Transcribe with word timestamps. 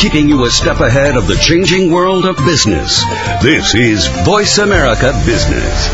keeping 0.00 0.30
you 0.30 0.46
a 0.46 0.50
step 0.50 0.80
ahead 0.80 1.14
of 1.14 1.26
the 1.26 1.34
changing 1.34 1.92
world 1.92 2.24
of 2.24 2.34
business. 2.38 3.04
This 3.42 3.74
is 3.74 4.06
Voice 4.24 4.56
America 4.56 5.12
Business. 5.26 5.88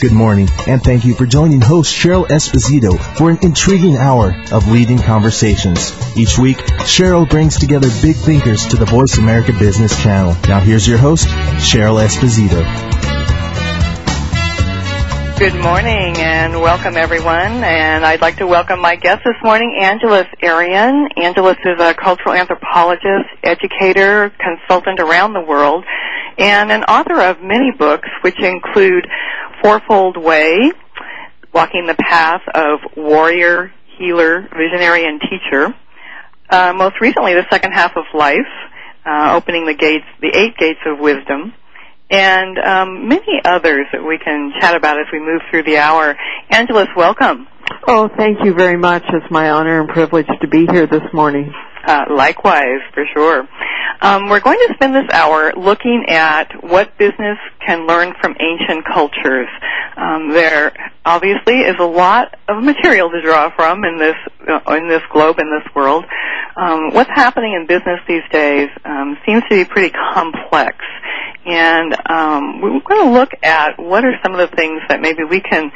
Good 0.00 0.12
morning, 0.12 0.48
and 0.68 0.80
thank 0.80 1.04
you 1.04 1.16
for 1.16 1.26
joining 1.26 1.60
host 1.60 1.92
Cheryl 1.92 2.28
Esposito 2.28 2.96
for 3.16 3.30
an 3.30 3.38
intriguing 3.42 3.96
hour 3.96 4.40
of 4.52 4.68
leading 4.68 4.98
conversations. 4.98 5.92
Each 6.16 6.38
week, 6.38 6.58
Cheryl 6.86 7.28
brings 7.28 7.58
together 7.58 7.88
big 8.00 8.14
thinkers 8.14 8.68
to 8.68 8.76
the 8.76 8.84
Voice 8.84 9.18
America 9.18 9.52
Business 9.52 10.00
Channel. 10.00 10.36
Now 10.46 10.60
here's 10.60 10.86
your 10.86 10.98
host, 10.98 11.26
Cheryl 11.26 12.00
Esposito. 12.00 13.03
Good 15.44 15.60
morning 15.60 16.16
and 16.16 16.58
welcome 16.62 16.96
everyone. 16.96 17.62
And 17.64 18.02
I'd 18.02 18.22
like 18.22 18.38
to 18.38 18.46
welcome 18.46 18.80
my 18.80 18.96
guest 18.96 19.24
this 19.26 19.36
morning, 19.42 19.76
Angeles 19.78 20.24
Arrien. 20.42 21.06
Angeles 21.22 21.58
is 21.66 21.78
a 21.78 21.92
cultural 21.92 22.34
anthropologist, 22.34 23.28
educator, 23.42 24.32
consultant 24.40 25.00
around 25.00 25.34
the 25.34 25.42
world, 25.42 25.84
and 26.38 26.72
an 26.72 26.84
author 26.84 27.20
of 27.20 27.42
many 27.42 27.72
books, 27.78 28.08
which 28.22 28.42
include 28.42 29.06
Fourfold 29.62 30.16
Way, 30.16 30.72
Walking 31.52 31.88
the 31.88 31.96
Path 31.96 32.40
of 32.54 32.78
Warrior, 32.96 33.70
Healer, 33.98 34.48
Visionary, 34.56 35.04
and 35.04 35.20
Teacher. 35.20 35.74
Uh, 36.48 36.72
most 36.72 36.98
recently, 37.02 37.34
The 37.34 37.44
Second 37.50 37.72
Half 37.72 37.98
of 37.98 38.04
Life, 38.14 38.48
uh, 39.04 39.34
opening 39.36 39.66
the 39.66 39.74
gates, 39.74 40.06
the 40.22 40.34
eight 40.34 40.56
gates 40.56 40.80
of 40.86 40.98
wisdom 40.98 41.52
and 42.10 42.58
um, 42.58 43.08
many 43.08 43.40
others 43.44 43.86
that 43.92 44.04
we 44.04 44.18
can 44.18 44.52
chat 44.60 44.74
about 44.74 44.98
as 45.00 45.06
we 45.12 45.20
move 45.20 45.40
through 45.50 45.64
the 45.64 45.78
hour. 45.78 46.16
Angeles, 46.50 46.88
welcome. 46.96 47.46
Oh, 47.86 48.08
thank 48.16 48.38
you 48.44 48.54
very 48.54 48.76
much. 48.76 49.02
It's 49.08 49.30
my 49.30 49.50
honor 49.50 49.80
and 49.80 49.88
privilege 49.88 50.26
to 50.40 50.48
be 50.48 50.66
here 50.70 50.86
this 50.86 51.02
morning. 51.12 51.52
Uh, 51.86 52.04
likewise, 52.10 52.80
for 52.94 53.04
sure. 53.12 53.46
Um, 54.00 54.28
we're 54.28 54.40
going 54.40 54.58
to 54.68 54.74
spend 54.74 54.94
this 54.94 55.08
hour 55.12 55.52
looking 55.56 56.06
at 56.08 56.62
what 56.62 56.96
business 56.98 57.38
can 57.64 57.86
learn 57.86 58.14
from 58.20 58.34
ancient 58.40 58.84
cultures. 58.86 59.48
Um, 59.96 60.30
there 60.30 60.72
obviously 61.04 61.60
is 61.60 61.76
a 61.78 61.84
lot 61.84 62.34
of 62.48 62.62
material 62.62 63.10
to 63.10 63.22
draw 63.22 63.54
from 63.54 63.84
in 63.84 63.98
this 63.98 64.16
uh, 64.48 64.74
in 64.74 64.88
this 64.88 65.02
globe 65.12 65.38
in 65.38 65.50
this 65.50 65.74
world. 65.74 66.04
Um, 66.56 66.90
what's 66.92 67.10
happening 67.10 67.54
in 67.54 67.66
business 67.66 68.00
these 68.08 68.22
days 68.30 68.68
um, 68.84 69.16
seems 69.26 69.42
to 69.50 69.56
be 69.56 69.64
pretty 69.64 69.94
complex, 70.14 70.76
and 71.46 71.94
um, 72.08 72.60
we're 72.60 72.80
going 72.80 73.06
to 73.06 73.12
look 73.12 73.30
at 73.42 73.78
what 73.78 74.04
are 74.04 74.14
some 74.22 74.34
of 74.34 74.50
the 74.50 74.56
things 74.56 74.80
that 74.88 75.00
maybe 75.00 75.24
we 75.24 75.40
can 75.40 75.70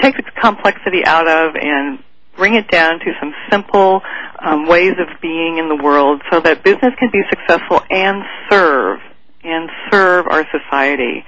take 0.00 0.16
the 0.16 0.24
complexity 0.40 1.04
out 1.04 1.28
of 1.28 1.54
and 1.54 1.98
bring 2.38 2.54
it 2.54 2.70
down 2.70 3.00
to 3.00 3.12
some 3.20 3.34
simple 3.50 4.00
um, 4.38 4.66
ways 4.66 4.92
of 4.92 5.20
being 5.20 5.58
in 5.58 5.68
the 5.68 5.82
world 5.82 6.22
so 6.30 6.40
that 6.40 6.62
business 6.62 6.94
can 6.98 7.10
be 7.12 7.20
successful 7.28 7.82
and 7.90 8.22
serve 8.48 9.00
and 9.44 9.68
serve 9.90 10.26
our 10.30 10.46
society. 10.50 11.24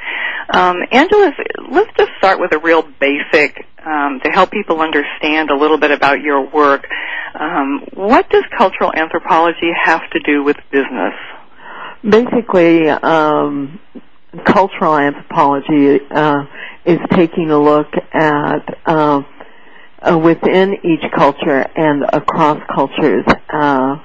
Um, 0.52 0.76
Angeles, 0.90 1.32
let's 1.70 1.90
just 1.96 2.10
start 2.18 2.40
with 2.40 2.52
a 2.52 2.58
real 2.58 2.82
basic 2.82 3.66
um, 3.84 4.20
to 4.24 4.30
help 4.30 4.50
people 4.50 4.80
understand 4.80 5.50
a 5.50 5.56
little 5.56 5.78
bit 5.78 5.90
about 5.90 6.20
your 6.20 6.48
work. 6.48 6.86
Um, 7.38 7.86
what 7.94 8.28
does 8.30 8.44
cultural 8.56 8.92
anthropology 8.94 9.70
have 9.84 10.02
to 10.10 10.20
do 10.20 10.42
with 10.42 10.56
business? 10.70 11.14
Basically, 12.02 12.88
um, 12.88 13.78
cultural 14.44 14.96
anthropology 14.96 16.00
uh, 16.10 16.44
is 16.84 16.98
taking 17.12 17.50
a 17.50 17.58
look 17.58 17.88
at 18.12 18.78
uh, 18.86 19.22
uh, 20.02 20.18
within 20.18 20.74
each 20.84 21.10
culture 21.14 21.66
and 21.76 22.04
across 22.12 22.58
cultures, 22.74 23.24
uh, 23.52 23.96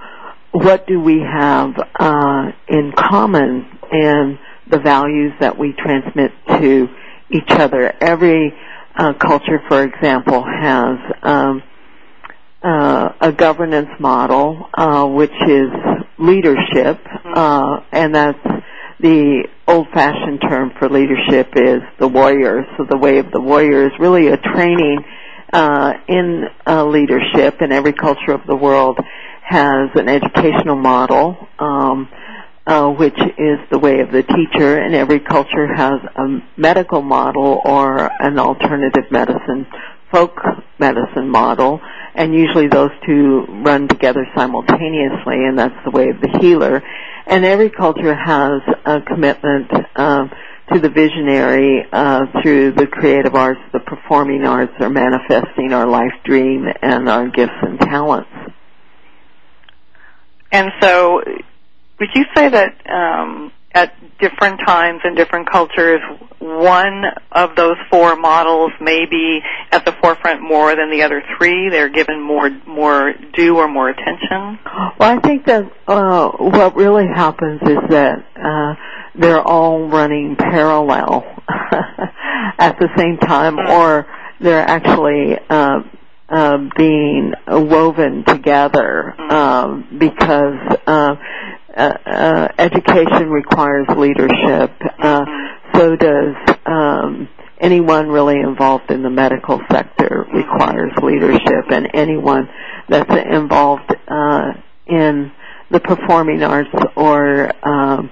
what 0.51 0.87
do 0.87 0.99
we 0.99 1.19
have 1.19 1.73
uh, 1.99 2.51
in 2.67 2.93
common 2.97 3.65
in 3.91 4.39
the 4.69 4.79
values 4.79 5.33
that 5.39 5.57
we 5.57 5.73
transmit 5.73 6.31
to 6.47 6.87
each 7.29 7.49
other? 7.51 7.93
Every 8.01 8.53
uh, 8.95 9.13
culture, 9.13 9.61
for 9.67 9.83
example, 9.83 10.43
has 10.43 10.97
um, 11.23 11.63
uh, 12.63 13.09
a 13.21 13.31
governance 13.31 13.89
model, 13.99 14.69
uh, 14.73 15.05
which 15.05 15.35
is 15.47 15.69
leadership, 16.17 16.99
and 17.91 18.15
that's 18.15 18.39
the 18.99 19.47
old-fashioned 19.67 20.41
term 20.41 20.71
for 20.79 20.89
leadership 20.89 21.49
is 21.55 21.81
the 21.99 22.07
warrior. 22.07 22.65
So 22.77 22.85
the 22.89 22.97
way 22.97 23.17
of 23.17 23.29
the 23.31 23.41
warrior 23.41 23.87
is 23.87 23.91
really 23.99 24.27
a 24.27 24.37
training 24.37 25.03
uh, 25.53 25.93
in 26.07 26.45
uh, 26.67 26.85
leadership, 26.85 27.61
and 27.61 27.71
every 27.71 27.93
culture 27.93 28.31
of 28.31 28.41
the 28.47 28.55
world 28.55 28.97
has 29.43 29.89
an 29.95 30.09
educational 30.09 30.75
model, 30.75 31.47
um, 31.59 32.09
uh, 32.65 32.89
which 32.89 33.17
is 33.17 33.59
the 33.69 33.77
way 33.77 33.99
of 33.99 34.11
the 34.11 34.23
teacher, 34.23 34.79
and 34.79 34.95
every 34.95 35.19
culture 35.19 35.73
has 35.73 35.99
a 36.15 36.41
medical 36.57 37.01
model 37.01 37.61
or 37.63 38.09
an 38.19 38.39
alternative 38.39 39.03
medicine, 39.11 39.67
folk 40.11 40.35
medicine 40.79 41.29
model, 41.29 41.79
and 42.15 42.33
usually 42.33 42.67
those 42.67 42.91
two 43.05 43.45
run 43.63 43.87
together 43.87 44.25
simultaneously, 44.35 45.45
and 45.45 45.59
that's 45.59 45.75
the 45.83 45.91
way 45.91 46.09
of 46.09 46.19
the 46.21 46.39
healer. 46.39 46.81
And 47.27 47.45
every 47.45 47.69
culture 47.69 48.15
has 48.15 48.61
a 48.85 49.01
commitment 49.01 49.71
um, 49.95 50.31
to 50.73 50.79
the 50.79 50.89
visionary 50.89 51.85
uh, 51.91 52.25
through 52.41 52.71
the 52.71 52.87
creative 52.87 53.35
arts, 53.35 53.59
the 53.71 53.79
performing 53.79 54.45
arts, 54.45 54.73
or 54.79 54.89
manifesting 54.89 55.73
our 55.73 55.85
life 55.85 56.13
dream 56.23 56.65
and 56.81 57.07
our 57.07 57.29
gifts 57.29 57.53
and 57.61 57.79
talents. 57.79 58.29
And 60.51 60.71
so, 60.81 61.21
would 61.99 62.09
you 62.15 62.23
say 62.35 62.49
that 62.49 62.75
um, 62.89 63.51
at 63.73 63.93
different 64.19 64.61
times 64.65 65.01
in 65.03 65.15
different 65.15 65.51
cultures, 65.51 66.01
one 66.39 67.03
of 67.31 67.55
those 67.55 67.75
four 67.91 68.15
models 68.15 68.71
may 68.79 69.05
be 69.05 69.41
at 69.71 69.85
the 69.85 69.91
forefront 70.01 70.41
more 70.41 70.75
than 70.75 70.89
the 70.89 71.03
other 71.03 71.21
three? 71.37 71.69
They're 71.69 71.89
given 71.89 72.21
more 72.21 72.49
more 72.65 73.13
due 73.33 73.57
or 73.57 73.67
more 73.67 73.89
attention. 73.89 74.59
Well, 74.99 75.17
I 75.17 75.19
think 75.19 75.45
that 75.45 75.71
uh, 75.87 76.29
what 76.37 76.75
really 76.75 77.07
happens 77.07 77.61
is 77.63 77.77
that. 77.89 78.25
Uh, 78.35 78.75
they're 79.19 79.41
all 79.41 79.87
running 79.87 80.35
parallel 80.35 81.23
at 82.59 82.77
the 82.79 82.89
same 82.97 83.17
time, 83.17 83.57
or 83.59 84.05
they're 84.39 84.67
actually 84.67 85.37
uh, 85.49 85.79
uh, 86.29 86.57
being 86.75 87.33
woven 87.47 88.23
together 88.25 89.19
um, 89.31 89.97
because 89.97 90.77
uh, 90.87 91.15
uh, 91.75 91.93
uh, 92.05 92.47
education 92.57 93.29
requires 93.29 93.87
leadership. 93.97 94.71
Uh, 94.99 95.25
so 95.73 95.95
does 95.95 96.35
um, 96.65 97.27
anyone 97.59 98.07
really 98.07 98.39
involved 98.39 98.89
in 98.91 99.03
the 99.03 99.09
medical 99.09 99.61
sector 99.71 100.25
requires 100.33 100.91
leadership, 101.03 101.65
and 101.69 101.89
anyone 101.93 102.49
that's 102.89 103.11
involved 103.29 103.93
uh, 104.07 104.53
in 104.87 105.31
the 105.71 105.79
performing 105.79 106.43
arts 106.43 106.69
or 106.95 107.51
um, 107.67 108.09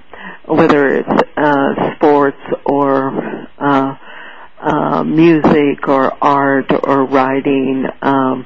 whether 0.48 0.98
it's 0.98 1.24
uh, 1.38 1.96
sports 1.96 2.38
or 2.66 3.48
uh, 3.58 3.96
uh, 4.59 5.04
music 5.04 5.88
or 5.88 6.14
art 6.24 6.72
or 6.72 7.06
writing. 7.06 7.86
Um, 8.02 8.46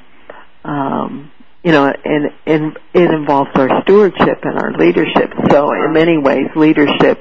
um, 0.64 1.32
you 1.64 1.72
know, 1.72 1.86
and, 1.86 2.32
and 2.46 2.78
it 2.94 3.12
involves 3.12 3.50
our 3.56 3.82
stewardship 3.84 4.40
and 4.44 4.58
our 4.58 4.72
leadership. 4.74 5.34
So 5.50 5.74
in 5.74 5.92
many 5.94 6.18
ways, 6.18 6.48
leadership 6.56 7.20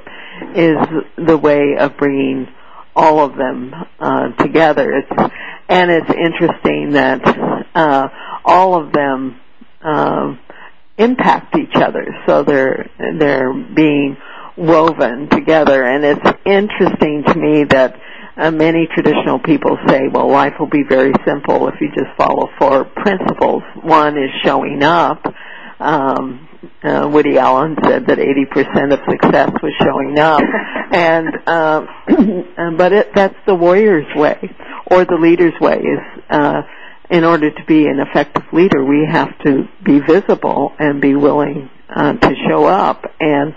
is 0.55 0.77
the 1.17 1.37
way 1.37 1.77
of 1.79 1.97
bringing 1.97 2.49
all 2.95 3.21
of 3.21 3.37
them 3.37 3.75
uh, 3.99 4.29
together. 4.43 4.93
It's, 4.93 5.33
and 5.69 5.91
it's 5.91 6.11
interesting 6.11 6.93
that 6.93 7.21
uh, 7.75 8.09
all 8.45 8.81
of 8.81 8.93
them 8.93 9.41
uh, 9.83 10.37
impact 10.97 11.57
each 11.59 11.75
other. 11.75 12.07
So 12.27 12.45
they're 12.45 12.89
they're 13.19 13.53
being 13.53 14.17
woven 14.57 15.29
together. 15.29 15.85
And 15.85 16.05
it's 16.05 16.39
interesting 16.45 17.25
to 17.27 17.35
me 17.35 17.65
that 17.65 18.01
uh, 18.37 18.51
many 18.51 18.87
traditional 18.95 19.39
people 19.39 19.79
say, 19.89 20.09
well, 20.13 20.31
life 20.31 20.55
will 20.59 20.69
be 20.69 20.83
very 20.89 21.13
simple 21.27 21.69
if 21.69 21.75
you 21.81 21.89
just 21.89 22.17
follow 22.17 22.49
four 22.59 22.85
principles. 22.85 23.63
One 23.83 24.17
is 24.19 24.31
showing 24.43 24.83
up. 24.83 25.25
Um, 25.79 26.49
uh, 26.83 27.09
Woody 27.13 27.39
Allen 27.39 27.77
said 27.85 28.07
that 28.07 28.19
80% 28.19 28.93
of 28.93 29.01
success 29.09 29.51
was 29.63 29.73
showing 29.83 30.19
up, 30.19 30.41
and 30.93 31.29
um, 31.47 32.77
but 32.77 32.93
it, 32.93 33.11
that's 33.15 33.37
the 33.47 33.55
warrior's 33.55 34.07
way 34.17 34.39
or 34.87 35.05
the 35.05 35.17
leader's 35.17 35.53
way. 35.61 35.77
Is 35.77 36.23
uh, 36.31 36.63
in 37.11 37.25
order 37.25 37.51
to 37.51 37.65
be 37.67 37.87
an 37.87 38.01
effective 38.01 38.45
leader, 38.53 38.85
we 38.85 39.07
have 39.11 39.39
to 39.45 39.69
be 39.85 40.01
visible 40.01 40.73
and 40.79 41.01
be 41.01 41.15
willing 41.15 41.71
uh, 41.95 42.15
to 42.15 42.35
show 42.49 42.65
up. 42.65 43.05
And 43.21 43.53
uh, 43.53 43.57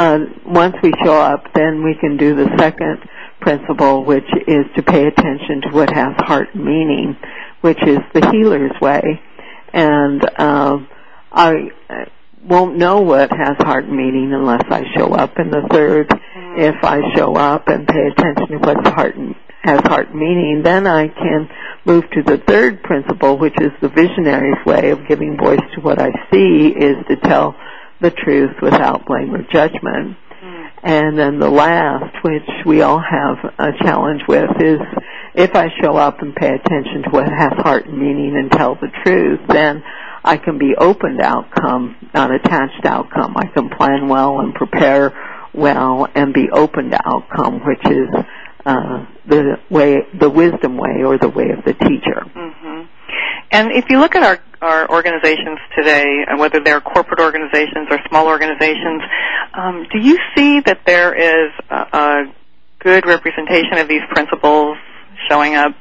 Uh, 0.00 0.20
once 0.46 0.74
we 0.82 0.90
show 1.04 1.12
up, 1.12 1.44
then 1.54 1.84
we 1.84 1.94
can 1.94 2.16
do 2.16 2.34
the 2.34 2.48
second 2.56 3.06
principle, 3.38 4.02
which 4.02 4.24
is 4.48 4.64
to 4.74 4.82
pay 4.82 5.06
attention 5.06 5.60
to 5.60 5.68
what 5.72 5.90
has 5.90 6.14
heart 6.20 6.56
meaning, 6.56 7.14
which 7.60 7.76
is 7.82 7.98
the 8.14 8.26
healer's 8.32 8.72
way. 8.80 9.20
And 9.74 10.22
um, 10.40 10.88
I 11.30 11.52
uh, 11.90 12.04
won't 12.42 12.78
know 12.78 13.02
what 13.02 13.30
has 13.30 13.58
heart 13.58 13.90
meaning 13.90 14.32
unless 14.32 14.64
I 14.70 14.84
show 14.96 15.12
up. 15.12 15.36
And 15.36 15.52
the 15.52 15.68
third, 15.70 16.08
mm-hmm. 16.08 16.60
if 16.62 16.76
I 16.82 17.02
show 17.14 17.36
up 17.36 17.68
and 17.68 17.86
pay 17.86 18.06
attention 18.06 18.48
to 18.52 18.56
what's 18.56 18.88
heart 18.88 19.16
has 19.64 19.80
heart 19.80 20.14
meaning, 20.14 20.62
then 20.64 20.86
I 20.86 21.08
can 21.08 21.46
move 21.84 22.04
to 22.12 22.22
the 22.22 22.38
third 22.38 22.82
principle, 22.82 23.36
which 23.36 23.60
is 23.60 23.70
the 23.82 23.90
visionary's 23.90 24.64
way 24.64 24.92
of 24.92 25.06
giving 25.06 25.36
voice 25.36 25.60
to 25.74 25.82
what 25.82 26.00
I 26.00 26.10
see, 26.32 26.68
is 26.68 26.96
to 27.08 27.16
tell 27.16 27.54
the 28.00 28.10
truth 28.10 28.56
without 28.62 29.06
blame 29.06 29.34
or 29.34 29.42
judgment. 29.52 30.16
And 30.82 31.18
then 31.18 31.38
the 31.38 31.50
last, 31.50 32.24
which 32.24 32.48
we 32.64 32.80
all 32.80 33.00
have 33.00 33.36
a 33.58 33.72
challenge 33.82 34.22
with, 34.26 34.50
is 34.60 34.80
if 35.34 35.54
I 35.54 35.68
show 35.82 35.96
up 35.96 36.22
and 36.22 36.34
pay 36.34 36.54
attention 36.54 37.02
to 37.04 37.10
what 37.10 37.28
has 37.28 37.52
heart 37.58 37.86
and 37.86 37.98
meaning 37.98 38.34
and 38.36 38.50
tell 38.50 38.76
the 38.76 38.88
truth, 39.04 39.40
then 39.48 39.82
I 40.24 40.38
can 40.38 40.58
be 40.58 40.74
open 40.78 41.18
to 41.18 41.24
outcome, 41.24 41.96
not 42.14 42.30
attached 42.34 42.82
to 42.82 42.88
outcome. 42.88 43.36
I 43.36 43.46
can 43.46 43.68
plan 43.68 44.08
well 44.08 44.40
and 44.40 44.54
prepare 44.54 45.12
well 45.52 46.06
and 46.14 46.32
be 46.32 46.48
open 46.50 46.90
to 46.90 47.00
outcome, 47.04 47.60
which 47.66 47.84
is 47.86 48.08
uh, 48.64 49.06
the 49.26 49.56
way, 49.68 49.98
the 50.18 50.30
wisdom 50.30 50.76
way, 50.76 51.02
or 51.04 51.18
the 51.18 51.28
way 51.28 51.50
of 51.50 51.64
the 51.64 51.74
teacher. 51.74 52.24
Mm-hmm. 52.24 52.82
And 53.50 53.72
if 53.72 53.86
you 53.90 53.98
look 53.98 54.14
at 54.14 54.22
our, 54.22 54.38
our 54.62 54.90
organizations 54.90 55.58
today, 55.76 56.24
whether 56.36 56.60
they're 56.62 56.80
corporate 56.80 57.20
organizations 57.20 57.88
or 57.90 57.98
small 58.08 58.28
organizations, 58.28 59.02
um, 59.54 59.86
do 59.90 59.98
you 59.98 60.18
see 60.36 60.60
that 60.60 60.82
there 60.86 61.14
is 61.14 61.52
a, 61.68 61.74
a 61.74 62.34
good 62.78 63.06
representation 63.06 63.78
of 63.78 63.88
these 63.88 64.02
principles 64.10 64.76
showing 65.28 65.56
up? 65.56 65.72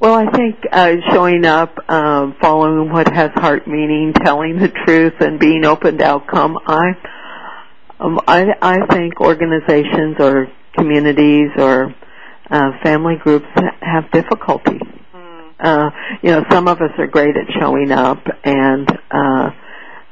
Well, 0.00 0.14
I 0.14 0.32
think 0.32 0.56
uh, 0.72 0.94
showing 1.12 1.46
up, 1.46 1.88
um, 1.88 2.34
following 2.40 2.90
what 2.90 3.06
has 3.06 3.30
heart 3.36 3.68
meaning, 3.68 4.12
telling 4.12 4.58
the 4.58 4.68
truth, 4.68 5.14
and 5.20 5.38
being 5.38 5.64
open 5.64 5.98
to 5.98 6.04
outcome. 6.04 6.58
I, 6.66 6.88
um, 8.00 8.20
I, 8.26 8.46
I 8.60 8.86
think 8.86 9.20
organizations 9.20 10.16
or 10.18 10.48
communities 10.76 11.50
or 11.56 11.94
uh, 12.50 12.70
family 12.82 13.14
groups 13.22 13.46
have 13.80 14.10
difficulty 14.10 14.80
uh, 15.62 15.90
you 16.22 16.30
know, 16.30 16.44
some 16.50 16.66
of 16.66 16.78
us 16.80 16.90
are 16.98 17.06
great 17.06 17.36
at 17.36 17.46
showing 17.60 17.92
up 17.92 18.18
and 18.44 18.88
uh, 19.10 19.50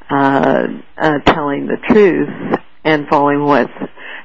uh, 0.09 0.67
uh, 0.97 1.19
telling 1.25 1.67
the 1.67 1.77
truth 1.89 2.59
and 2.85 3.07
following 3.09 3.43
what 3.43 3.69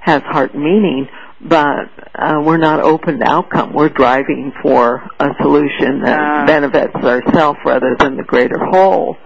has 0.00 0.22
heart 0.22 0.54
meaning, 0.54 1.08
but 1.40 1.90
uh, 2.14 2.40
we're 2.44 2.56
not 2.58 2.80
open 2.80 3.18
to 3.18 3.24
outcome. 3.28 3.72
We're 3.72 3.88
driving 3.88 4.52
for 4.62 5.02
a 5.18 5.30
solution 5.42 6.02
that 6.02 6.18
uh. 6.20 6.46
benefits 6.46 6.94
ourselves 6.94 7.58
rather 7.64 7.96
than 7.98 8.16
the 8.16 8.22
greater 8.22 8.58
whole. 8.58 9.16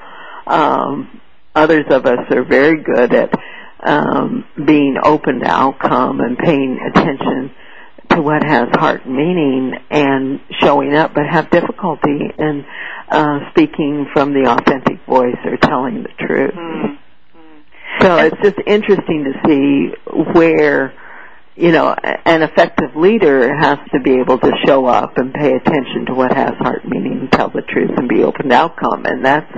Um, 0.47 1.21
others 1.55 1.85
of 1.91 2.07
us 2.07 2.19
are 2.31 2.45
very 2.45 2.83
good 2.83 3.15
at 3.15 3.31
um, 3.83 4.45
being 4.67 4.97
open 5.03 5.41
to 5.41 5.47
outcome 5.47 6.21
and 6.21 6.39
paying 6.39 6.79
attention 6.95 7.55
to 8.11 8.23
what 8.23 8.43
has 8.45 8.69
heart 8.73 9.07
meaning 9.07 9.75
and 9.91 10.41
showing 10.61 10.95
up, 10.95 11.15
but 11.15 11.25
have 11.27 11.51
difficulty 11.51 12.31
in 12.39 12.65
uh, 13.09 13.51
speaking 13.51 14.07
from 14.13 14.33
the 14.33 14.49
authentic 14.49 15.05
voice 15.07 15.37
or 15.45 15.57
telling 15.57 16.03
the 16.03 16.09
truth. 16.19 16.55
Mm-hmm. 16.55 16.95
So 18.01 18.17
it's 18.19 18.37
just 18.43 18.57
interesting 18.67 19.25
to 19.25 19.33
see 19.47 20.13
where, 20.33 20.95
you 21.57 21.73
know, 21.73 21.95
an 22.25 22.43
effective 22.43 22.97
leader 22.97 23.55
has 23.55 23.79
to 23.93 24.01
be 24.01 24.21
able 24.21 24.39
to 24.39 24.53
show 24.65 24.87
up 24.87 25.19
and 25.19 25.35
pay 25.35 25.55
attention 25.55 26.07
to 26.07 26.15
what 26.15 26.33
has 26.33 26.55
heart 26.59 26.87
meaning 26.87 27.29
tell 27.31 27.51
the 27.51 27.63
truth 27.63 27.91
and 27.97 28.09
be 28.09 28.23
open 28.23 28.49
to 28.49 28.55
outcome. 28.55 29.05
And 29.05 29.25
that's, 29.25 29.53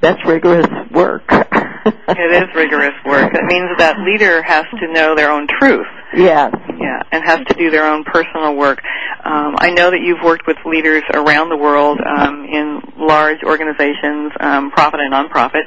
that's 0.00 0.24
rigorous 0.24 0.68
work. 0.92 1.24
it 1.84 2.42
is 2.42 2.54
rigorous 2.54 2.94
work. 3.04 3.32
It 3.34 3.44
means 3.44 3.70
that 3.78 3.98
leader 3.98 4.42
has 4.42 4.64
to 4.80 4.92
know 4.92 5.14
their 5.14 5.30
own 5.30 5.46
truth. 5.46 5.86
Yes. 6.16 6.54
Yeah, 6.78 7.02
and 7.10 7.24
has 7.24 7.40
to 7.48 7.54
do 7.54 7.70
their 7.70 7.86
own 7.86 8.04
personal 8.04 8.56
work. 8.56 8.80
Um, 9.24 9.56
I 9.58 9.70
know 9.70 9.90
that 9.90 10.00
you've 10.00 10.22
worked 10.22 10.46
with 10.46 10.56
leaders 10.64 11.02
around 11.12 11.48
the 11.48 11.56
world 11.56 11.98
um, 12.00 12.44
in 12.44 12.80
large 12.96 13.42
organizations, 13.42 14.32
um, 14.38 14.70
profit 14.70 15.00
and 15.00 15.12
nonprofit, 15.12 15.64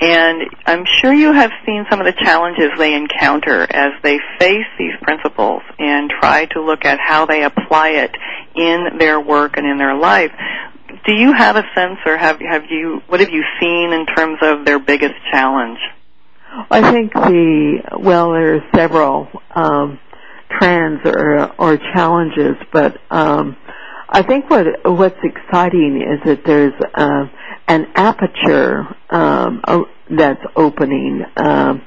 and 0.00 0.42
I'm 0.66 0.84
sure 1.00 1.12
you 1.12 1.32
have 1.32 1.50
seen 1.66 1.84
some 1.90 2.00
of 2.00 2.06
the 2.06 2.12
challenges 2.12 2.70
they 2.78 2.94
encounter 2.94 3.62
as 3.62 3.92
they 4.02 4.18
face 4.38 4.66
these 4.78 4.92
principles 5.02 5.62
and 5.78 6.10
try 6.10 6.46
to 6.52 6.62
look 6.62 6.84
at 6.84 6.98
how 7.00 7.26
they 7.26 7.42
apply 7.42 7.90
it 7.90 8.14
in 8.54 8.98
their 8.98 9.20
work 9.20 9.56
and 9.56 9.66
in 9.66 9.78
their 9.78 9.96
life 9.96 10.32
do 11.08 11.14
you 11.14 11.32
have 11.32 11.56
a 11.56 11.62
sense 11.74 11.98
or 12.04 12.18
have 12.18 12.38
have 12.38 12.64
you 12.68 13.00
what 13.06 13.20
have 13.20 13.30
you 13.30 13.42
seen 13.58 13.92
in 13.94 14.04
terms 14.04 14.38
of 14.42 14.66
their 14.66 14.78
biggest 14.78 15.14
challenge? 15.32 15.78
I 16.70 16.92
think 16.92 17.14
the 17.14 17.98
well, 17.98 18.32
there 18.32 18.56
are 18.56 18.64
several 18.76 19.28
um, 19.54 19.98
trends 20.50 21.00
or 21.06 21.50
or 21.58 21.78
challenges, 21.78 22.56
but 22.72 22.98
um, 23.10 23.56
I 24.10 24.22
think 24.22 24.50
what 24.50 24.66
what's 24.84 25.18
exciting 25.24 26.02
is 26.02 26.20
that 26.26 26.44
there's 26.44 26.74
uh, 26.94 27.24
an 27.68 27.86
aperture 27.94 28.86
um, 29.08 29.62
that's 30.10 30.42
opening 30.56 31.24
um, 31.38 31.86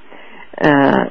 uh, 0.59 1.05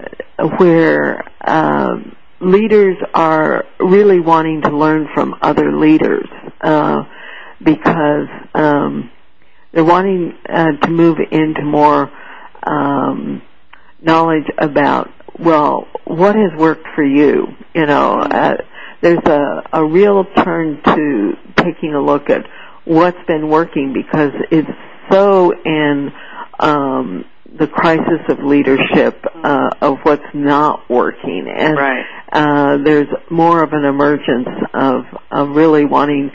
where 0.58 1.22
um, 1.48 2.16
leaders 2.40 2.96
are 3.14 3.66
really 3.78 4.18
wanting 4.18 4.62
to 4.62 4.76
learn 4.76 5.06
from 5.14 5.36
other 5.42 5.70
leaders. 5.78 6.26
Because 7.62 8.28
um, 8.54 9.10
they're 9.72 9.84
wanting 9.84 10.36
uh, 10.48 10.72
to 10.82 10.90
move 10.90 11.18
into 11.30 11.62
more 11.62 12.10
um, 12.66 13.42
knowledge 14.02 14.46
about 14.58 15.10
well, 15.38 15.88
what 16.04 16.34
has 16.34 16.50
worked 16.58 16.86
for 16.94 17.04
you? 17.04 17.48
You 17.74 17.86
know, 17.86 18.20
uh, 18.20 18.56
there's 19.00 19.24
a, 19.26 19.62
a 19.72 19.84
real 19.84 20.24
turn 20.24 20.82
to 20.84 21.32
taking 21.56 21.94
a 21.94 22.00
look 22.00 22.28
at 22.28 22.46
what's 22.84 23.24
been 23.26 23.48
working 23.48 23.92
because 23.92 24.32
it's 24.50 24.68
so 25.10 25.52
in 25.64 26.12
um, 26.58 27.24
the 27.58 27.66
crisis 27.66 28.20
of 28.28 28.40
leadership 28.40 29.24
uh, 29.42 29.70
of 29.80 29.98
what's 30.02 30.22
not 30.34 30.88
working, 30.90 31.48
and 31.48 31.76
right. 31.76 32.04
uh, 32.32 32.76
there's 32.84 33.08
more 33.30 33.62
of 33.62 33.72
an 33.72 33.84
emergence 33.84 34.48
of, 34.74 35.04
of 35.30 35.56
really 35.56 35.84
wanting 35.84 36.30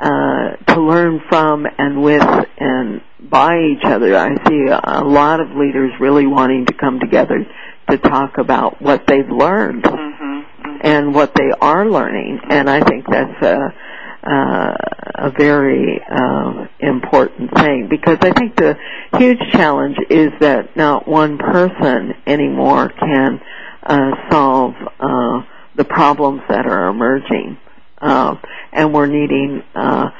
uh, 0.00 0.56
to 0.72 0.80
learn 0.80 1.20
from 1.28 1.66
and 1.78 2.02
with 2.02 2.24
and 2.58 3.02
by 3.20 3.58
each 3.58 3.84
other. 3.84 4.16
I 4.16 4.34
see 4.48 4.66
a, 4.66 5.04
lot 5.04 5.40
of 5.40 5.50
leaders 5.50 5.92
really 6.00 6.26
wanting 6.26 6.66
to 6.66 6.72
come 6.72 7.00
together 7.00 7.46
to 7.90 7.98
talk 7.98 8.38
about 8.38 8.80
what 8.80 9.06
they've 9.06 9.28
learned 9.28 9.82
mm-hmm, 9.82 10.22
mm-hmm. 10.22 10.76
and 10.80 11.14
what 11.14 11.34
they 11.34 11.50
are 11.60 11.88
learning, 11.88 12.40
and 12.48 12.70
I 12.70 12.80
think 12.82 13.04
that's 13.10 13.42
a 13.42 13.74
uh, 14.22 14.74
a 15.14 15.30
very 15.30 15.98
uh, 16.10 16.66
important 16.78 17.54
thing 17.54 17.88
because 17.88 18.18
I 18.20 18.32
think 18.32 18.54
the 18.56 18.76
huge 19.16 19.40
challenge 19.52 19.96
is 20.10 20.30
that 20.40 20.76
not 20.76 21.08
one 21.08 21.38
person 21.38 22.14
anymore 22.26 22.90
can 22.90 23.40
uh, 23.82 24.10
solve 24.30 24.74
uh, 24.98 25.42
the 25.74 25.84
problems 25.84 26.42
that 26.50 26.66
are 26.66 26.88
emerging 26.88 27.56
uh, 28.00 28.34
and 28.72 28.92
we're 28.92 29.06
needing 29.06 29.62
uh, 29.74 30.10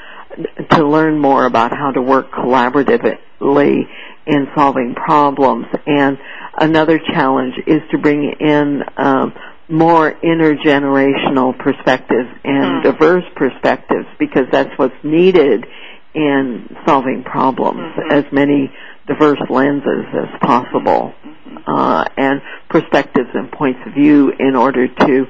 to 0.71 0.87
learn 0.87 1.19
more 1.19 1.45
about 1.45 1.71
how 1.71 1.91
to 1.91 2.01
work 2.01 2.31
collaboratively 2.31 3.83
in 4.27 4.47
solving 4.55 4.95
problems. 4.95 5.65
And 5.85 6.17
another 6.57 6.99
challenge 6.99 7.55
is 7.67 7.81
to 7.91 7.97
bring 7.97 8.33
in 8.39 8.81
um, 8.97 9.33
more 9.69 10.11
intergenerational 10.11 11.57
perspectives 11.57 12.29
and 12.43 12.65
mm. 12.65 12.83
diverse 12.83 13.23
perspectives 13.35 14.05
because 14.19 14.45
that's 14.51 14.71
what's 14.77 14.95
needed 15.03 15.65
in 16.13 16.75
solving 16.85 17.23
problems. 17.23 17.79
Mm-hmm. 17.79 18.11
As 18.11 18.25
many 18.31 18.71
diverse 19.07 19.39
lenses 19.49 20.05
as 20.13 20.39
possible 20.41 21.13
mm-hmm. 21.25 21.57
uh, 21.67 22.05
and 22.17 22.41
perspectives 22.69 23.29
and 23.33 23.51
points 23.51 23.79
of 23.87 23.93
view 23.93 24.31
in 24.37 24.55
order 24.55 24.87
to 24.87 25.25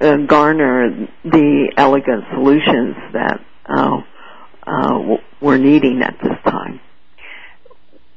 garner 0.00 1.08
the 1.24 1.72
elegant 1.76 2.24
solutions 2.32 2.96
that 3.12 3.40
uh, 3.66 4.02
uh, 4.66 5.16
we're 5.40 5.58
needing 5.58 6.02
at 6.02 6.16
this 6.22 6.38
time. 6.44 6.80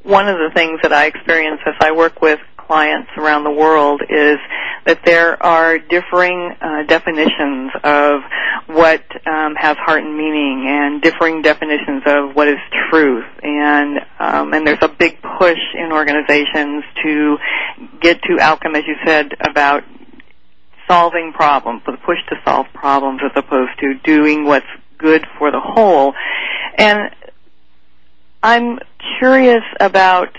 One 0.03 0.29
of 0.29 0.38
the 0.38 0.51
things 0.53 0.79
that 0.84 0.93
I 0.93 1.05
experience 1.07 1.60
as 1.65 1.75
I 1.81 1.91
work 1.91 2.22
with 2.22 2.39
clients 2.67 3.10
around 3.17 3.43
the 3.43 3.51
world 3.51 4.01
is 4.10 4.38
that 4.86 5.00
there 5.05 5.41
are 5.41 5.79
differing 5.79 6.55
uh, 6.62 6.84
definitions 6.88 7.72
of 7.84 8.22
what 8.67 9.03
um, 9.27 9.55
has 9.55 9.77
heart 9.77 10.03
and 10.03 10.17
meaning, 10.17 10.65
and 10.67 11.01
differing 11.01 11.41
definitions 11.41 12.03
of 12.05 12.36
what 12.36 12.48
is 12.48 12.57
truth, 12.89 13.25
and 13.41 14.00
um, 14.19 14.53
and 14.53 14.65
there's 14.65 14.81
a 14.81 14.89
big 14.89 15.22
push 15.22 15.60
in 15.74 15.91
organizations 15.91 16.84
to 17.03 17.38
get 18.01 18.22
to 18.24 18.39
outcome, 18.39 18.75
as 18.75 18.84
you 18.88 18.96
said, 19.05 19.34
about 19.39 19.84
solving 20.88 21.34
problems, 21.34 21.82
the 21.86 21.94
push 22.06 22.17
to 22.29 22.36
solve 22.46 22.65
problems 22.74 23.22
as 23.24 23.32
opposed 23.36 23.72
to 23.79 23.94
doing 24.03 24.46
what's 24.46 24.65
good 24.98 25.25
for 25.38 25.51
the 25.51 25.60
whole. 25.60 26.13
And 26.77 27.10
I'm 28.41 28.79
curious 29.20 29.63
about 29.79 30.29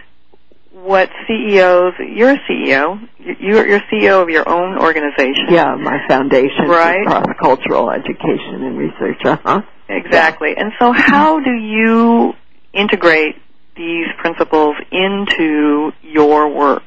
what 0.72 1.10
CEOs, 1.26 1.94
you're 2.14 2.30
a 2.30 2.38
CEO, 2.48 3.08
you're, 3.18 3.66
you're 3.66 3.80
CEO 3.92 4.22
of 4.22 4.30
your 4.30 4.48
own 4.48 4.78
organization. 4.78 5.46
Yeah, 5.50 5.74
my 5.74 5.98
foundation 6.08 6.66
Right. 6.68 7.04
for 7.04 7.10
cross-cultural 7.10 7.90
education 7.90 8.62
and 8.62 8.78
research. 8.78 9.20
Uh-huh. 9.24 9.62
Exactly. 9.88 10.54
And 10.56 10.72
so 10.78 10.92
how 10.92 11.40
do 11.40 11.50
you 11.52 12.34
integrate 12.72 13.36
these 13.76 14.06
principles 14.18 14.76
into 14.92 15.92
your 16.02 16.48
work? 16.48 16.82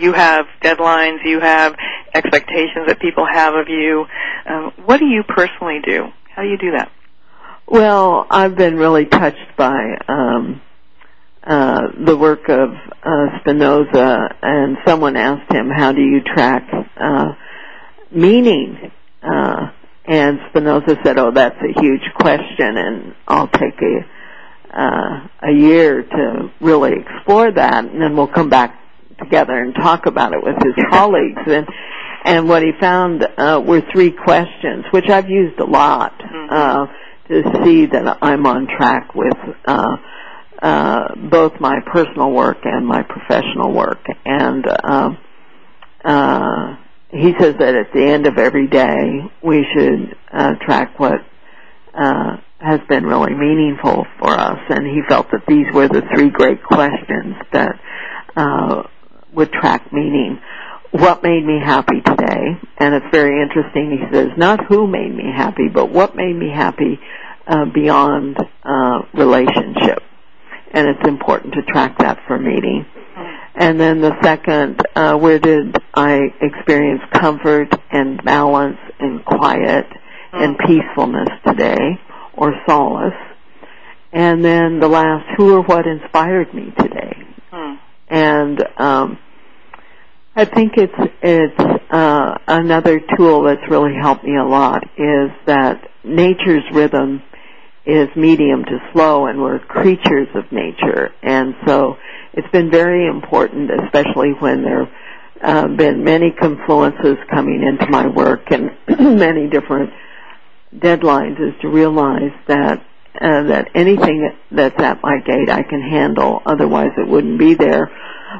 You 0.00 0.14
have 0.14 0.46
deadlines, 0.62 1.18
you 1.26 1.40
have 1.40 1.74
expectations 2.14 2.86
that 2.86 3.00
people 3.00 3.26
have 3.30 3.54
of 3.54 3.68
you. 3.68 4.06
Um, 4.46 4.72
what 4.86 4.98
do 4.98 5.04
you 5.04 5.22
personally 5.28 5.80
do? 5.84 6.06
How 6.34 6.42
do 6.42 6.48
you 6.48 6.56
do 6.56 6.70
that? 6.72 6.90
Well, 7.68 8.26
I've 8.30 8.56
been 8.56 8.76
really 8.76 9.04
touched 9.04 9.56
by 9.58 9.98
um, 10.08 10.62
uh, 11.44 11.82
the 12.06 12.16
work 12.16 12.48
of 12.48 12.70
uh, 13.04 13.40
Spinoza, 13.40 14.36
and 14.42 14.78
someone 14.86 15.16
asked 15.16 15.52
him, 15.52 15.68
"How 15.68 15.92
do 15.92 16.00
you 16.00 16.22
track 16.22 16.66
uh, 16.96 17.34
meaning?" 18.10 18.90
Uh, 19.22 19.70
and 20.06 20.38
Spinoza 20.48 20.96
said, 21.04 21.18
"Oh, 21.18 21.30
that's 21.30 21.56
a 21.56 21.80
huge 21.80 22.02
question, 22.18 22.76
and 22.78 23.14
I'll 23.28 23.48
take 23.48 23.80
a 23.82 24.80
uh, 24.80 25.28
a 25.42 25.52
year 25.52 26.02
to 26.02 26.50
really 26.60 26.92
explore 26.94 27.52
that, 27.52 27.84
and 27.84 28.00
then 28.00 28.16
we'll 28.16 28.26
come 28.26 28.48
back 28.48 28.79
together 29.20 29.52
and 29.52 29.74
talk 29.74 30.06
about 30.06 30.32
it 30.32 30.42
with 30.42 30.56
his 30.56 30.74
colleagues." 30.90 31.42
And 31.46 31.66
and 32.24 32.48
what 32.48 32.62
he 32.62 32.72
found 32.78 33.22
uh, 33.22 33.62
were 33.64 33.82
three 33.92 34.10
questions, 34.12 34.84
which 34.90 35.08
I've 35.08 35.28
used 35.28 35.58
a 35.58 35.64
lot 35.64 36.12
uh, 36.50 36.86
to 37.28 37.42
see 37.64 37.86
that 37.86 38.18
I'm 38.20 38.44
on 38.46 38.66
track 38.66 39.14
with 39.14 39.32
uh, 39.64 39.96
uh, 40.60 41.14
both 41.30 41.52
my 41.60 41.78
personal 41.92 42.30
work 42.30 42.58
and 42.64 42.86
my 42.86 43.02
professional 43.02 43.72
work. 43.72 44.04
And 44.26 44.66
uh, 44.66 45.10
uh, 46.04 46.76
he 47.10 47.32
says 47.38 47.54
that 47.58 47.74
at 47.74 47.92
the 47.94 48.04
end 48.04 48.26
of 48.26 48.36
every 48.36 48.68
day, 48.68 49.20
we 49.42 49.66
should 49.74 50.16
uh, 50.32 50.54
track 50.64 50.98
what 50.98 51.20
uh, 51.94 52.36
has 52.58 52.80
been 52.88 53.04
really 53.04 53.32
meaningful 53.32 54.06
for 54.18 54.38
us. 54.38 54.58
And 54.68 54.86
he 54.86 55.00
felt 55.08 55.30
that 55.32 55.44
these 55.48 55.66
were 55.72 55.88
the 55.88 56.02
three 56.14 56.30
great 56.30 56.62
questions 56.62 57.36
that 57.52 57.80
uh, 58.36 58.82
would 59.34 59.52
track 59.52 59.92
meaning. 59.92 60.40
What 60.90 61.22
made 61.22 61.44
me 61.44 61.60
happy 61.64 62.00
today? 62.04 62.58
And 62.78 62.94
it's 62.94 63.06
very 63.12 63.40
interesting. 63.42 63.96
He 63.98 64.14
says, 64.14 64.28
not 64.36 64.64
who 64.64 64.86
made 64.86 65.14
me 65.14 65.30
happy, 65.34 65.68
but 65.72 65.90
what 65.90 66.16
made 66.16 66.34
me 66.34 66.50
happy 66.50 66.98
uh, 67.46 67.66
beyond 67.72 68.36
uh, 68.64 69.02
relationship. 69.14 70.02
And 70.72 70.88
it's 70.88 71.08
important 71.08 71.54
to 71.54 71.62
track 71.62 71.98
that 71.98 72.18
for 72.26 72.38
meaning. 72.38 72.86
And 73.54 73.78
then 73.78 74.00
the 74.00 74.12
second, 74.22 74.80
uh, 74.94 75.16
where 75.16 75.38
did 75.38 75.76
I 75.92 76.32
experience 76.40 77.02
comfort 77.12 77.68
and 77.90 78.22
balance 78.24 78.78
and 78.98 79.24
quiet 79.24 79.86
and 80.32 80.56
peacefulness 80.58 81.28
today 81.46 81.98
or 82.34 82.54
solace? 82.66 83.12
And 84.12 84.44
then 84.44 84.80
the 84.80 84.88
last, 84.88 85.26
who 85.36 85.54
or 85.54 85.62
what 85.62 85.86
inspired 85.86 86.54
me 86.54 86.72
today? 86.78 87.12
Hmm. 87.52 87.74
And 88.10 88.60
um, 88.76 89.18
I 90.34 90.44
think 90.44 90.72
it's 90.76 91.12
it's 91.22 91.60
uh, 91.90 92.38
another 92.46 93.00
tool 93.16 93.44
that's 93.44 93.68
really 93.70 93.94
helped 94.00 94.24
me 94.24 94.36
a 94.36 94.44
lot 94.44 94.82
is 94.96 95.30
that 95.46 95.88
nature's 96.04 96.64
rhythm 96.72 97.22
is 97.86 98.08
medium 98.14 98.64
to 98.64 98.78
slow, 98.92 99.26
and 99.26 99.40
we're 99.40 99.58
creatures 99.58 100.28
of 100.34 100.44
nature, 100.52 101.10
and 101.22 101.54
so 101.66 101.96
it's 102.34 102.50
been 102.52 102.70
very 102.70 103.06
important, 103.06 103.70
especially 103.84 104.32
when 104.38 104.62
there 104.62 104.88
have 105.42 105.64
uh, 105.64 105.76
been 105.76 106.04
many 106.04 106.30
confluences 106.30 107.16
coming 107.30 107.62
into 107.62 107.90
my 107.90 108.06
work 108.06 108.42
and 108.50 108.70
many 109.18 109.48
different 109.48 109.90
deadlines, 110.76 111.40
is 111.40 111.54
to 111.62 111.68
realize 111.68 112.32
that 112.46 112.84
uh, 113.20 113.42
that 113.44 113.68
anything 113.74 114.30
that's 114.50 114.80
at 114.80 115.02
my 115.02 115.18
gate 115.20 115.50
I 115.50 115.62
can 115.62 115.82
handle, 115.82 116.40
otherwise 116.46 116.90
it 116.96 117.06
wouldn't 117.06 117.38
be 117.38 117.54
there. 117.54 117.90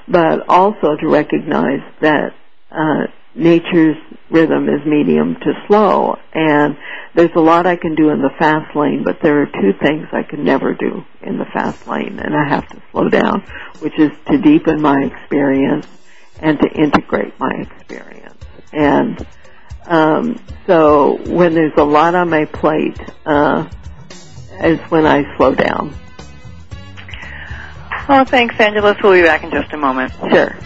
But 0.09 0.49
also 0.49 0.97
to 0.97 1.09
recognize 1.09 1.83
that 2.01 2.35
uh, 2.71 3.07
nature's 3.35 3.97
rhythm 4.31 4.69
is 4.69 4.81
medium 4.87 5.35
to 5.35 5.53
slow, 5.67 6.17
and 6.33 6.77
there's 7.15 7.35
a 7.35 7.41
lot 7.41 7.67
I 7.67 7.77
can 7.77 7.95
do 7.95 8.11
in 8.11 8.23
the 8.23 8.31
fast 8.39 8.75
lane, 8.77 9.03
but 9.05 9.19
there 9.23 9.43
are 9.43 9.47
two 9.47 9.73
things 9.83 10.07
I 10.13 10.23
can 10.23 10.45
never 10.45 10.75
do 10.75 11.05
in 11.23 11.39
the 11.39 11.47
fast 11.53 11.87
lane, 11.87 12.19
and 12.19 12.35
I 12.35 12.49
have 12.49 12.69
to 12.69 12.83
slow 12.93 13.09
down, 13.09 13.43
which 13.81 13.99
is 13.99 14.13
to 14.29 14.39
deepen 14.39 14.81
my 14.81 15.03
experience 15.03 15.87
and 16.41 16.59
to 16.61 16.69
integrate 16.69 17.39
my 17.39 17.53
experience. 17.59 18.45
And 18.73 19.27
um, 19.87 20.41
so 20.67 21.19
when 21.27 21.55
there's 21.55 21.77
a 21.77 21.85
lot 21.85 22.15
on 22.15 22.31
my 22.31 22.45
plate, 22.45 22.99
uh, 23.27 23.69
is 24.63 24.79
when 24.91 25.07
I 25.07 25.37
slow 25.37 25.55
down. 25.55 25.95
Well, 28.09 28.25
thanks, 28.25 28.59
Angeles. 28.59 28.97
We'll 29.03 29.13
be 29.13 29.23
back 29.23 29.45
in 29.45 29.51
just 29.51 29.73
a 29.73 29.77
moment. 29.77 30.13
Sure. 30.31 30.57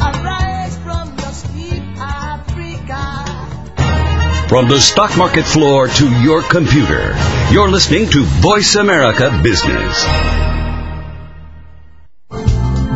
Arise 0.00 0.78
from 0.78 1.18
your 1.18 1.32
sleep, 1.32 1.82
Africa. 1.98 3.02
From 4.48 4.68
the 4.68 4.80
stock 4.80 5.16
market 5.18 5.44
floor 5.44 5.88
to 5.88 6.22
your 6.22 6.42
computer, 6.42 7.14
you're 7.52 7.68
listening 7.70 8.08
to 8.10 8.24
Voice 8.24 8.76
America 8.76 9.38
Business. 9.42 10.06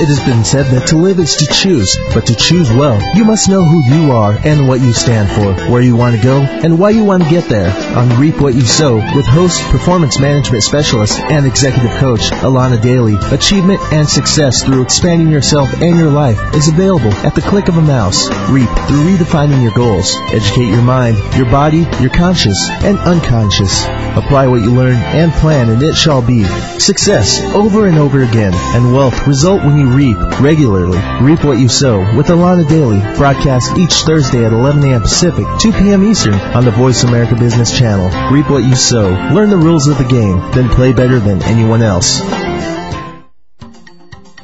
It 0.00 0.08
has 0.08 0.24
been 0.24 0.44
said 0.44 0.66
that 0.72 0.88
to 0.88 0.96
live 0.96 1.18
is 1.18 1.36
to 1.36 1.46
choose, 1.46 1.98
but 2.14 2.26
to 2.26 2.34
choose 2.34 2.70
well, 2.70 2.98
you 3.14 3.24
must 3.24 3.48
know 3.48 3.62
who 3.62 3.84
you 3.94 4.12
are 4.12 4.32
and 4.32 4.66
what 4.66 4.80
you 4.80 4.92
stand 4.92 5.28
for, 5.30 5.70
where 5.70 5.82
you 5.82 5.96
want 5.96 6.16
to 6.16 6.22
go, 6.22 6.40
and 6.40 6.78
why 6.78 6.90
you 6.90 7.04
want 7.04 7.22
to 7.22 7.28
get 7.28 7.48
there. 7.48 7.70
On 7.96 8.18
Reap 8.18 8.40
What 8.40 8.54
You 8.54 8.62
Sow, 8.62 8.96
with 9.14 9.26
host, 9.26 9.60
performance 9.70 10.18
management 10.18 10.62
specialist, 10.62 11.20
and 11.20 11.46
executive 11.46 11.92
coach 11.98 12.30
Alana 12.40 12.80
Daly, 12.80 13.16
achievement 13.30 13.80
and 13.92 14.08
success 14.08 14.64
through 14.64 14.82
expanding 14.82 15.30
yourself 15.30 15.72
and 15.80 15.98
your 15.98 16.10
life 16.10 16.38
is 16.54 16.68
available 16.68 17.12
at 17.26 17.34
the 17.34 17.42
click 17.42 17.68
of 17.68 17.76
a 17.76 17.82
mouse. 17.82 18.28
Reap 18.50 18.70
through 18.88 19.04
redefining 19.04 19.62
your 19.62 19.74
goals. 19.74 20.16
Educate 20.32 20.68
your 20.68 20.82
mind, 20.82 21.18
your 21.36 21.50
body, 21.50 21.86
your 22.00 22.10
conscious, 22.10 22.56
and 22.70 22.98
unconscious. 22.98 23.84
Apply 24.16 24.46
what 24.46 24.62
you 24.62 24.72
learn 24.72 24.96
and 24.96 25.32
plan, 25.32 25.70
and 25.70 25.82
it 25.82 25.94
shall 25.94 26.22
be. 26.22 26.44
Success 26.78 27.40
over 27.54 27.86
and 27.86 27.98
over 27.98 28.22
again, 28.22 28.52
and 28.54 28.92
wealth 28.92 29.26
result 29.26 29.62
when 29.64 29.78
you 29.78 29.81
reap 29.84 30.18
regularly. 30.40 30.98
Reap 31.20 31.44
what 31.44 31.58
you 31.58 31.68
sow 31.68 31.98
with 32.16 32.26
Alana 32.26 32.68
Daly, 32.68 33.00
broadcast 33.16 33.76
each 33.78 33.92
Thursday 34.02 34.44
at 34.44 34.52
11 34.52 34.82
a.m. 34.84 35.02
Pacific, 35.02 35.46
2 35.60 35.72
p.m. 35.72 36.04
Eastern 36.04 36.34
on 36.34 36.64
the 36.64 36.70
Voice 36.70 37.04
America 37.04 37.34
Business 37.34 37.76
Channel. 37.76 38.32
Reap 38.32 38.50
what 38.50 38.64
you 38.64 38.76
sow. 38.76 39.10
Learn 39.32 39.50
the 39.50 39.56
rules 39.56 39.88
of 39.88 39.98
the 39.98 40.04
game, 40.04 40.38
then 40.52 40.68
play 40.68 40.92
better 40.92 41.20
than 41.20 41.42
anyone 41.42 41.82
else. 41.82 42.20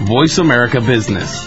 Voice 0.00 0.38
America 0.38 0.80
Business. 0.80 1.44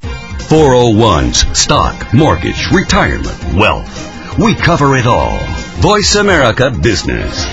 401s, 0.00 1.56
stock, 1.56 2.14
mortgage, 2.14 2.70
retirement, 2.70 3.36
wealth. 3.52 4.38
We 4.38 4.54
cover 4.54 4.96
it 4.96 5.06
all. 5.06 5.36
Voice 5.80 6.14
America 6.14 6.70
Business. 6.70 7.44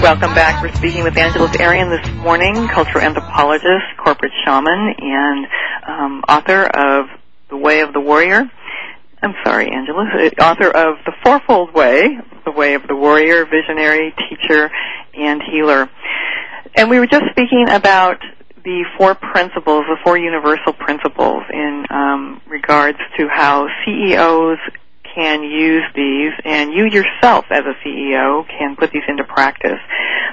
Welcome 0.00 0.32
back. 0.32 0.62
We're 0.62 0.72
speaking 0.76 1.02
with 1.02 1.18
Angela 1.18 1.48
Arrien 1.48 1.90
this 1.90 2.14
morning, 2.14 2.68
cultural 2.68 3.02
anthropologist, 3.04 3.84
corporate 3.96 4.30
shaman, 4.44 4.94
and 4.96 5.46
um, 5.86 6.24
author 6.28 6.66
of 6.66 7.06
The 7.50 7.56
Way 7.56 7.80
of 7.80 7.92
the 7.92 8.00
Warrior. 8.00 8.48
I'm 9.20 9.34
sorry, 9.44 9.70
Angeles, 9.72 10.06
uh, 10.14 10.42
author 10.42 10.68
of 10.68 10.98
The 11.04 11.12
Fourfold 11.24 11.74
Way, 11.74 12.16
The 12.44 12.52
Way 12.52 12.74
of 12.74 12.86
the 12.86 12.94
Warrior, 12.94 13.44
visionary, 13.46 14.14
teacher, 14.30 14.70
and 15.14 15.42
healer. 15.42 15.90
And 16.76 16.88
we 16.88 17.00
were 17.00 17.08
just 17.08 17.24
speaking 17.32 17.66
about 17.68 18.18
the 18.64 18.84
four 18.96 19.16
principles, 19.16 19.84
the 19.88 19.96
four 20.04 20.16
universal 20.16 20.74
principles 20.74 21.42
in 21.52 21.84
um, 21.90 22.40
regards 22.46 22.98
to 23.18 23.28
how 23.28 23.66
CEOs 23.84 24.58
can 25.18 25.42
use 25.42 25.82
these 25.96 26.32
and 26.44 26.72
you 26.72 26.86
yourself 26.86 27.46
as 27.50 27.64
a 27.66 27.74
CEO 27.84 28.46
can 28.46 28.76
put 28.76 28.92
these 28.92 29.02
into 29.08 29.24
practice. 29.24 29.80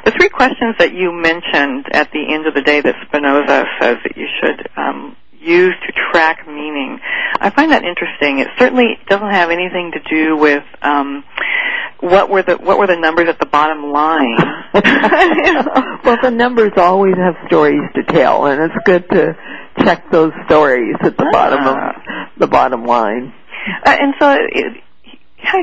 The 0.06 0.12
three 0.12 0.30
questions 0.30 0.75
that 0.77 0.94
you 0.94 1.12
mentioned 1.12 1.88
at 1.92 2.12
the 2.12 2.32
end 2.32 2.46
of 2.46 2.54
the 2.54 2.62
day 2.62 2.82
that 2.82 2.96
Spinoza 3.08 3.65
says 3.82 3.98
that 4.04 4.15
you 4.15 4.27
should 4.39 4.70
um, 4.77 5.15
use 5.39 5.74
to 5.88 5.94
track 6.12 6.48
meaning, 6.48 7.00
I 7.39 7.50
find 7.50 7.72
that 7.72 7.84
interesting. 7.84 8.39
It 8.39 8.50
certainly 8.60 9.00
doesn't 9.10 9.32
have 9.32 9.50
anything 9.50 9.92
to 9.94 10.00
do 10.08 10.38
with 10.38 10.63
um, 10.84 11.24
what 12.00 12.30
were 12.30 12.44
the 12.44 12.58
what 12.58 12.77
were 12.77 12.88
the 12.88 12.98
numbers 13.00 13.27
at 13.27 13.39
the 13.39 13.48
bottom 13.48 13.92
line. 13.92 14.38
well, 16.04 16.18
the 16.22 16.32
numbers 16.32 16.74
always 16.77 17.15
have 17.15 17.36
stories 17.48 17.89
to 17.96 18.04
tell, 18.04 18.46
and 18.46 18.62
it's 18.62 18.86
good 18.86 19.10
to 19.10 19.36
check 19.84 20.12
those 20.12 20.32
stories 20.46 20.96
at 21.01 21.18
the 21.18 21.30
bottom 21.32 21.65
of 21.65 21.77
the 22.38 22.48
bottom 22.48 22.86
line. 22.86 23.34
Uh, 23.86 23.95
and 24.00 24.13
so, 24.19 24.31
it, 24.31 24.84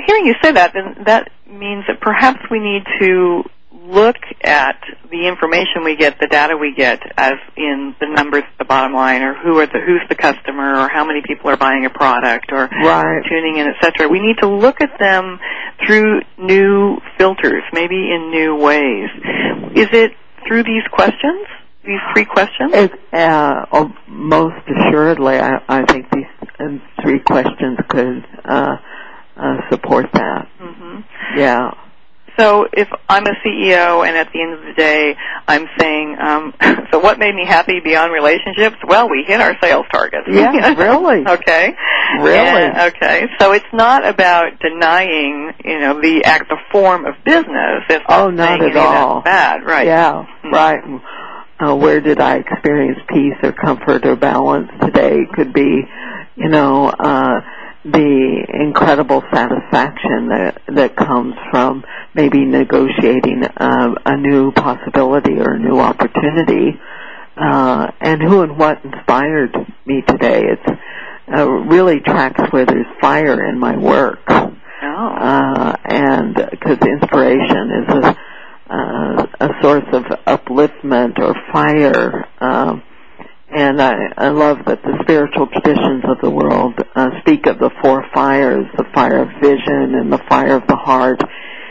hearing 0.07 0.27
you 0.27 0.35
say 0.43 0.53
that, 0.53 0.73
then 0.75 1.05
that 1.05 1.31
means 1.49 1.85
that 1.89 2.01
perhaps 2.01 2.41
we 2.51 2.59
need 2.59 2.83
to 3.01 3.43
look 3.85 4.17
at 4.43 4.77
the 5.11 5.27
information 5.29 5.85
we 5.85 5.97
get, 5.97 6.19
the 6.21 6.27
data 6.27 6.57
we 6.57 6.75
get, 6.75 7.01
as 7.17 7.35
in 7.57 7.95
the 8.01 8.07
numbers 8.07 8.45
at 8.51 8.59
the 8.59 8.65
bottom 8.65 8.93
line, 8.95 9.23
or 9.23 9.35
who 9.35 9.59
are 9.59 9.67
the 9.67 9.81
who's 9.85 10.03
the 10.09 10.15
customer, 10.15 10.85
or 10.85 10.89
how 10.89 11.05
many 11.05 11.21
people 11.27 11.51
are 11.51 11.57
buying 11.57 11.85
a 11.85 11.91
product, 11.91 12.53
or 12.53 12.69
Right. 12.69 13.23
tuning 13.29 13.59
in, 13.59 13.67
etc. 13.69 14.09
We 14.09 14.21
need 14.21 14.39
to 14.39 14.49
look 14.49 14.81
at 14.81 14.99
them 14.99 15.39
through 15.87 16.23
new 16.39 16.99
filters, 17.19 17.65
maybe 17.73 18.11
in 18.13 18.31
new 18.31 18.55
ways. 18.57 19.11
Is 19.75 19.89
it 19.93 20.13
through 20.47 20.63
these 20.65 20.85
questions? 20.93 21.47
These 21.85 21.99
three 22.15 22.25
questions? 22.25 22.71
It, 22.75 22.93
uh, 23.13 23.67
oh, 23.73 23.93
most 24.07 24.65
assuredly, 24.69 25.37
I, 25.37 25.61
I 25.69 25.85
think 25.85 26.07
these 26.13 26.27
uh, 26.61 26.65
three 27.03 27.19
questions 27.19 27.79
could 27.89 28.25
uh, 28.45 28.77
uh, 29.37 29.57
support 29.71 30.07
that. 30.13 30.49
hmm 30.61 31.01
Yeah. 31.37 31.73
So 32.39 32.67
if 32.73 32.89
I'm 33.11 33.27
a 33.27 33.35
CEO 33.45 34.07
and 34.07 34.17
at 34.17 34.33
the 34.33 34.41
end 34.41 34.55
of 34.55 34.61
the 34.65 34.73
day 34.75 35.15
I'm 35.47 35.67
saying, 35.79 36.17
um, 36.19 36.55
so 36.91 36.99
what 36.99 37.19
made 37.19 37.35
me 37.35 37.45
happy 37.45 37.81
beyond 37.85 38.11
relationships? 38.11 38.77
Well, 38.89 39.11
we 39.11 39.25
hit 39.27 39.41
our 39.41 39.55
sales 39.61 39.85
targets. 39.93 40.27
Yeah, 40.31 40.73
really. 40.75 41.27
okay. 41.29 41.75
Really? 42.21 42.39
And- 42.39 42.95
okay. 42.95 43.27
So 43.39 43.53
it's 43.53 43.67
not 43.75 44.07
about 44.07 44.59
denying, 44.61 45.53
you 45.65 45.79
know, 45.81 46.01
the 46.01 46.23
act, 46.25 46.49
the 46.49 46.57
form 46.71 47.05
of 47.05 47.15
business. 47.25 47.83
It's 47.91 48.05
Oh, 48.09 48.31
not 48.31 48.61
not 48.61 48.63
at 48.71 48.77
all. 48.77 49.21
bad, 49.21 49.65
right? 49.65 49.87
Yeah, 49.87 50.25
Mhm. 50.45 50.53
right. 50.53 50.81
Uh, 51.63 51.75
where 51.77 52.01
did 52.01 52.21
I 52.21 52.39
experience 52.39 52.99
peace 53.09 53.37
or 53.43 53.53
comfort 53.53 54.05
or 54.05 54.17
balance 54.17 54.69
today? 54.81 55.19
Could 55.33 55.53
be, 55.53 55.83
you 56.35 56.49
know, 56.49 56.87
uh, 56.89 57.41
the 57.85 58.47
incredible 58.53 59.23
satisfaction 59.33 60.29
that 60.29 60.61
that 60.75 60.97
comes 60.97 61.35
from 61.51 61.85
maybe 62.15 62.45
negotiating 62.45 63.45
uh, 63.45 63.95
a 64.05 64.17
new 64.17 64.51
possibility 64.53 65.39
or 65.39 65.55
a 65.55 65.59
new 65.59 65.79
opportunity. 65.79 66.81
Uh, 67.37 67.91
and 68.01 68.21
who 68.23 68.43
and 68.43 68.59
what 68.59 68.85
inspired 68.85 69.55
me 69.87 70.03
today? 70.03 70.43
It's 70.45 70.81
uh, 71.33 71.49
really 71.49 72.01
tracks 72.01 72.41
where 72.53 72.67
there's 72.67 72.87
fire 73.01 73.49
in 73.49 73.59
my 73.59 73.77
work 73.77 74.21
Oh. 74.29 75.15
uh, 75.17 75.77
and 75.85 76.35
because 76.35 76.79
inspiration 76.79 77.71
is 77.71 77.95
a 78.05 78.17
uh, 78.71 79.27
a 79.41 79.49
source 79.61 79.85
of 79.93 80.05
or 80.93 81.35
fire. 81.53 82.29
Um, 82.41 82.83
and 83.55 83.83
I, 83.83 83.95
I 84.17 84.29
love 84.29 84.59
that 84.67 84.83
the 84.83 84.99
spiritual 85.03 85.47
traditions 85.47 86.05
of 86.09 86.19
the 86.23 86.31
world 86.31 86.75
uh, 86.95 87.11
speak 87.21 87.47
of 87.47 87.59
the 87.59 87.71
four 87.83 88.05
fires: 88.15 88.65
the 88.77 88.85
fire 88.95 89.23
of 89.23 89.29
vision, 89.41 89.95
and 89.95 90.13
the 90.13 90.21
fire 90.29 90.57
of 90.57 90.67
the 90.67 90.77
heart, 90.77 91.21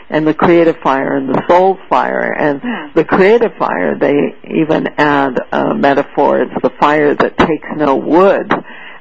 and 0.09 0.27
the 0.27 0.33
creative 0.33 0.75
fire, 0.83 1.15
and 1.17 1.29
the 1.29 1.41
soul 1.47 1.77
fire. 1.89 2.33
And 2.37 2.61
Hmm. 2.61 2.93
the 2.93 3.03
creative 3.05 3.53
fire, 3.57 3.97
they 3.97 4.35
even 4.61 4.87
add 4.97 5.39
a 5.51 5.73
metaphor: 5.73 6.41
it's 6.41 6.61
the 6.61 6.71
fire 6.79 7.15
that 7.15 7.37
takes 7.37 7.67
no 7.77 7.95
wood. 7.95 8.51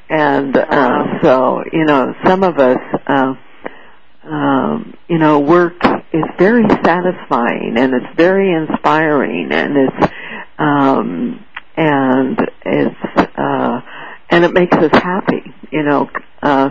And 0.09 0.57
uh, 0.57 1.23
so, 1.23 1.63
you 1.73 1.85
know, 1.85 2.15
some 2.25 2.43
of 2.43 2.59
us. 2.59 2.79
Uh, 3.07 3.35
um, 4.23 4.95
you 5.09 5.19
know, 5.19 5.41
work 5.41 5.83
is 6.13 6.25
very 6.39 6.69
satisfying 6.85 7.75
and 7.77 7.95
it's 7.95 8.17
very 8.17 8.53
inspiring 8.53 9.49
and 9.53 9.77
it's 9.77 10.13
um, 10.59 11.45
and 11.77 12.39
it's 12.67 13.37
uh, 13.37 13.81
and 14.31 14.45
it 14.45 14.53
makes 14.53 14.77
us 14.77 14.91
happy. 14.93 15.43
You 15.73 15.83
know, 15.83 16.11
uh, 16.43 16.71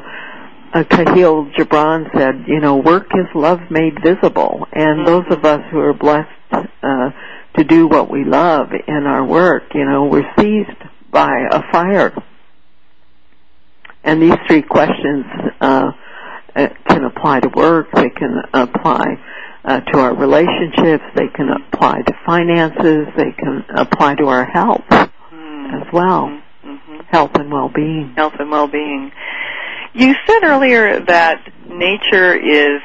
uh, 0.74 0.84
Kahlil 0.84 1.52
Gibran 1.56 2.06
said, 2.16 2.46
you 2.48 2.60
know, 2.60 2.78
work 2.78 3.08
is 3.16 3.26
love 3.34 3.60
made 3.72 3.98
visible, 4.04 4.68
and 4.72 5.08
those 5.08 5.26
of 5.32 5.44
us 5.46 5.62
who 5.72 5.80
are 5.80 5.94
blessed 5.94 6.30
uh, 6.52 7.10
to 7.58 7.64
do 7.64 7.88
what 7.88 8.12
we 8.12 8.24
love 8.24 8.68
in 8.88 9.06
our 9.08 9.26
work, 9.26 9.64
you 9.74 9.86
know, 9.86 10.06
we're 10.06 10.30
seized 10.38 10.78
by 11.12 11.32
a 11.52 11.64
fire. 11.72 12.14
And 14.04 14.22
these 14.22 14.38
three 14.48 14.62
questions 14.62 15.26
uh, 15.60 15.92
can 16.68 17.06
apply 17.06 17.40
to 17.42 17.50
work. 17.50 17.88
They 17.94 18.10
can 18.10 18.42
apply 18.54 19.06
uh, 19.66 19.80
to 19.82 20.00
our 20.00 20.16
relationships. 20.16 21.04
They 21.16 21.28
can 21.36 21.50
apply 21.50 22.02
to 22.02 22.14
finances. 22.26 23.08
They 23.18 23.32
can 23.32 23.66
apply 23.76 24.16
to 24.16 24.28
our 24.28 24.46
health 24.46 24.84
Hmm. 24.90 25.66
as 25.76 25.88
well, 25.94 26.32
Mhm. 26.66 27.06
health 27.12 27.36
and 27.36 27.52
well-being. 27.52 28.14
health 28.16 28.34
and 28.40 28.50
well-being. 28.52 29.12
You 29.94 30.16
said 30.28 30.44
earlier 30.44 31.00
that 31.02 31.40
nature 31.68 32.34
is 32.34 32.82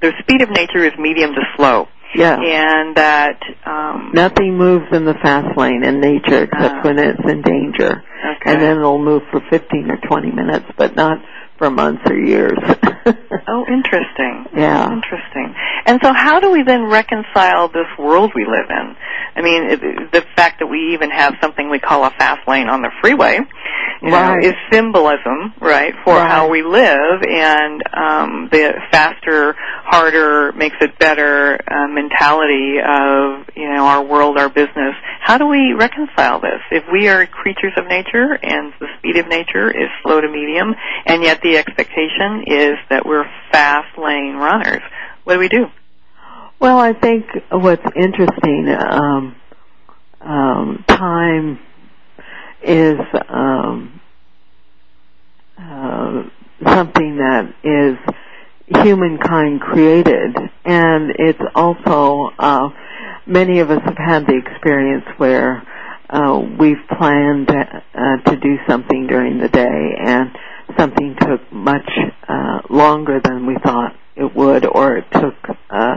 the 0.00 0.12
speed 0.20 0.42
of 0.42 0.50
nature 0.50 0.84
is 0.84 0.92
medium 0.98 1.34
to 1.34 1.40
slow, 1.56 1.88
Yeah. 2.14 2.36
and 2.40 2.94
that 2.96 3.38
um, 3.64 4.10
Nothing 4.14 4.56
moves 4.58 4.86
in 4.92 5.04
the 5.04 5.14
fast 5.14 5.56
lane 5.56 5.82
in 5.84 6.00
nature 6.00 6.42
except 6.44 6.74
Ah. 6.76 6.82
when 6.82 6.98
it's 6.98 7.20
in 7.24 7.42
danger. 7.42 8.02
okay. 8.36 8.52
And 8.52 8.60
then 8.62 8.76
it'll 8.78 8.98
move 9.02 9.22
for 9.30 9.40
15 9.50 9.90
or 9.90 9.96
20 9.98 10.30
minutes, 10.32 10.66
but 10.76 10.94
not 10.96 11.18
for 11.58 11.70
months 11.70 12.02
or 12.06 12.16
years. 12.16 12.58
oh, 13.48 13.64
interesting. 13.68 14.46
Yeah. 14.54 14.92
Interesting. 14.92 15.54
And 15.86 16.00
so, 16.02 16.12
how 16.12 16.40
do 16.40 16.50
we 16.50 16.62
then 16.62 16.84
reconcile 16.84 17.68
this 17.68 17.86
world 17.98 18.32
we 18.34 18.44
live 18.44 18.68
in? 18.68 18.96
I 19.36 19.42
mean, 19.42 19.62
it, 19.70 20.12
the 20.12 20.24
fact 20.34 20.60
that 20.60 20.66
we 20.66 20.94
even 20.94 21.10
have 21.10 21.34
something 21.40 21.70
we 21.70 21.78
call 21.78 22.04
a 22.04 22.10
fast 22.10 22.46
lane 22.48 22.68
on 22.68 22.82
the 22.82 22.90
freeway, 23.00 23.38
you 24.02 24.10
know, 24.10 24.38
is 24.40 24.54
symbolism, 24.70 25.54
right, 25.60 25.94
for 26.04 26.14
Right. 26.14 26.30
how 26.30 26.48
we 26.48 26.62
live, 26.62 27.22
and 27.22 27.82
um, 27.94 28.48
the 28.50 28.74
faster, 28.90 29.54
harder, 29.58 30.52
makes 30.52 30.76
it 30.80 30.98
better 30.98 31.58
uh, 31.70 31.88
mentality 31.88 32.76
of 32.78 33.46
you 33.56 33.68
know 33.68 33.86
our 33.86 34.02
world, 34.04 34.38
our 34.38 34.48
business. 34.48 34.94
How 35.20 35.38
do 35.38 35.46
we 35.46 35.72
reconcile 35.72 36.40
this? 36.40 36.60
If 36.70 36.84
we 36.92 37.08
are 37.08 37.26
creatures 37.26 37.72
of 37.76 37.86
nature 37.86 38.38
and 38.42 38.72
the 38.80 38.86
speed 38.98 39.16
of 39.16 39.28
nature 39.28 39.70
is 39.70 39.88
slow 40.02 40.20
to 40.20 40.28
medium, 40.28 40.74
and 41.06 41.22
yet 41.22 41.40
the 41.42 41.56
expectation 41.56 42.44
is 42.46 42.74
that 42.90 43.04
we're 43.06 43.28
fast 43.50 43.96
lane 43.98 44.34
runners, 44.36 44.82
what 45.24 45.34
do 45.34 45.40
we 45.40 45.48
do? 45.48 45.66
Well, 46.58 46.78
I 46.78 46.92
think 46.94 47.26
what's 47.50 47.84
interesting, 47.94 48.68
um, 48.68 49.36
um, 50.20 50.84
time 50.88 51.58
is 52.66 52.98
um, 53.28 54.00
uh, 55.58 56.22
something 56.64 57.16
that 57.16 57.54
is 57.62 57.96
humankind 58.82 59.60
created, 59.60 60.36
and 60.64 61.12
it's 61.18 61.40
also 61.54 62.30
uh, 62.38 62.68
many 63.26 63.60
of 63.60 63.70
us 63.70 63.80
have 63.84 63.96
had 63.96 64.26
the 64.26 64.36
experience 64.36 65.04
where 65.16 65.62
uh, 66.10 66.40
we've 66.58 66.84
planned 66.98 67.50
uh, 67.50 68.16
to 68.24 68.36
do 68.36 68.56
something 68.68 69.06
during 69.06 69.38
the 69.38 69.48
day, 69.48 69.96
and 70.04 70.30
something 70.78 71.16
took 71.20 71.40
much 71.52 71.88
uh, 72.28 72.60
longer 72.68 73.20
than 73.22 73.46
we 73.46 73.56
thought 73.62 73.94
it 74.16 74.34
would, 74.34 74.64
or 74.64 74.96
it 74.96 75.04
took 75.12 75.34
uh, 75.70 75.96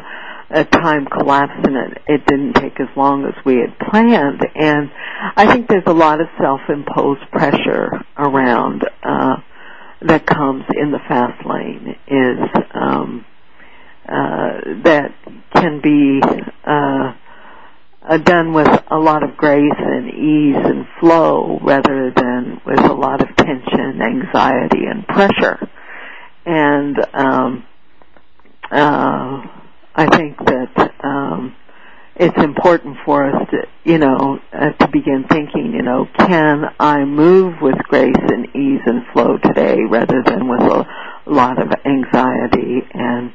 a 0.51 0.65
time 0.65 1.05
collapsed 1.05 1.65
and 1.65 1.75
it, 1.75 2.01
it 2.07 2.25
didn't 2.25 2.53
take 2.53 2.79
as 2.79 2.87
long 2.95 3.25
as 3.25 3.33
we 3.45 3.57
had 3.57 3.77
planned. 3.89 4.41
And 4.55 4.89
I 5.35 5.51
think 5.51 5.67
there's 5.67 5.83
a 5.85 5.93
lot 5.93 6.21
of 6.21 6.27
self-imposed 6.39 7.29
pressure 7.31 7.89
around 8.17 8.83
uh, 9.03 9.37
that 10.01 10.25
comes 10.25 10.63
in 10.75 10.91
the 10.91 10.99
fast 11.07 11.45
lane 11.45 11.95
is 12.07 12.39
um, 12.73 13.25
uh, 14.07 14.81
that 14.83 15.13
can 15.53 15.81
be 15.81 16.19
uh, 16.65 17.13
uh, 18.09 18.17
done 18.17 18.53
with 18.53 18.67
a 18.89 18.97
lot 18.97 19.23
of 19.23 19.37
grace 19.37 19.61
and 19.77 20.09
ease 20.09 20.55
and 20.57 20.85
flow 20.99 21.59
rather 21.61 22.11
than 22.15 22.59
with 22.65 22.79
a 22.79 22.93
lot 22.93 23.21
of 23.21 23.35
tension, 23.35 24.01
anxiety, 24.01 24.85
and 24.89 25.05
pressure. 25.05 25.69
And 26.45 26.97
um, 27.13 27.65
uh, 28.71 29.58
I 29.95 30.07
think 30.15 30.37
that 30.37 30.93
um, 31.03 31.55
it's 32.15 32.37
important 32.37 32.97
for 33.05 33.25
us 33.25 33.49
to, 33.51 33.67
you 33.83 33.97
know, 33.97 34.39
uh, 34.53 34.71
to 34.71 34.87
begin 34.89 35.25
thinking, 35.29 35.73
you 35.73 35.81
know, 35.81 36.07
can 36.17 36.65
I 36.79 37.05
move 37.05 37.55
with 37.61 37.77
grace 37.87 38.15
and 38.17 38.45
ease 38.55 38.81
and 38.85 39.05
flow 39.13 39.37
today 39.37 39.77
rather 39.89 40.21
than 40.25 40.47
with 40.47 40.61
a 40.61 40.85
lot 41.25 41.61
of 41.61 41.71
anxiety 41.85 42.81
and 42.93 43.33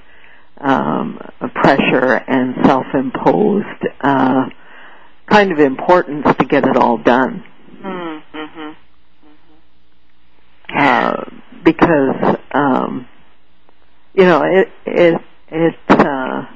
um, 0.58 1.18
pressure 1.54 2.14
and 2.26 2.54
self-imposed 2.64 3.86
uh, 4.00 4.48
kind 5.26 5.52
of 5.52 5.58
importance 5.58 6.26
to 6.38 6.44
get 6.44 6.64
it 6.64 6.76
all 6.76 6.98
done. 6.98 7.42
Mm-hmm. 7.82 8.70
Uh, 10.76 11.24
because 11.64 12.36
um, 12.52 13.08
you 14.14 14.24
know 14.24 14.42
it 14.42 14.68
it 14.86 15.20
it 15.54 15.74
uh, 15.88 16.46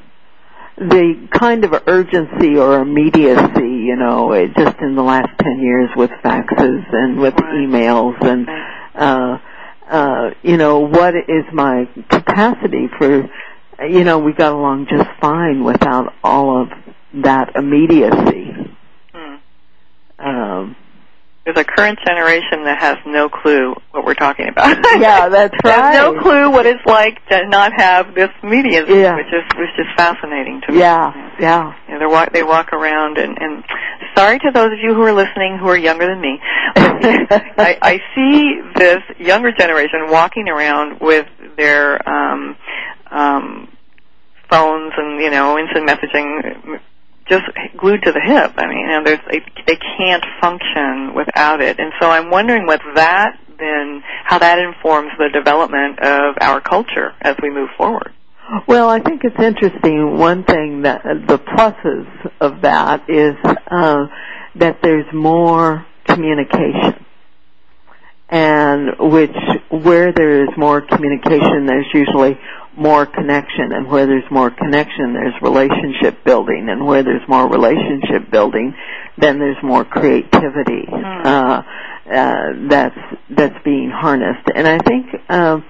the 0.76 1.28
kind 1.32 1.64
of 1.64 1.72
urgency 1.86 2.56
or 2.56 2.80
immediacy, 2.80 3.68
you 3.86 3.96
know, 3.96 4.32
it 4.32 4.54
just 4.56 4.78
in 4.78 4.94
the 4.94 5.02
last 5.02 5.28
ten 5.38 5.60
years 5.60 5.90
with 5.96 6.10
faxes 6.22 6.84
and 6.92 7.18
with 7.18 7.34
Right. 7.34 7.54
emails 7.54 8.20
and 8.24 8.46
Right. 8.46 8.92
uh, 8.94 9.38
uh, 9.90 10.30
you 10.42 10.56
know, 10.56 10.80
what 10.80 11.14
is 11.14 11.44
my 11.52 11.88
capacity 12.10 12.88
for? 12.98 13.28
You 13.88 14.04
know, 14.04 14.18
we 14.18 14.32
got 14.32 14.52
along 14.52 14.86
just 14.90 15.08
fine 15.20 15.64
without 15.64 16.12
all 16.22 16.62
of 16.62 16.68
that 17.14 17.54
immediacy. 17.56 18.54
Hmm. 19.14 19.36
Um, 20.18 20.76
There's 21.48 21.64
a 21.64 21.64
current 21.64 21.98
generation 22.06 22.64
that 22.64 22.76
has 22.78 22.98
no 23.06 23.30
clue 23.30 23.72
what 23.92 24.04
we're 24.04 24.12
talking 24.12 24.48
about. 24.50 24.76
Yeah, 25.00 25.30
that's 25.30 25.54
Has 25.64 25.94
no 25.94 26.20
clue 26.20 26.50
what 26.50 26.66
it's 26.66 26.84
like 26.84 27.24
to 27.28 27.48
not 27.48 27.72
have 27.74 28.14
this 28.14 28.28
media, 28.42 28.84
Yeah. 28.86 29.16
which 29.16 29.28
is 29.32 29.44
which 29.56 29.70
is 29.78 29.86
fascinating 29.96 30.60
to 30.66 30.72
me. 30.72 30.80
yeah, 30.80 31.32
yeah. 31.40 31.72
You 31.88 31.94
know, 31.94 32.00
they 32.00 32.06
walk 32.06 32.32
they 32.34 32.42
walk 32.42 32.74
around 32.74 33.16
and, 33.16 33.38
and 33.40 33.64
sorry 34.14 34.38
to 34.40 34.50
those 34.52 34.72
of 34.72 34.78
you 34.82 34.92
who 34.92 35.00
are 35.04 35.12
listening 35.14 35.56
who 35.58 35.68
are 35.68 35.78
younger 35.78 36.04
than 36.06 36.20
me. 36.20 36.38
I, 36.76 37.78
I 37.80 37.98
see 38.14 38.60
this 38.76 38.98
younger 39.18 39.50
generation 39.50 40.00
walking 40.10 40.50
around 40.50 41.00
with 41.00 41.26
their 41.56 42.06
um, 42.06 42.56
um, 43.10 43.68
phones 44.50 44.92
and 44.98 45.18
you 45.22 45.30
know 45.30 45.56
instant 45.58 45.88
messaging 45.88 46.78
just 47.28 47.44
glued 47.76 48.02
to 48.02 48.12
the 48.12 48.20
hip. 48.20 48.54
I 48.56 48.66
mean, 48.66 48.78
you 48.78 48.86
know, 48.88 49.04
there's 49.04 49.20
they, 49.30 49.40
they 49.66 49.78
can't 49.98 50.24
function 50.40 51.14
without 51.14 51.60
it, 51.60 51.78
and 51.78 51.92
so 52.00 52.08
I'm 52.10 52.30
wondering 52.30 52.66
what 52.66 52.80
that 52.94 53.38
then 53.58 54.02
how 54.24 54.38
that 54.38 54.58
informs 54.58 55.10
the 55.18 55.28
development 55.32 55.98
of 56.00 56.36
our 56.40 56.60
culture 56.60 57.12
as 57.20 57.36
we 57.42 57.50
move 57.50 57.68
forward. 57.76 58.12
Well, 58.66 58.88
I 58.88 59.00
think 59.00 59.22
it's 59.24 59.38
interesting. 59.38 60.16
One 60.16 60.44
thing 60.44 60.82
that 60.82 61.02
the 61.04 61.38
pluses 61.38 62.30
of 62.40 62.62
that 62.62 63.10
is 63.10 63.34
uh, 63.70 64.06
that 64.56 64.78
there's 64.82 65.06
more 65.12 65.86
communication, 66.06 67.04
and 68.30 68.90
which 68.98 69.36
where 69.70 70.12
there 70.12 70.44
is 70.44 70.48
more 70.56 70.80
communication, 70.80 71.66
there's 71.66 71.86
usually 71.92 72.38
more 72.78 73.04
connection, 73.06 73.72
and 73.72 73.88
where 73.88 74.06
there's 74.06 74.30
more 74.30 74.50
connection, 74.50 75.12
there's 75.12 75.34
relationship 75.42 76.24
building, 76.24 76.68
and 76.70 76.86
where 76.86 77.02
there's 77.02 77.26
more 77.28 77.48
relationship 77.48 78.30
building, 78.30 78.74
then 79.18 79.38
there's 79.38 79.62
more 79.62 79.84
creativity 79.84 80.86
uh, 80.90 81.62
uh, 82.10 82.34
that's 82.68 82.98
that's 83.30 83.64
being 83.64 83.90
harnessed. 83.90 84.48
And 84.54 84.66
I 84.66 84.78
think. 84.78 85.06
Um, 85.28 85.64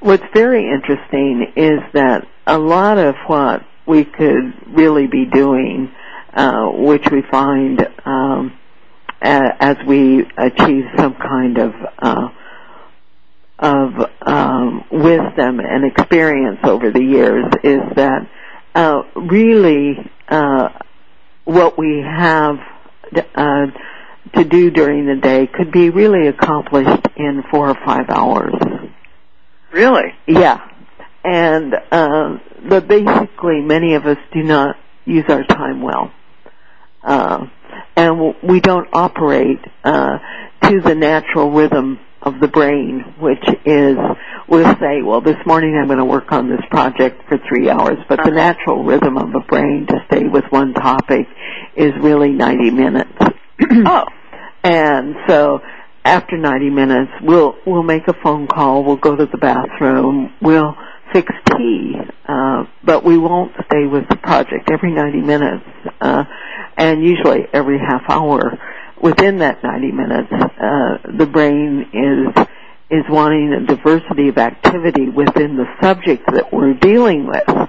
What's 0.00 0.24
very 0.32 0.70
interesting 0.70 1.52
is 1.56 1.80
that 1.92 2.26
a 2.46 2.58
lot 2.58 2.98
of 2.98 3.16
what 3.26 3.62
we 3.86 4.04
could 4.04 4.54
really 4.68 5.06
be 5.08 5.26
doing, 5.26 5.90
uh, 6.32 6.68
which 6.70 7.04
we 7.10 7.22
find 7.30 7.80
um, 8.04 8.56
as 9.20 9.76
we 9.86 10.24
achieve 10.36 10.84
some 10.96 11.14
kind 11.14 11.58
of 11.58 11.72
uh, 11.98 12.28
of 13.58 13.92
um, 14.22 14.84
wisdom 14.90 15.60
and 15.60 15.84
experience 15.84 16.31
over 16.82 16.92
the 16.92 17.04
years, 17.04 17.44
is 17.62 17.80
that 17.96 18.28
uh, 18.74 19.02
really 19.16 19.96
uh, 20.28 20.68
what 21.44 21.78
we 21.78 22.02
have 22.02 22.56
uh, 23.34 23.66
to 24.34 24.44
do 24.44 24.70
during 24.70 25.06
the 25.06 25.16
day 25.20 25.46
could 25.46 25.70
be 25.72 25.90
really 25.90 26.28
accomplished 26.28 27.06
in 27.16 27.42
four 27.50 27.68
or 27.68 27.76
five 27.84 28.08
hours. 28.08 28.54
Really? 29.72 30.14
Yeah. 30.26 30.68
And 31.24 31.74
uh, 31.90 32.38
but 32.68 32.88
basically, 32.88 33.60
many 33.60 33.94
of 33.94 34.06
us 34.06 34.18
do 34.32 34.42
not 34.42 34.76
use 35.04 35.24
our 35.28 35.44
time 35.44 35.80
well, 35.80 36.12
uh, 37.04 37.46
and 37.96 38.34
we 38.42 38.60
don't 38.60 38.88
operate 38.92 39.60
uh, 39.84 40.18
to 40.64 40.80
the 40.80 40.94
natural 40.96 41.52
rhythm 41.52 42.00
of 42.22 42.40
the 42.40 42.48
brain, 42.48 43.14
which 43.20 43.44
is 43.64 43.96
we'll 44.48 44.74
say, 44.80 45.02
well, 45.02 45.20
this 45.20 45.36
morning 45.46 45.76
I'm 45.80 45.86
going 45.86 45.98
to 45.98 46.04
work 46.04 46.30
on 46.32 46.48
this 46.48 46.60
project 46.70 47.22
for 47.28 47.38
three 47.48 47.68
hours, 47.68 47.98
but 48.08 48.16
the 48.18 48.30
Uh-huh. 48.30 48.30
natural 48.30 48.84
rhythm 48.84 49.16
of 49.16 49.34
a 49.34 49.40
brain 49.40 49.86
to 49.88 49.94
stay 50.06 50.24
with 50.28 50.44
one 50.50 50.72
topic 50.74 51.26
is 51.76 51.92
really 52.00 52.30
90 52.30 52.70
minutes. 52.70 53.12
Oh. 53.86 54.04
And 54.64 55.16
so 55.28 55.60
after 56.04 56.36
90 56.38 56.70
minutes, 56.70 57.10
we'll 57.22 57.56
we'll 57.66 57.82
make 57.82 58.06
a 58.08 58.14
phone 58.22 58.46
call. 58.46 58.84
We'll 58.84 58.96
go 58.96 59.16
to 59.16 59.26
the 59.26 59.38
bathroom. 59.38 60.32
We'll 60.40 60.74
fix 61.12 61.32
tea, 61.56 61.94
uh, 62.28 62.64
but 62.84 63.04
we 63.04 63.18
won't 63.18 63.52
stay 63.66 63.86
with 63.86 64.08
the 64.08 64.16
project 64.16 64.70
every 64.72 64.92
90 64.92 65.20
minutes, 65.20 65.64
uh, 66.00 66.24
and 66.76 67.02
usually 67.04 67.40
every 67.52 67.78
half 67.78 68.02
hour. 68.08 68.56
Within 69.02 69.38
that 69.38 69.62
90 69.64 69.92
minutes, 69.92 70.32
uh, 70.32 70.98
the 71.18 71.26
brain 71.26 71.86
is 71.92 72.46
is 72.90 73.04
wanting 73.08 73.52
a 73.54 73.66
diversity 73.66 74.28
of 74.28 74.36
activity 74.38 75.08
within 75.08 75.56
the 75.56 75.64
subject 75.82 76.22
that 76.30 76.52
we're 76.52 76.74
dealing 76.74 77.26
with, 77.26 77.68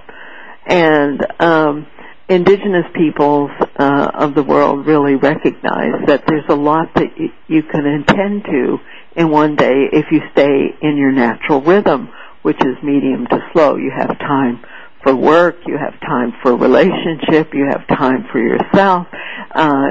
and 0.67 1.25
um, 1.39 1.87
indigenous 2.27 2.85
peoples 2.93 3.49
uh, 3.79 4.11
of 4.13 4.35
the 4.35 4.43
world 4.43 4.85
really 4.85 5.15
recognize 5.15 6.05
that 6.07 6.23
there's 6.27 6.43
a 6.49 6.55
lot 6.55 6.93
that 6.95 7.07
y- 7.17 7.33
you 7.47 7.63
can 7.63 7.85
intend 7.85 8.43
to 8.43 8.77
in 9.15 9.29
one 9.29 9.55
day 9.55 9.87
if 9.93 10.05
you 10.11 10.19
stay 10.33 10.75
in 10.81 10.97
your 10.97 11.11
natural 11.11 11.61
rhythm, 11.61 12.09
which 12.41 12.57
is 12.65 12.75
medium 12.83 13.25
to 13.27 13.37
slow. 13.53 13.77
You 13.77 13.91
have 13.97 14.19
time 14.19 14.61
for 15.03 15.15
work, 15.15 15.55
you 15.65 15.77
have 15.77 15.99
time 16.01 16.33
for 16.43 16.55
relationship, 16.55 17.53
you 17.53 17.65
have 17.71 17.87
time 17.87 18.25
for 18.31 18.39
yourself, 18.39 19.07
uh, 19.55 19.87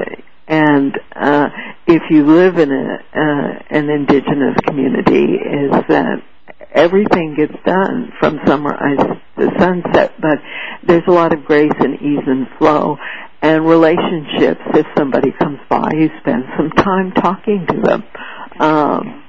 and 0.47 0.97
uh, 1.15 1.49
if 1.87 2.01
you 2.09 2.25
live 2.25 2.57
in 2.57 2.71
a, 2.71 2.97
uh, 3.15 3.63
an 3.69 3.89
indigenous 3.89 4.55
community, 4.65 5.33
is 5.35 5.71
that 5.89 6.23
everything 6.73 7.35
gets 7.35 7.53
done 7.65 8.11
from 8.19 8.39
sunrise 8.45 8.97
to 9.37 9.47
sunset, 9.59 10.13
but 10.19 10.39
there's 10.85 11.03
a 11.07 11.11
lot 11.11 11.33
of 11.33 11.45
grace 11.45 11.71
and 11.79 11.95
ease 12.01 12.23
and 12.25 12.47
flow. 12.57 12.97
And 13.41 13.65
relationships, 13.65 14.61
if 14.73 14.85
somebody 14.97 15.31
comes 15.37 15.59
by, 15.69 15.91
you 15.93 16.09
spend 16.21 16.45
some 16.57 16.71
time 16.71 17.11
talking 17.11 17.65
to 17.67 17.81
them. 17.81 18.03
Um, 18.59 19.23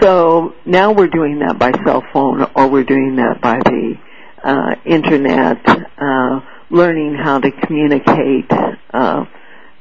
so 0.00 0.54
now 0.66 0.92
we're 0.92 1.08
doing 1.08 1.38
that 1.40 1.58
by 1.58 1.72
cell 1.84 2.02
phone 2.12 2.46
or 2.54 2.68
we're 2.68 2.84
doing 2.84 3.16
that 3.16 3.40
by 3.40 3.58
the 3.58 3.94
uh, 4.42 4.74
internet, 4.84 5.66
uh, 5.98 6.40
learning 6.70 7.14
how 7.14 7.38
to 7.38 7.50
communicate 7.50 8.50
uh, 8.92 9.24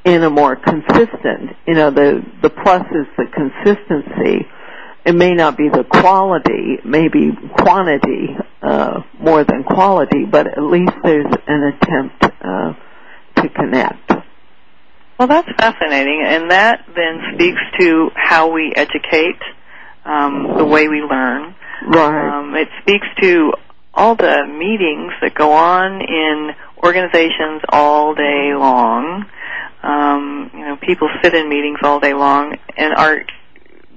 in 0.05 0.23
a 0.23 0.29
more 0.29 0.55
consistent. 0.55 1.55
You 1.67 1.75
know, 1.75 1.91
the 1.91 2.23
the 2.41 2.49
plus 2.49 2.83
is 2.91 3.07
the 3.17 3.25
consistency. 3.33 4.47
It 5.05 5.15
may 5.15 5.33
not 5.33 5.57
be 5.57 5.67
the 5.69 5.83
quality, 5.83 6.79
maybe 6.85 7.31
quantity 7.57 8.37
uh, 8.61 9.01
more 9.19 9.43
than 9.43 9.63
quality, 9.63 10.25
but 10.25 10.47
at 10.47 10.63
least 10.63 10.93
there's 11.03 11.33
an 11.45 11.73
attempt 11.73 12.23
uh, 12.41 12.73
to 13.35 13.49
connect. 13.49 14.11
Well, 15.19 15.27
that's 15.27 15.49
fascinating, 15.57 16.23
and 16.25 16.51
that 16.51 16.85
then 16.95 17.35
speaks 17.35 17.59
to 17.79 18.09
how 18.15 18.51
we 18.51 18.73
educate, 18.75 19.39
um, 20.05 20.55
the 20.57 20.65
way 20.65 20.87
we 20.87 21.01
learn. 21.01 21.53
Right. 21.85 22.39
Um, 22.39 22.55
it 22.55 22.69
speaks 22.81 23.07
to 23.21 23.53
all 23.93 24.15
the 24.15 24.47
meetings 24.47 25.11
that 25.21 25.35
go 25.35 25.51
on 25.51 26.01
in 26.01 26.51
organizations 26.83 27.61
all 27.69 28.15
day 28.15 28.53
long. 28.55 29.25
Um, 29.84 30.52
you 30.54 30.62
know, 30.62 30.78
people 30.78 31.10
sit 31.22 31.34
in 31.34 31.50
meetings 31.50 31.80
all 31.84 32.00
day 32.00 32.13
long 32.13 32.56
and 32.78 32.93
are 32.93 33.26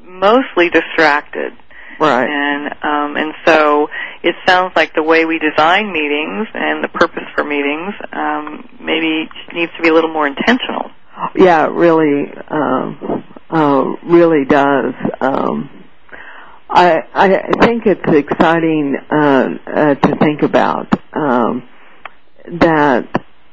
mostly 0.02 0.68
distracted. 0.70 1.52
right. 2.00 2.28
And 2.28 2.66
um, 2.82 3.16
and 3.16 3.32
so 3.44 3.88
it 4.22 4.34
sounds 4.46 4.72
like 4.76 4.94
the 4.94 5.02
way 5.02 5.24
we 5.24 5.38
design 5.38 5.92
meetings 5.92 6.48
and 6.54 6.82
the 6.82 6.88
purpose 6.88 7.24
for 7.34 7.44
meetings 7.44 7.94
um, 8.12 8.68
maybe 8.80 9.28
needs 9.54 9.72
to 9.76 9.82
be 9.82 9.88
a 9.88 9.94
little 9.94 10.12
more 10.12 10.26
intentional. 10.26 10.90
Yeah, 11.34 11.66
it 11.66 11.72
really, 11.72 12.30
um, 12.48 13.24
uh, 13.48 13.84
really 14.04 14.44
does. 14.44 14.92
Um, 15.20 15.70
I 16.68 16.98
I 17.14 17.28
think 17.60 17.84
it's 17.86 18.02
exciting 18.06 18.96
uh, 19.10 19.48
uh, 19.66 19.94
to 19.94 20.16
think 20.16 20.42
about 20.42 20.92
um, 21.12 21.68
that 22.60 23.08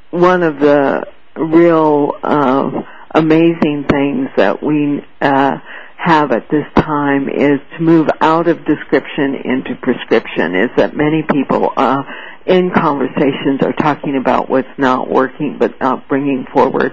one 0.09 0.43
of 0.43 0.59
the 0.59 1.05
real 1.35 2.13
uh, 2.23 2.71
amazing 3.15 3.85
things 3.89 4.29
that 4.37 4.61
we 4.61 5.01
uh, 5.21 5.57
have 5.97 6.31
at 6.31 6.49
this 6.49 6.65
time 6.75 7.29
is 7.29 7.59
to 7.77 7.81
move 7.81 8.07
out 8.21 8.47
of 8.47 8.65
description 8.65 9.35
into 9.45 9.75
prescription. 9.81 10.55
Is 10.55 10.69
that 10.77 10.95
many 10.95 11.23
people 11.31 11.71
uh, 11.77 12.03
in 12.45 12.71
conversations 12.75 13.61
are 13.61 13.73
talking 13.73 14.17
about 14.17 14.49
what's 14.49 14.67
not 14.77 15.09
working, 15.09 15.57
but 15.57 15.79
not 15.79 16.07
bringing 16.09 16.45
forward 16.53 16.91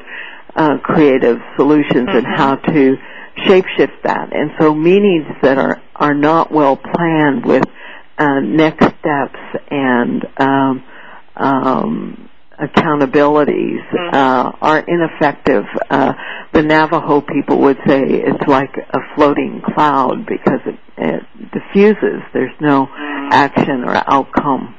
uh, 0.55 0.79
creative 0.83 1.39
solutions 1.57 2.09
and 2.09 2.27
Mhm. 2.27 2.37
how 2.37 2.55
to 2.57 2.99
shapeshift 3.47 4.03
that. 4.03 4.33
And 4.33 4.53
so 4.61 4.75
meetings 4.75 5.27
that 5.43 5.59
are 5.59 5.81
are 5.97 6.15
not 6.15 6.51
well 6.51 6.77
planned 6.77 7.45
with 7.45 7.65
uh, 8.19 8.41
next 8.41 8.85
steps 8.99 9.39
and 9.71 10.27
um, 10.39 10.83
um, 11.37 12.30
accountabilities 12.61 13.83
Mhm. 13.93 14.15
uh, 14.15 14.53
are 14.61 14.79
ineffective. 14.87 15.65
Uh, 15.91 16.13
the 16.53 16.63
Navajo 16.63 17.21
people 17.21 17.59
would 17.59 17.79
say 17.87 18.03
it's 18.03 18.47
like 18.49 18.77
a 18.77 18.99
floating 19.15 19.63
cloud 19.75 20.27
because 20.27 20.61
it, 20.67 20.79
it 20.99 21.23
diffuses. 21.53 22.23
There's 22.33 22.55
no 22.61 22.89
action 23.33 23.85
or 23.85 23.95
outcome 24.07 24.75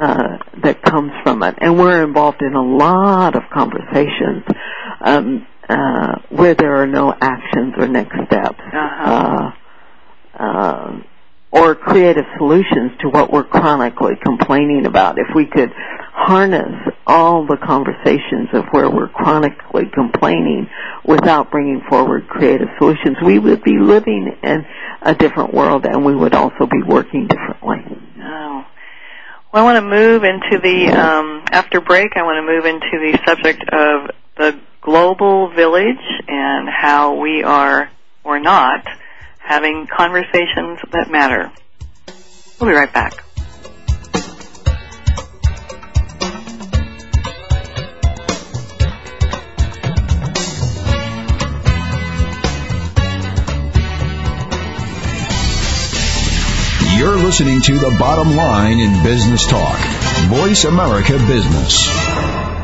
uh, 0.00 0.38
that 0.62 0.82
comes 0.82 1.12
from 1.22 1.42
it. 1.44 1.54
And 1.60 1.78
we're 1.78 2.02
involved 2.02 2.42
in 2.42 2.54
a 2.54 2.62
lot 2.62 3.36
of 3.36 3.42
conversations 3.52 4.42
um, 5.00 5.46
uh, 5.68 6.16
where 6.30 6.54
there 6.54 6.76
are 6.82 6.86
no 6.86 7.14
actions 7.20 7.74
or 7.78 7.86
next 7.86 8.16
steps. 8.26 8.60
Uh-huh. 8.72 9.50
Uh, 10.38 10.42
uh, 10.42 10.96
or 11.54 11.76
creative 11.76 12.24
solutions 12.36 12.90
to 13.00 13.08
what 13.08 13.32
we're 13.32 13.44
chronically 13.44 14.14
complaining 14.24 14.86
about. 14.86 15.18
If 15.18 15.28
we 15.36 15.46
could 15.46 15.70
harness 16.12 16.92
all 17.06 17.46
the 17.46 17.56
conversations 17.56 18.48
of 18.52 18.64
where 18.72 18.90
we're 18.90 19.08
chronically 19.08 19.84
complaining 19.94 20.68
without 21.04 21.52
bringing 21.52 21.80
forward 21.88 22.26
creative 22.26 22.68
solutions, 22.78 23.18
we 23.24 23.38
would 23.38 23.62
be 23.62 23.78
living 23.78 24.36
in 24.42 24.66
a 25.02 25.14
different 25.14 25.54
world 25.54 25.86
and 25.86 26.04
we 26.04 26.14
would 26.14 26.34
also 26.34 26.66
be 26.66 26.82
working 26.84 27.28
differently. 27.28 27.98
Oh. 28.18 28.64
Well, 29.52 29.62
I 29.62 29.72
want 29.72 29.76
to 29.76 29.88
move 29.88 30.24
into 30.24 30.58
the, 30.60 30.88
um, 30.88 31.44
after 31.52 31.80
break, 31.80 32.16
I 32.16 32.24
want 32.24 32.44
to 32.44 32.52
move 32.52 32.64
into 32.64 32.98
the 32.98 33.18
subject 33.24 33.62
of 33.70 34.10
the 34.36 34.60
global 34.80 35.54
village 35.54 36.04
and 36.26 36.68
how 36.68 37.20
we 37.20 37.44
are, 37.44 37.90
or 38.24 38.40
not, 38.40 38.84
having 39.44 39.86
conversations 39.86 40.78
that 40.90 41.10
matter. 41.10 41.52
We'll 42.58 42.70
be 42.70 42.76
right 42.76 42.92
back. 42.92 43.24
You're 56.96 57.16
listening 57.16 57.60
to 57.60 57.78
The 57.78 57.96
Bottom 57.98 58.34
Line 58.34 58.78
in 58.78 59.02
Business 59.02 59.46
Talk. 59.46 59.78
Voice 60.28 60.64
America 60.64 61.18
Business. 61.26 62.63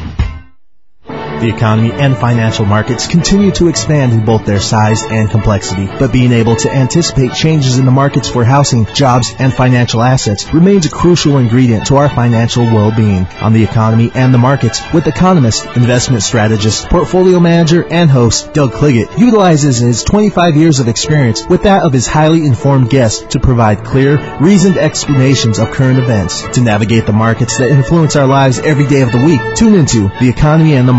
The 1.41 1.49
economy 1.49 1.91
and 1.91 2.15
financial 2.15 2.65
markets 2.65 3.07
continue 3.07 3.49
to 3.53 3.67
expand 3.67 4.13
in 4.13 4.23
both 4.23 4.45
their 4.45 4.59
size 4.59 5.01
and 5.09 5.27
complexity, 5.27 5.87
but 5.87 6.13
being 6.13 6.33
able 6.33 6.55
to 6.57 6.69
anticipate 6.71 7.33
changes 7.33 7.79
in 7.79 7.85
the 7.85 7.91
markets 7.91 8.29
for 8.29 8.45
housing, 8.45 8.85
jobs, 8.93 9.33
and 9.39 9.51
financial 9.51 10.03
assets 10.03 10.53
remains 10.53 10.85
a 10.85 10.91
crucial 10.91 11.39
ingredient 11.39 11.87
to 11.87 11.95
our 11.95 12.09
financial 12.09 12.65
well-being. 12.65 13.25
On 13.41 13.53
the 13.53 13.63
economy 13.63 14.11
and 14.13 14.31
the 14.31 14.37
markets, 14.37 14.83
with 14.93 15.07
economist, 15.07 15.65
investment 15.75 16.21
strategist, 16.21 16.87
portfolio 16.89 17.39
manager, 17.39 17.87
and 17.89 18.07
host 18.07 18.53
Doug 18.53 18.73
Cliggett 18.73 19.17
utilizes 19.17 19.79
his 19.79 20.03
25 20.03 20.55
years 20.55 20.79
of 20.79 20.87
experience 20.87 21.43
with 21.47 21.63
that 21.63 21.81
of 21.81 21.91
his 21.91 22.05
highly 22.05 22.45
informed 22.45 22.91
guests 22.91 23.33
to 23.33 23.39
provide 23.39 23.83
clear, 23.83 24.37
reasoned 24.39 24.77
explanations 24.77 25.57
of 25.57 25.71
current 25.71 25.97
events. 25.97 26.47
To 26.49 26.61
navigate 26.61 27.07
the 27.07 27.13
markets 27.13 27.57
that 27.57 27.71
influence 27.71 28.15
our 28.15 28.27
lives 28.27 28.59
every 28.59 28.85
day 28.85 29.01
of 29.01 29.11
the 29.11 29.25
week, 29.25 29.41
tune 29.55 29.73
into 29.73 30.11
The 30.19 30.29
Economy 30.29 30.75
and 30.75 30.87
the 30.87 30.93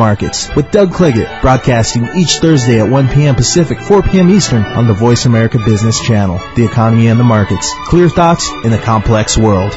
With 0.57 0.71
Doug 0.71 0.93
Cliggett, 0.93 1.43
broadcasting 1.43 2.09
each 2.17 2.39
Thursday 2.41 2.81
at 2.81 2.89
1 2.89 3.09
p.m. 3.09 3.35
Pacific, 3.35 3.79
4 3.79 4.03
p.m. 4.03 4.31
Eastern 4.31 4.63
on 4.63 4.87
the 4.87 4.95
Voice 4.95 5.27
America 5.27 5.59
Business 5.59 6.01
Channel. 6.01 6.39
The 6.57 6.65
Economy 6.65 7.09
and 7.09 7.21
the 7.21 7.25
Markets. 7.25 7.71
Clear 7.87 8.09
thoughts 8.09 8.51
in 8.65 8.73
a 8.73 8.79
complex 8.79 9.37
world. 9.37 9.77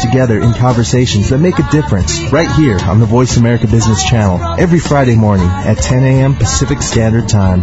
together 0.00 0.40
in 0.40 0.52
conversations 0.54 1.30
that 1.30 1.38
make 1.38 1.58
a 1.58 1.70
difference 1.70 2.20
right 2.32 2.50
here 2.52 2.78
on 2.78 3.00
the 3.00 3.06
Voice 3.06 3.36
America 3.36 3.66
Business 3.66 4.02
Channel 4.04 4.58
every 4.58 4.78
Friday 4.78 5.16
morning 5.16 5.46
at 5.46 5.78
10 5.78 6.04
a.m. 6.04 6.34
Pacific 6.34 6.82
Standard 6.82 7.28
Time. 7.28 7.62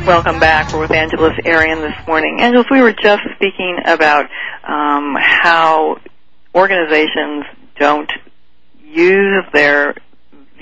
Welcome 0.07 0.39
back. 0.39 0.73
We're 0.73 0.79
with 0.79 0.89
Angeles 0.89 1.33
Arrien 1.45 1.81
this 1.81 2.07
morning. 2.07 2.41
Angeles, 2.41 2.65
we 2.71 2.81
were 2.81 2.93
just 2.93 3.21
speaking 3.35 3.77
about 3.85 4.31
um, 4.63 5.15
how 5.15 5.99
organizations 6.55 7.45
don't 7.77 8.11
use 8.81 9.45
their 9.53 9.93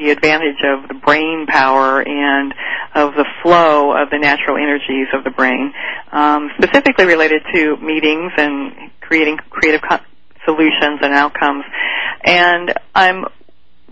the 0.02 0.10
advantage 0.10 0.58
of 0.66 0.88
the 0.88 0.96
brain 0.96 1.46
power 1.48 2.02
and 2.02 2.54
of 2.96 3.14
the 3.14 3.26
flow 3.44 3.92
of 3.92 4.10
the 4.10 4.18
natural 4.18 4.58
energies 4.58 5.08
of 5.14 5.24
the 5.24 5.30
brain, 5.30 5.74
um, 6.12 6.50
specifically 6.58 7.06
related 7.06 7.42
to 7.54 7.78
meetings 7.78 8.32
and 8.38 8.92
creating 9.00 9.38
creative 9.50 9.82
co- 9.88 10.00
solutions 10.46 11.00
and 11.02 11.14
outcomes. 11.14 11.64
And 12.24 12.74
I'm 12.96 13.26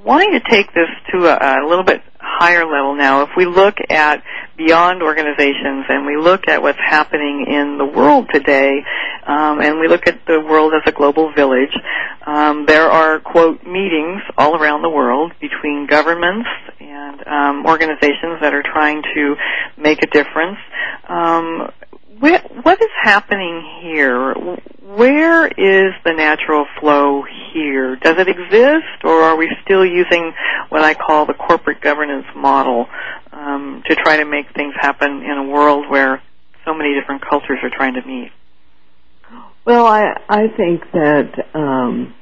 wanting 0.04 0.32
to 0.34 0.41
take 0.50 0.74
this 0.74 0.89
to 1.13 1.28
a, 1.28 1.63
a 1.63 1.67
little 1.67 1.84
bit 1.86 2.02
higher 2.19 2.65
level 2.65 2.95
now. 2.95 3.23
If 3.23 3.29
we 3.36 3.45
look 3.45 3.75
at 3.89 4.23
beyond 4.58 5.01
organizations 5.01 5.86
and 5.88 6.05
we 6.05 6.17
look 6.17 6.47
at 6.47 6.62
what's 6.62 6.79
happening 6.79 7.45
in 7.47 7.77
the 7.77 7.86
world 7.86 8.29
today, 8.34 8.84
um, 9.25 9.62
and 9.62 9.79
we 9.79 9.88
look 9.88 10.08
at 10.08 10.25
the 10.25 10.39
world 10.39 10.73
as 10.73 10.82
a 10.86 10.91
global 10.91 11.34
village, 11.34 11.73
um, 12.25 12.65
there 12.65 12.89
are 12.89 13.19
quote 13.19 13.63
meetings 13.63 14.21
all 14.38 14.55
around 14.55 14.82
the 14.82 14.89
world 14.89 15.32
between 15.39 15.88
governments 15.88 16.47
and 16.79 17.27
um, 17.27 17.65
organizations 17.65 18.39
that 18.41 18.53
are 18.53 18.63
trying 18.63 19.01
to 19.15 19.36
make 19.77 20.03
a 20.03 20.08
difference. 20.08 20.58
What 22.19 22.82
is 22.82 22.89
happening 23.01 23.63
here? 23.82 24.34
Where 24.34 25.47
is 25.47 25.93
the 26.03 26.12
natural 26.12 26.65
flow 26.79 27.23
here? 27.53 27.95
Does 27.95 28.17
it 28.17 28.27
exist, 28.27 29.05
or 29.05 29.21
are 29.21 29.38
we 29.38 29.49
still 29.63 29.86
using 29.86 30.34
what 30.67 30.84
I 30.84 30.95
call 30.95 31.25
the 31.25 31.34
corporate 31.34 31.79
governance 31.79 32.25
model 32.36 32.88
um, 33.32 33.84
to 33.88 33.95
try 33.95 34.17
to 34.17 34.25
make 34.25 34.53
things 34.53 34.73
happen 34.77 35.23
in 35.23 35.32
a 35.32 35.43
world 35.43 35.89
where 35.89 36.21
so 36.65 36.73
many 36.73 36.93
different 36.99 37.23
cultures 37.25 37.60
are 37.63 37.69
trying 37.69 37.93
to 37.93 38.05
meet? 38.05 38.32
Well, 39.65 39.86
I 39.86 40.19
I 40.27 40.47
think 40.58 40.91
that 40.91 41.45
um, 41.53 42.15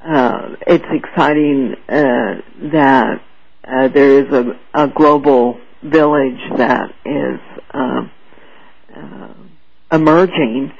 uh, 0.00 0.54
it's 0.68 0.84
exciting 0.88 1.74
uh, 1.88 2.42
that 2.72 3.22
uh, 3.66 3.88
there 3.88 4.20
is 4.20 4.32
a, 4.32 4.60
a 4.72 4.88
global 4.88 5.58
village 5.82 6.40
that 6.56 6.94
is. 7.04 7.40
Um, 7.74 8.12
uh, 8.94 9.34
emerging, 9.92 10.72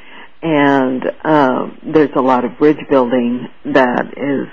and 0.43 1.03
um, 1.25 1.79
there's 1.93 2.11
a 2.17 2.21
lot 2.21 2.45
of 2.45 2.59
bridge 2.59 2.79
building 2.89 3.49
that 3.65 4.15
is 4.17 4.49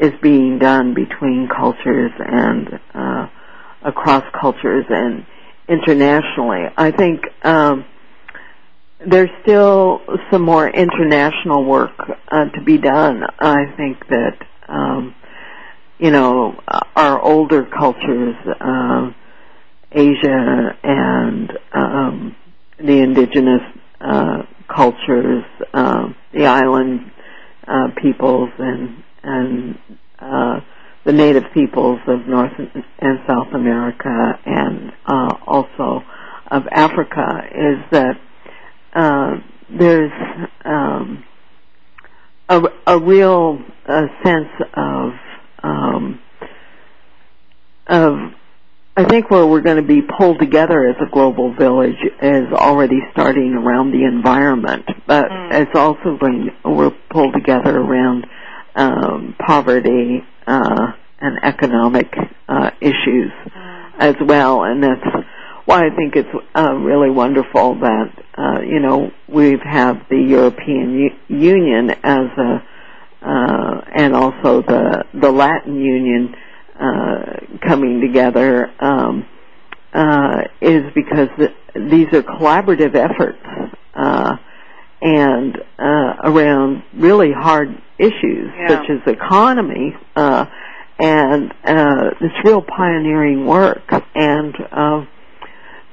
is 0.00 0.12
being 0.22 0.58
done 0.58 0.94
between 0.94 1.48
cultures 1.48 2.12
and 2.18 2.80
uh, 2.94 3.28
across 3.82 4.22
cultures 4.40 4.84
and 4.88 5.26
internationally. 5.68 6.64
I 6.76 6.92
think 6.92 7.22
um, 7.42 7.84
there's 9.06 9.30
still 9.42 10.00
some 10.30 10.42
more 10.42 10.68
international 10.68 11.64
work 11.64 11.98
uh, 12.28 12.44
to 12.46 12.62
be 12.64 12.78
done. 12.78 13.22
I 13.38 13.74
think 13.76 14.06
that 14.08 14.38
um, 14.68 15.14
you 15.98 16.10
know 16.10 16.60
our 16.96 17.20
older 17.20 17.64
cultures, 17.64 18.36
uh, 18.60 19.10
Asia 19.92 20.76
and 20.82 21.52
um, 21.72 22.36
the 22.78 23.02
indigenous 23.02 23.62
uh, 24.00 24.42
cultures, 24.74 25.44
uh, 25.74 26.08
the 26.32 26.46
island 26.46 27.10
uh, 27.66 27.88
peoples, 28.00 28.50
and 28.58 29.02
and 29.22 29.78
uh, 30.18 30.60
the 31.04 31.12
native 31.12 31.44
peoples 31.54 31.98
of 32.06 32.26
North 32.26 32.52
and 32.58 33.18
South 33.26 33.52
America, 33.54 34.38
and 34.44 34.92
uh, 35.06 35.34
also 35.46 36.02
of 36.50 36.62
Africa, 36.70 37.42
is 37.50 37.78
that 37.90 38.20
uh, 38.94 39.36
there's 39.70 40.12
um, 40.64 41.24
a, 42.48 42.62
a 42.86 42.98
real 42.98 43.58
uh, 43.86 44.06
sense 44.24 44.48
of 44.74 45.12
um, 45.62 46.20
of 47.86 48.32
I 48.98 49.04
think 49.04 49.30
where 49.30 49.46
we're 49.46 49.60
going 49.60 49.76
to 49.76 49.86
be 49.86 50.02
pulled 50.02 50.40
together 50.40 50.88
as 50.88 50.96
a 51.00 51.08
global 51.08 51.54
village 51.54 52.02
is 52.20 52.52
already 52.52 52.98
starting 53.12 53.54
around 53.54 53.92
the 53.92 54.04
environment, 54.04 54.86
but 55.06 55.26
mm. 55.26 55.52
it's 55.52 55.70
also 55.72 56.18
going 56.20 56.50
we're 56.64 56.90
pulled 57.08 57.32
together 57.32 57.78
around 57.78 58.26
um, 58.74 59.36
poverty 59.38 60.24
uh, 60.48 60.86
and 61.20 61.38
economic 61.44 62.12
uh, 62.48 62.70
issues 62.80 63.30
mm. 63.46 63.90
as 64.00 64.16
well, 64.20 64.64
and 64.64 64.82
that's 64.82 65.06
why 65.64 65.86
I 65.86 65.94
think 65.94 66.16
it's 66.16 66.46
uh, 66.56 66.72
really 66.72 67.10
wonderful 67.10 67.78
that 67.78 68.10
uh, 68.36 68.62
you 68.62 68.80
know 68.80 69.12
we 69.28 69.58
have 69.64 70.08
the 70.10 70.20
European 70.28 71.12
U- 71.28 71.36
Union 71.38 71.90
as 72.02 72.26
a 72.36 72.66
uh, 73.22 73.80
and 73.94 74.16
also 74.16 74.62
the 74.62 75.04
the 75.14 75.30
Latin 75.30 75.76
Union 75.76 76.34
coming 77.60 78.00
together 78.00 78.70
um, 78.80 79.26
uh, 79.92 80.42
is 80.60 80.82
because 80.94 81.28
the, 81.38 81.48
these 81.74 82.06
are 82.12 82.22
collaborative 82.22 82.94
efforts 82.94 83.38
uh, 83.94 84.36
and 85.00 85.56
uh, 85.78 86.14
around 86.24 86.82
really 86.94 87.32
hard 87.32 87.68
issues 87.98 88.50
such 88.68 88.90
as 88.90 88.98
economy 89.06 89.94
uh, 90.16 90.44
and 90.98 91.52
uh, 91.64 92.10
this 92.20 92.32
real 92.44 92.62
pioneering 92.62 93.46
work. 93.46 93.82
And 94.14 94.54
uh, 94.72 95.04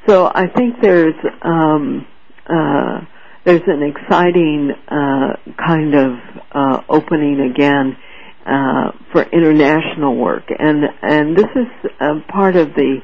so 0.07 0.25
I 0.33 0.47
think 0.47 0.81
there's 0.81 1.15
um, 1.41 2.07
uh, 2.47 3.01
there's 3.43 3.61
an 3.67 3.83
exciting 3.83 4.71
uh, 4.87 5.35
kind 5.63 5.93
of 5.93 6.11
uh, 6.51 6.81
opening 6.89 7.51
again 7.51 7.95
uh, 8.45 8.91
for 9.11 9.23
international 9.23 10.15
work, 10.15 10.43
and 10.57 10.83
and 11.01 11.35
this 11.35 11.47
is 11.55 11.91
uh, 11.99 12.19
part 12.31 12.55
of 12.55 12.73
the 12.75 12.99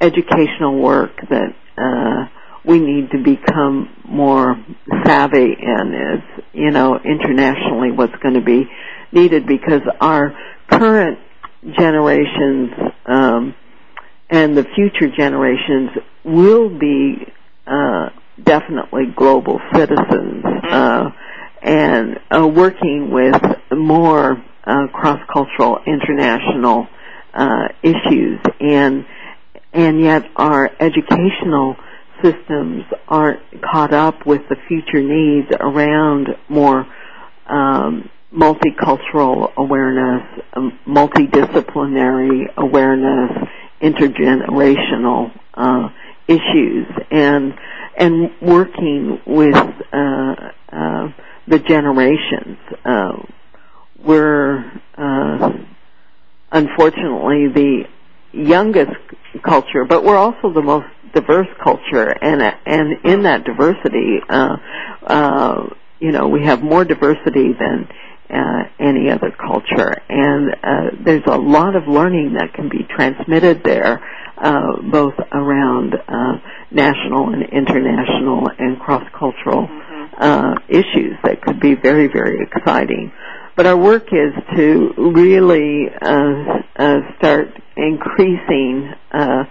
educational 0.00 0.78
work 0.78 1.12
that 1.30 1.54
uh, 1.78 2.28
we 2.64 2.78
need 2.78 3.10
to 3.10 3.18
become 3.18 3.88
more 4.04 4.56
savvy 5.04 5.56
in. 5.58 5.94
Is 5.94 6.44
you 6.52 6.70
know 6.70 6.98
internationally 6.98 7.92
what's 7.92 8.16
going 8.22 8.34
to 8.34 8.42
be 8.42 8.64
needed 9.12 9.46
because 9.46 9.82
our 10.00 10.36
current 10.68 11.18
generations 11.78 12.70
um, 13.06 13.54
and 14.28 14.56
the 14.56 14.64
future 14.74 15.14
generations 15.16 15.90
will 16.24 16.68
be 16.68 17.32
uh, 17.66 18.10
definitely 18.42 19.04
global 19.16 19.60
citizens 19.72 20.44
mm-hmm. 20.44 20.66
uh, 20.72 21.10
and 21.62 22.18
uh, 22.30 22.46
working 22.46 23.10
with 23.10 23.40
more 23.70 24.42
uh, 24.66 24.86
cross-cultural 24.92 25.78
international 25.86 26.86
uh, 27.34 27.68
issues, 27.82 28.38
and 28.60 29.04
and 29.72 30.00
yet 30.00 30.22
our 30.36 30.70
educational 30.80 31.76
systems 32.22 32.84
aren't 33.08 33.40
caught 33.60 33.92
up 33.92 34.24
with 34.24 34.42
the 34.48 34.56
future 34.68 35.02
needs 35.02 35.48
around 35.60 36.28
more 36.48 36.86
um, 37.48 38.08
multicultural 38.32 39.52
awareness, 39.56 40.22
um, 40.54 40.78
multidisciplinary 40.86 42.54
awareness, 42.56 43.30
intergenerational 43.82 45.30
uh, 45.54 45.88
issues, 46.28 46.86
and 47.10 47.54
and 47.96 48.30
working 48.40 49.20
with 49.26 49.54
uh, 49.54 50.34
uh, 50.72 51.08
the 51.46 51.58
generations. 51.58 52.58
We're 54.06 54.64
uh, 54.96 55.50
unfortunately 56.52 57.48
the 57.48 57.84
youngest 58.32 58.92
culture, 59.42 59.84
but 59.84 60.04
we're 60.04 60.16
also 60.16 60.52
the 60.52 60.62
most 60.62 60.86
diverse 61.14 61.48
culture, 61.62 62.08
and 62.10 62.42
and 62.66 63.04
in 63.04 63.22
that 63.22 63.44
diversity, 63.44 64.18
uh, 64.28 64.56
uh, 65.06 65.68
you 66.00 66.12
know, 66.12 66.28
we 66.28 66.44
have 66.44 66.62
more 66.62 66.84
diversity 66.84 67.52
than 67.58 67.88
uh, 68.30 68.64
any 68.80 69.10
other 69.10 69.30
culture, 69.30 69.94
and 70.08 70.54
uh, 70.62 70.90
there's 71.04 71.22
a 71.26 71.36
lot 71.36 71.76
of 71.76 71.86
learning 71.86 72.34
that 72.34 72.52
can 72.54 72.68
be 72.68 72.84
transmitted 72.96 73.62
there, 73.64 74.02
uh, 74.38 74.80
both 74.90 75.14
around 75.32 75.94
uh, 75.94 76.32
national 76.70 77.32
and 77.32 77.42
international 77.44 78.48
and 78.58 78.80
cross-cultural 78.80 79.68
mm-hmm. 79.68 80.14
uh, 80.18 80.54
issues 80.68 81.16
that 81.22 81.40
could 81.42 81.60
be 81.60 81.74
very, 81.74 82.08
very 82.08 82.42
exciting. 82.42 83.12
But 83.56 83.66
our 83.66 83.76
work 83.76 84.04
is 84.12 84.32
to 84.56 84.92
really 84.96 85.86
uh, 86.02 86.60
uh, 86.76 86.98
start 87.18 87.48
increasing 87.76 88.92
uh, 89.12 89.44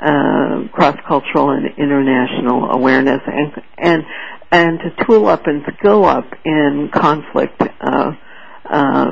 uh, 0.00 0.68
cross-cultural 0.72 1.50
and 1.50 1.66
international 1.78 2.70
awareness, 2.70 3.20
and 3.26 3.52
and 3.78 4.02
and 4.50 4.78
to 4.80 5.04
tool 5.04 5.26
up 5.28 5.46
and 5.46 5.62
skill 5.78 6.04
up 6.04 6.26
in 6.44 6.90
conflict 6.92 7.60
uh, 7.80 8.12
uh, 8.70 9.10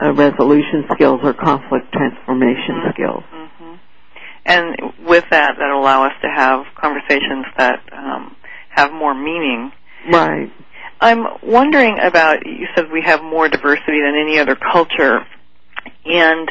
uh, 0.00 0.12
resolution 0.14 0.84
skills 0.94 1.20
or 1.22 1.32
conflict 1.34 1.92
transformation 1.92 2.74
Mhm. 2.76 2.92
skills. 2.92 3.22
hmm 3.30 3.74
And 4.46 4.76
with 5.06 5.24
that, 5.30 5.56
that'll 5.58 5.80
allow 5.80 6.04
us 6.06 6.14
to 6.22 6.28
have 6.28 6.64
conversations 6.80 7.44
that 7.58 7.80
um, 7.92 8.34
have 8.70 8.92
more 8.92 9.14
meaning. 9.14 9.72
Right. 10.10 10.50
I'm 11.00 11.26
wondering 11.42 11.98
about, 12.02 12.46
you 12.46 12.66
said 12.74 12.90
we 12.90 13.02
have 13.02 13.22
more 13.22 13.48
diversity 13.48 14.00
than 14.00 14.14
any 14.20 14.38
other 14.38 14.56
culture. 14.56 15.26
And 16.04 16.50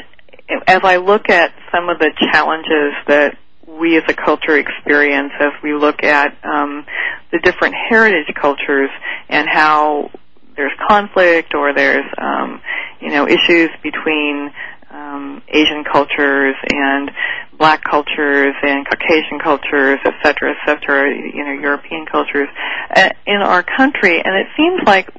as 0.67 0.81
I 0.83 0.97
look 0.97 1.29
at 1.29 1.53
some 1.71 1.89
of 1.89 1.99
the 1.99 2.11
challenges 2.31 2.93
that 3.07 3.37
we 3.67 3.97
as 3.97 4.03
a 4.07 4.13
culture 4.13 4.57
experience 4.57 5.33
as 5.39 5.51
we 5.61 5.73
look 5.73 6.03
at 6.03 6.37
um, 6.43 6.85
the 7.31 7.39
different 7.39 7.75
heritage 7.89 8.33
cultures 8.39 8.89
and 9.29 9.47
how 9.49 10.09
there's 10.55 10.71
conflict 10.87 11.53
or 11.53 11.73
there's 11.73 12.05
um, 12.17 12.61
you 13.01 13.09
know 13.09 13.27
issues 13.27 13.69
between 13.83 14.51
um, 14.89 15.43
Asian 15.49 15.83
cultures 15.83 16.55
and 16.73 17.11
black 17.57 17.83
cultures 17.83 18.53
and 18.61 18.87
Caucasian 18.87 19.39
cultures, 19.43 19.99
et 20.05 20.13
cetera, 20.23 20.51
et 20.51 20.57
cetera, 20.65 21.09
you 21.09 21.43
know, 21.43 21.53
European 21.53 22.05
cultures 22.05 22.47
uh, 22.95 23.09
in 23.25 23.37
our 23.37 23.63
country, 23.63 24.21
and 24.23 24.35
it 24.35 24.47
seems 24.55 24.81
like 24.85 25.09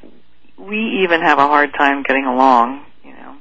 we 0.56 1.02
even 1.02 1.20
have 1.20 1.38
a 1.38 1.46
hard 1.46 1.72
time 1.74 2.02
getting 2.02 2.24
along, 2.24 2.84
you 3.04 3.12
know, 3.12 3.36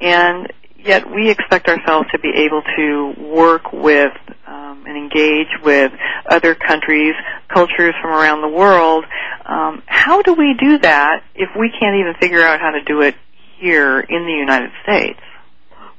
and 0.00 0.52
yet 0.78 1.10
we 1.10 1.30
expect 1.30 1.68
ourselves 1.68 2.08
to 2.12 2.18
be 2.18 2.30
able 2.46 2.62
to 2.76 3.14
work 3.20 3.72
with 3.72 4.12
um, 4.46 4.84
and 4.86 4.96
engage 4.96 5.48
with 5.62 5.92
other 6.28 6.54
countries, 6.54 7.14
cultures 7.52 7.94
from 8.00 8.12
around 8.12 8.40
the 8.42 8.48
world. 8.48 9.04
Um, 9.44 9.82
how 9.86 10.22
do 10.22 10.34
we 10.34 10.54
do 10.58 10.78
that 10.78 11.22
if 11.34 11.50
we 11.58 11.70
can't 11.70 11.96
even 11.96 12.14
figure 12.20 12.42
out 12.42 12.60
how 12.60 12.70
to 12.70 12.82
do 12.82 13.00
it 13.00 13.14
here 13.58 13.98
in 14.00 14.24
the 14.24 14.32
United 14.32 14.70
States? 14.82 15.20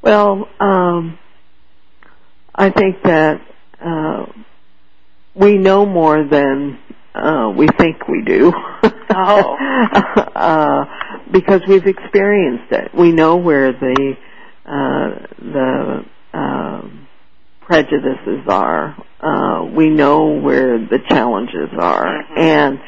Well, 0.02 0.48
um, 0.60 1.20
I 2.60 2.70
think 2.72 2.98
that 3.04 3.42
uh, 3.82 4.26
we 5.34 5.58
know 5.58 5.86
more 5.86 6.24
than 6.30 6.78
uh, 7.16 7.54
we 7.58 7.68
think 7.80 8.08
we 8.08 8.22
do. 8.26 8.52
Oh. 9.12 9.56
uh, 10.36 10.86
because 11.32 11.62
we've 11.68 11.88
experienced 11.88 12.72
it. 12.72 12.92
We 12.94 13.12
know 13.14 13.38
where 13.38 13.72
the 13.72 14.16
uh, 14.66 15.10
the 15.40 16.06
um 16.38 17.08
prejudices 17.62 18.46
are. 18.50 18.96
Uh, 19.22 19.66
we 19.66 19.90
know 19.90 20.40
where 20.40 20.78
the 20.80 21.00
challenges 21.10 21.70
are, 21.80 22.06
Mhm. 22.06 22.38
and 22.40 22.80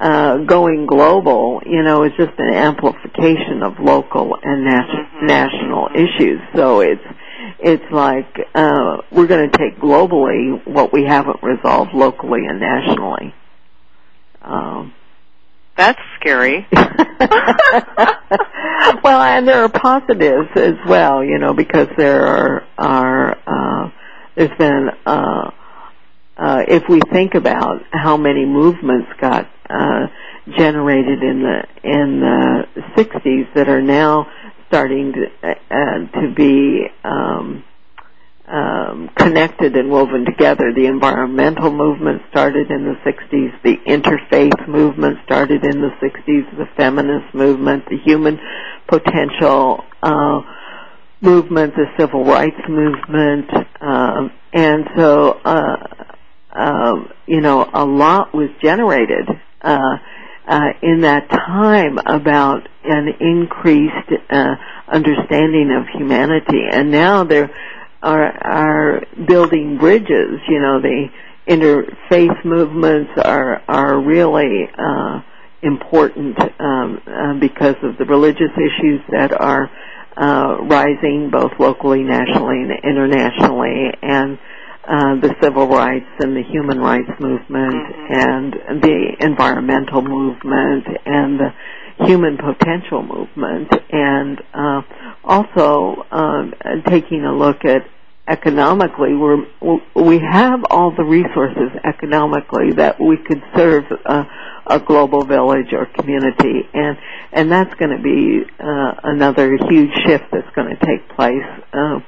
uh, 0.00 0.36
going 0.46 0.86
global, 0.86 1.60
you 1.66 1.82
know, 1.82 2.04
is 2.04 2.12
just 2.16 2.32
an 2.38 2.54
amplification 2.54 3.62
of 3.62 3.78
local 3.80 4.38
and 4.42 4.64
nat- 4.64 4.86
Mhm. 4.88 5.22
national 5.26 5.88
issues. 5.94 6.40
So 6.54 6.80
it's 6.80 7.04
it's 7.60 7.84
like 7.92 8.26
uh, 8.54 8.98
we're 9.12 9.26
going 9.26 9.50
to 9.50 9.58
take 9.58 9.78
globally 9.78 10.66
what 10.66 10.92
we 10.92 11.04
haven't 11.04 11.42
resolved 11.42 11.92
locally 11.94 12.40
and 12.48 12.60
nationally. 12.60 13.34
Um, 14.42 14.94
That's 15.76 15.98
scary. 16.20 16.66
well, 16.72 16.86
and 19.22 19.46
there 19.46 19.62
are 19.62 19.68
positives 19.68 20.48
as 20.56 20.74
well, 20.88 21.22
you 21.24 21.38
know, 21.38 21.54
because 21.54 21.88
there 21.96 22.26
are 22.26 22.64
are 22.76 23.36
uh, 23.46 23.90
there's 24.36 24.56
been 24.58 24.88
uh, 25.06 25.50
uh, 26.36 26.62
if 26.68 26.82
we 26.88 27.00
think 27.12 27.34
about 27.34 27.82
how 27.92 28.16
many 28.16 28.44
movements 28.44 29.08
got 29.20 29.48
uh, 29.70 30.06
generated 30.56 31.22
in 31.22 31.42
the 31.42 31.62
in 31.84 32.20
the 32.20 32.64
60s 32.96 33.54
that 33.54 33.68
are 33.68 33.82
now 33.82 34.26
starting 34.68 35.12
to 35.12 35.48
uh, 35.48 36.20
to 36.20 36.34
be 36.34 36.86
um, 37.04 37.64
um, 38.46 39.10
connected 39.16 39.76
and 39.76 39.90
woven 39.90 40.24
together. 40.24 40.72
The 40.74 40.86
environmental 40.86 41.70
movement 41.70 42.22
started 42.30 42.70
in 42.70 42.84
the 42.84 42.94
60s. 43.04 43.62
The 43.62 43.76
interfaith 43.86 44.68
movement 44.68 45.18
started 45.24 45.64
in 45.64 45.80
the 45.80 45.90
60s. 46.02 46.56
The 46.56 46.66
feminist 46.76 47.34
movement, 47.34 47.84
the 47.90 47.98
human 48.04 48.38
potential 48.86 49.84
uh, 50.02 50.40
movement, 51.20 51.74
the 51.74 51.86
civil 51.98 52.24
rights 52.24 52.60
movement, 52.68 53.50
um, 53.80 54.32
and 54.52 54.84
so 54.96 55.40
uh, 55.44 55.76
um, 56.52 57.12
you 57.26 57.40
know 57.40 57.68
a 57.72 57.84
lot 57.84 58.34
was 58.34 58.48
generated. 58.62 59.28
Uh, 59.60 59.96
uh, 60.48 60.72
in 60.82 61.02
that 61.02 61.28
time 61.28 61.98
about 62.06 62.66
an 62.88 63.08
increased 63.20 64.10
uh, 64.30 64.54
understanding 64.88 65.70
of 65.70 65.86
humanity, 65.94 66.62
and 66.70 66.90
now 66.90 67.24
there 67.24 67.50
are 68.02 68.26
are 68.46 69.02
building 69.26 69.78
bridges. 69.78 70.40
You 70.48 70.60
know, 70.60 70.80
the 70.80 71.08
interfaith 71.46 72.44
movements 72.44 73.10
are 73.22 73.62
are 73.68 74.00
really 74.00 74.68
uh, 74.76 75.20
important 75.62 76.38
um, 76.60 77.00
uh, 77.06 77.34
because 77.40 77.76
of 77.82 77.98
the 77.98 78.04
religious 78.04 78.52
issues 78.56 79.00
that 79.10 79.32
are 79.38 79.70
uh, 80.16 80.56
rising 80.62 81.30
both 81.30 81.52
locally, 81.58 82.02
nationally, 82.02 82.62
and 82.62 82.72
internationally, 82.84 83.90
and 84.02 84.38
uh, 84.84 85.14
the 85.20 85.34
civil 85.42 85.66
rights 85.68 86.08
and 86.20 86.34
the 86.36 86.42
human 86.42 86.78
rights 86.80 87.10
movement 87.20 87.74
Mhm. 87.74 88.10
and 88.10 88.82
the 88.82 89.16
environmental 89.20 90.00
movement 90.02 90.86
and 91.04 91.38
the 91.38 91.52
human 92.06 92.36
potential 92.36 93.02
movement 93.02 93.68
and 93.90 94.40
uh, 94.54 94.82
also 95.24 96.04
um, 96.10 96.54
taking 96.86 97.24
a 97.24 97.32
look 97.32 97.64
at 97.64 97.82
economically 98.28 99.14
we're, 99.14 99.42
we 99.94 100.18
have 100.18 100.60
all 100.70 100.94
the 100.94 101.02
resources 101.02 101.70
economically 101.84 102.72
that 102.76 103.00
we 103.00 103.16
could 103.16 103.42
serve 103.56 103.84
a, 104.04 104.22
a 104.66 104.80
global 104.80 105.24
village 105.24 105.72
or 105.72 105.86
community 105.86 106.68
and 106.74 106.96
and 107.32 107.50
that's 107.50 107.74
going 107.74 107.96
to 107.96 108.02
be 108.02 108.42
uh, 108.60 108.92
another 109.04 109.56
huge 109.68 109.90
shift 110.06 110.24
that's 110.30 110.48
going 110.54 110.68
to 110.68 110.86
take 110.86 111.08
place 111.16 111.64
uh, 111.72 112.00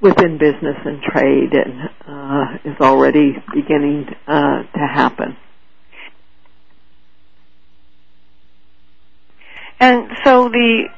within 0.00 0.38
business 0.38 0.76
and 0.84 1.02
trade 1.02 1.52
and 1.52 1.90
uh, 2.06 2.58
is 2.64 2.80
already 2.80 3.32
beginning 3.54 4.06
uh, 4.26 4.62
to 4.62 4.78
happen. 4.78 5.36
And 9.80 10.10
so 10.24 10.48
the 10.48 10.88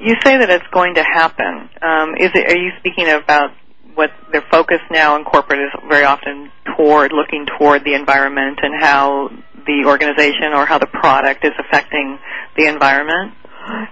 you 0.00 0.14
say 0.24 0.38
that 0.38 0.48
it's 0.48 0.66
going 0.72 0.94
to 0.94 1.02
happen. 1.02 1.68
Um, 1.82 2.14
is 2.16 2.30
it? 2.34 2.50
Are 2.50 2.56
you 2.56 2.70
speaking 2.78 3.08
about 3.08 3.50
what 3.94 4.10
their 4.30 4.44
focus 4.48 4.78
now 4.90 5.16
in 5.16 5.24
corporate 5.24 5.58
is 5.58 5.70
very 5.88 6.04
often 6.04 6.50
toward 6.76 7.12
looking 7.12 7.46
toward 7.58 7.84
the 7.84 7.94
environment 7.94 8.60
and 8.62 8.80
how 8.80 9.28
the 9.66 9.84
organization 9.86 10.54
or 10.54 10.66
how 10.66 10.78
the 10.78 10.86
product 10.86 11.44
is 11.44 11.52
affecting 11.58 12.18
the 12.56 12.66
environment? 12.66 13.34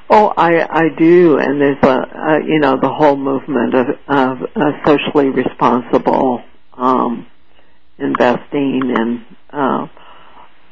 Oh, 0.09 0.32
I 0.36 0.62
I 0.62 0.88
do, 0.97 1.38
and 1.38 1.61
there's 1.61 1.82
a, 1.82 1.88
a 1.88 2.44
you 2.47 2.61
know 2.61 2.78
the 2.80 2.88
whole 2.88 3.16
movement 3.16 3.74
of 3.74 3.86
of 4.07 4.38
socially 4.86 5.30
responsible 5.30 6.42
um, 6.74 7.26
investing 7.99 8.94
and 8.97 9.24
uh, 9.51 9.88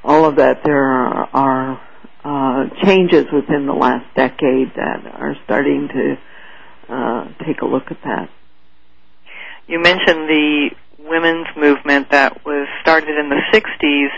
all 0.05 0.27
of 0.27 0.37
that. 0.37 0.63
There 0.65 0.85
are, 0.85 1.29
are 1.35 1.81
changes 2.83 3.27
within 3.33 3.67
the 3.67 3.73
last 3.73 4.07
decade 4.17 4.73
that 4.77 5.05
are 5.15 5.37
starting 5.45 5.89
to 5.89 6.93
uh, 6.93 7.25
take 7.47 7.61
a 7.61 7.67
look 7.67 7.91
at 7.91 7.99
that. 8.05 8.29
You 9.67 9.81
mentioned 9.81 10.29
the 10.29 10.71
women's 10.99 11.47
movement 11.57 12.11
that 12.11 12.45
was 12.45 12.67
started 12.83 13.17
in 13.19 13.29
the 13.29 13.41
60s. 13.53 14.09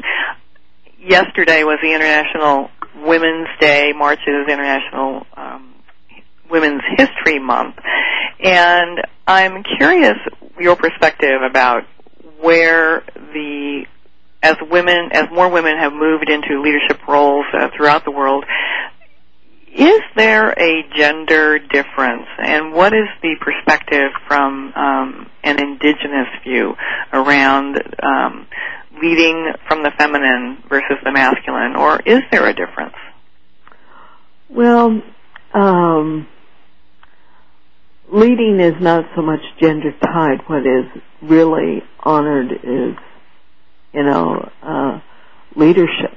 Yesterday 0.99 1.65
was 1.65 1.79
the 1.83 1.95
International 1.95 2.71
Women's 3.05 3.49
Day. 3.61 3.93
March 3.95 4.21
is 4.27 4.49
International 4.49 5.27
um, 5.37 5.75
Women's 6.51 6.83
History 6.97 7.39
Month. 7.39 7.77
And 8.41 9.01
I'm 9.27 9.63
curious 9.79 10.17
your 10.59 10.77
perspective 10.77 11.43
about 11.49 11.85
where 12.41 13.03
the 13.33 13.87
as 14.43 14.57
women 14.71 15.11
as 15.13 15.25
more 15.33 15.49
women 15.51 15.77
have 15.79 15.93
moved 15.93 16.29
into 16.29 16.63
leadership 16.63 17.07
roles 17.09 17.47
uh, 17.53 17.69
throughout 17.77 18.05
the 18.05 18.11
world 18.11 18.45
is 19.77 20.01
there 20.17 20.53
a 20.53 20.83
gender 20.97 21.59
difference? 21.59 22.27
And 22.39 22.73
what 22.73 22.95
is 22.95 23.09
the 23.21 23.37
perspective 23.39 24.11
from 24.27 24.73
um, 24.75 25.31
an 25.45 25.61
indigenous 25.61 26.29
view 26.43 26.75
around 27.13 27.77
um, 28.03 28.47
leading 29.03 29.53
from 29.69 29.83
the 29.83 29.93
feminine 29.99 30.63
versus 30.69 30.97
the 31.05 31.13
masculine? 31.13 31.77
Or 31.77 32.01
is 32.01 32.23
there 32.31 32.49
a 32.49 32.55
difference? 32.55 32.95
Well, 34.49 35.03
um, 35.53 36.27
leading 38.11 38.61
is 38.61 38.81
not 38.81 39.05
so 39.15 39.21
much 39.21 39.41
gender 39.61 39.93
tied. 40.03 40.41
What 40.47 40.61
is 40.61 40.87
really 41.21 41.83
honored 42.01 42.51
is, 42.51 42.97
you 43.93 44.03
know, 44.03 44.51
uh, 44.63 45.01
leadership. 45.55 46.13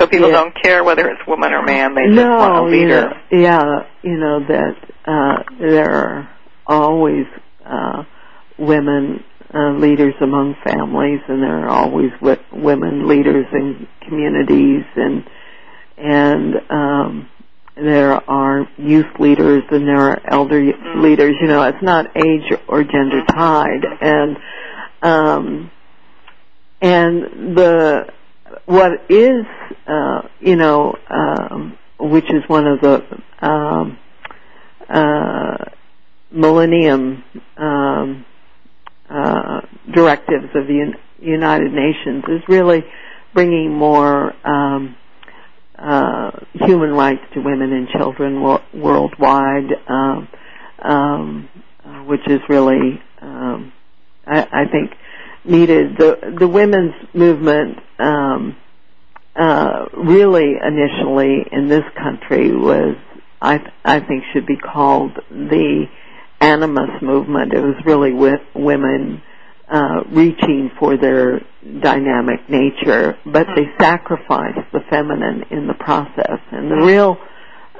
So 0.00 0.06
people 0.06 0.28
Yeah. 0.28 0.34
don't 0.44 0.54
care 0.62 0.84
whether 0.84 1.08
it's 1.08 1.26
woman 1.26 1.52
or 1.52 1.62
man; 1.62 1.94
they 1.94 2.04
just 2.06 2.16
no, 2.16 2.36
want 2.38 2.56
a 2.56 2.62
leader. 2.70 3.08
know, 3.10 3.16
yeah, 3.32 3.84
you 4.02 4.16
know 4.16 4.38
that 4.46 4.76
uh, 5.06 5.42
there 5.58 5.90
are 5.90 6.30
always 6.66 7.26
uh, 7.66 8.04
women 8.58 9.24
uh, 9.52 9.70
leaders 9.72 10.14
among 10.20 10.54
families, 10.64 11.20
and 11.26 11.42
there 11.42 11.64
are 11.64 11.68
always 11.68 12.12
w- 12.20 12.38
women 12.52 13.08
leaders 13.08 13.46
in 13.52 13.88
communities, 14.06 14.84
and 14.94 15.24
and 15.96 16.54
um, 16.70 17.28
there 17.74 18.12
are 18.30 18.68
youth 18.76 19.18
leaders 19.18 19.64
and 19.70 19.86
there 19.88 19.98
are 20.00 20.20
elder 20.30 20.60
Mhm. 20.62 21.02
leaders. 21.02 21.34
You 21.40 21.48
know, 21.48 21.62
it's 21.64 21.82
not 21.82 22.06
age 22.16 22.52
or 22.68 22.84
gender 22.84 23.24
tied, 23.24 23.84
and 24.00 24.36
um, 25.02 25.70
and 26.80 27.56
the 27.56 28.06
what 28.66 28.92
is 29.10 29.44
uh, 29.86 30.22
you 30.40 30.56
know 30.56 30.94
um, 31.10 31.78
which 32.00 32.26
is 32.30 32.42
one 32.48 32.66
of 32.66 32.80
the 32.80 33.02
um, 33.46 33.98
uh, 34.88 35.56
millennium 36.30 37.24
um, 37.56 38.24
uh, 39.10 39.60
directives 39.94 40.46
of 40.54 40.66
the 40.66 40.80
Un- 40.82 40.94
United 41.20 41.72
Nations 41.72 42.24
is 42.28 42.42
really 42.48 42.84
bringing 43.34 43.72
more 43.72 44.32
um, 44.46 44.96
uh, 45.78 46.30
human 46.54 46.90
rights 46.92 47.22
to 47.34 47.40
women 47.40 47.72
and 47.72 47.88
children 47.88 48.40
wo- 48.42 48.62
worldwide, 48.74 49.70
um, 49.88 50.28
um, 50.82 51.48
which 52.06 52.26
is 52.28 52.40
really, 52.48 53.00
um, 53.22 53.72
I, 54.26 54.40
I 54.52 54.64
think, 54.70 54.90
needed. 55.48 55.96
The 55.98 56.36
the 56.38 56.48
women's 56.48 56.94
movement 57.14 57.78
um, 57.98 58.56
uh, 59.34 59.86
really 59.96 60.54
initially 60.62 61.46
in 61.50 61.68
this 61.68 61.84
country 61.96 62.54
was, 62.54 62.96
I 63.40 63.60
I 63.84 64.00
think, 64.00 64.24
should 64.32 64.46
be 64.46 64.56
called 64.56 65.12
the 65.30 65.86
animus 66.40 66.90
movement. 67.02 67.52
It 67.52 67.60
was 67.60 67.76
really 67.84 68.12
with 68.12 68.40
women 68.54 69.22
uh, 69.70 70.02
reaching 70.10 70.70
for 70.78 70.96
their 70.96 71.40
dynamic 71.82 72.48
nature, 72.48 73.18
but 73.26 73.46
they 73.54 73.66
sacrificed 73.78 74.72
the 74.72 74.80
feminine 74.88 75.44
in 75.50 75.66
the 75.66 75.74
process. 75.74 76.38
And 76.52 76.70
the 76.70 76.76
real, 76.76 77.18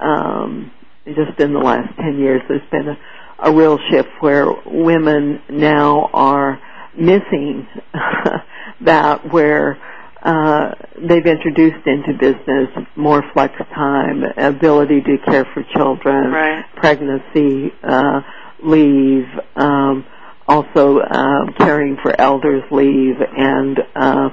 um, 0.00 0.70
just 1.06 1.40
in 1.40 1.54
the 1.54 1.60
last 1.60 1.96
10 1.96 2.18
years, 2.18 2.42
there's 2.48 2.68
been 2.70 2.88
a, 2.88 3.50
a 3.50 3.52
real 3.52 3.78
shift 3.90 4.08
where 4.20 4.46
women 4.66 5.40
now 5.48 6.10
are 6.12 6.60
missing 6.96 7.66
that 8.84 9.32
where 9.32 9.78
uh, 10.22 10.74
they've 10.96 11.26
introduced 11.26 11.86
into 11.86 12.12
business 12.18 12.68
more 12.96 13.22
flex 13.32 13.54
time, 13.74 14.22
ability 14.36 15.00
to 15.02 15.16
care 15.26 15.46
for 15.54 15.62
children, 15.76 16.32
Right. 16.32 16.64
pregnancy 16.76 17.72
uh, 17.82 18.20
leave, 18.64 19.26
um, 19.56 20.04
also 20.48 20.98
um, 21.00 21.54
caring 21.58 21.96
for 22.02 22.18
elders 22.20 22.64
leave, 22.70 23.16
and 23.36 23.78
uh, 23.94 24.30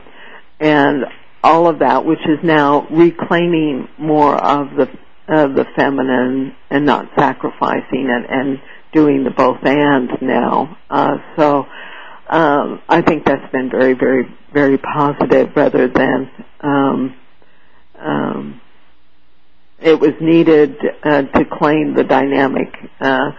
and 0.60 1.04
all 1.44 1.68
of 1.68 1.80
that, 1.80 2.04
which 2.06 2.22
is 2.28 2.40
now 2.44 2.88
reclaiming 2.90 3.88
more 4.00 4.36
of 4.36 4.70
the 4.78 4.88
of 5.28 5.56
the 5.56 5.66
feminine 5.76 6.56
and 6.70 6.86
not 6.86 7.06
sacrificing 7.18 8.10
it 8.10 8.26
and 8.30 8.60
doing 8.94 9.24
the 9.24 9.32
both 9.32 9.58
and 9.64 10.10
now. 10.22 10.78
Uh, 10.90 11.18
so 11.38 11.66
um, 12.30 12.82
I 12.90 13.02
think 13.02 13.26
that's 13.26 13.52
been 13.52 13.70
very, 13.70 13.94
very, 13.94 14.26
very 14.54 14.78
positive 14.78 15.50
rather 15.56 15.88
than 15.88 16.32
um, 16.62 17.16
um, 18.00 18.62
it 19.80 20.00
was 20.00 20.14
needed 20.20 20.78
uh, 21.04 21.24
to 21.24 21.46
claim 21.46 21.94
the 21.96 22.04
dynamic 22.04 22.74
uh, 23.00 23.32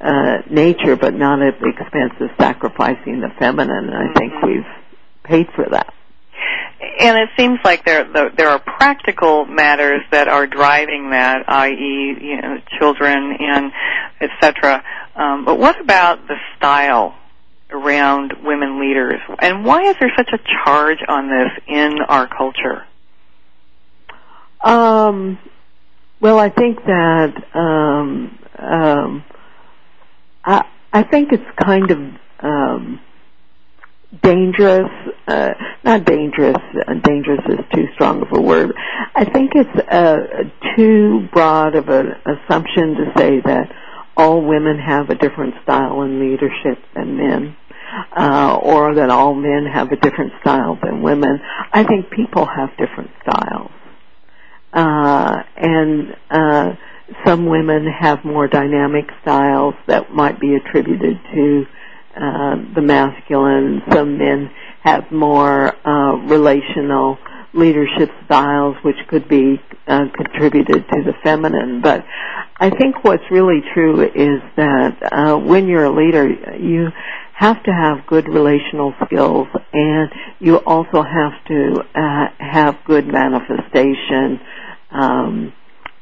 uh, 0.00 0.38
nature, 0.50 0.96
but 0.96 1.14
not 1.14 1.40
at 1.42 1.60
the 1.60 1.68
expense 1.68 2.14
of 2.20 2.30
sacrificing 2.38 3.20
the 3.20 3.30
feminine. 3.38 3.88
And 3.90 4.10
I 4.10 4.12
think 4.14 4.32
Mhm. 4.32 4.46
we've 4.46 4.66
paid 5.22 5.48
for 5.54 5.64
that. 5.70 5.92
And 6.98 7.16
it 7.16 7.28
seems 7.36 7.60
like 7.64 7.84
there 7.84 8.04
there 8.04 8.30
there 8.30 8.48
are 8.48 8.58
practical 8.58 9.44
matters 9.46 10.02
that 10.10 10.26
are 10.26 10.46
driving 10.48 11.10
that, 11.10 11.44
i.e., 11.46 12.16
you 12.20 12.42
know, 12.42 12.58
children 12.78 13.36
and 13.38 13.72
etc. 14.20 14.82
Um, 15.14 15.44
but 15.44 15.58
what 15.58 15.80
about 15.80 16.26
the 16.26 16.36
style 16.56 17.14
around 17.72 18.34
women 18.42 18.80
leaders, 18.80 19.20
and 19.40 19.64
why 19.64 19.82
is 19.90 19.96
there 20.00 20.12
such 20.16 20.30
a 20.32 20.38
charge 20.64 20.98
on 21.08 21.28
this 21.28 21.50
in 21.66 21.98
our 22.08 22.28
culture? 22.28 22.84
Um, 24.62 25.38
well, 26.20 26.38
I 26.38 26.50
think 26.50 26.78
that 26.84 27.34
um, 27.54 28.38
um, 28.58 29.24
I 30.44 30.64
I 30.92 31.02
think 31.02 31.32
it's 31.32 31.58
kind 31.60 31.90
of 31.90 31.98
um, 32.40 33.00
dangerous. 34.22 34.90
Uh, 35.26 35.50
not 35.84 36.04
dangerous. 36.04 36.56
Uh, 36.86 36.94
dangerous 37.02 37.40
is 37.48 37.58
too 37.74 37.86
strong 37.94 38.22
of 38.22 38.28
a 38.32 38.40
word. 38.40 38.72
I 39.14 39.24
think 39.24 39.52
it's 39.54 39.88
uh, 39.88 40.76
too 40.76 41.28
broad 41.32 41.74
of 41.74 41.88
an 41.88 42.12
assumption 42.26 42.94
to 42.94 43.12
say 43.16 43.40
that 43.40 43.72
all 44.16 44.42
women 44.42 44.78
have 44.78 45.10
a 45.10 45.14
different 45.14 45.54
style 45.62 46.02
in 46.02 46.20
leadership 46.20 46.78
than 46.94 47.16
men. 47.16 47.56
Uh, 48.16 48.58
or 48.62 48.94
that 48.94 49.10
all 49.10 49.34
men 49.34 49.66
have 49.66 49.92
a 49.92 49.96
different 49.96 50.32
style 50.40 50.78
than 50.82 51.02
women. 51.02 51.38
I 51.72 51.84
think 51.84 52.10
people 52.10 52.46
have 52.46 52.70
different 52.78 53.10
styles 53.22 53.70
uh, 54.72 55.42
and 55.56 56.16
uh, 56.30 56.72
some 57.26 57.46
women 57.46 57.86
have 57.86 58.24
more 58.24 58.48
dynamic 58.48 59.04
styles 59.20 59.74
that 59.86 60.10
might 60.12 60.40
be 60.40 60.54
attributed 60.54 61.18
to 61.34 61.66
uh, 62.16 62.56
the 62.74 62.80
masculine. 62.80 63.82
Some 63.92 64.18
men 64.18 64.50
have 64.82 65.10
more 65.12 65.74
uh, 65.86 66.16
relational 66.26 67.18
leadership 67.54 68.10
styles, 68.24 68.76
which 68.82 68.96
could 69.08 69.28
be 69.28 69.60
uh, 69.86 70.04
contributed 70.14 70.84
to 70.88 71.02
the 71.04 71.12
feminine. 71.22 71.80
But 71.82 72.04
I 72.56 72.70
think 72.70 73.04
what's 73.04 73.24
really 73.30 73.60
true 73.74 74.02
is 74.02 74.40
that 74.56 75.12
uh, 75.12 75.36
when 75.36 75.66
you're 75.66 75.84
a 75.84 75.94
leader, 75.94 76.28
you 76.28 76.88
have 77.34 77.62
to 77.64 77.72
have 77.72 78.06
good 78.06 78.28
relational 78.28 78.94
skills, 79.04 79.48
and 79.72 80.10
you 80.38 80.56
also 80.58 81.02
have 81.02 81.32
to 81.48 81.82
uh, 81.94 82.26
have 82.38 82.76
good 82.86 83.06
manifestation 83.06 84.40
um, 84.90 85.52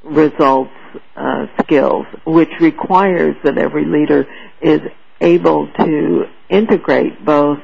results 0.05 0.71
uh, 1.17 1.47
skills, 1.63 2.07
which 2.27 2.51
requires 2.61 3.37
that 3.45 3.59
every 3.59 3.85
leader 3.85 4.27
is 4.61 4.81
able 5.21 5.69
to 5.79 6.25
integrate 6.49 7.25
both 7.25 7.59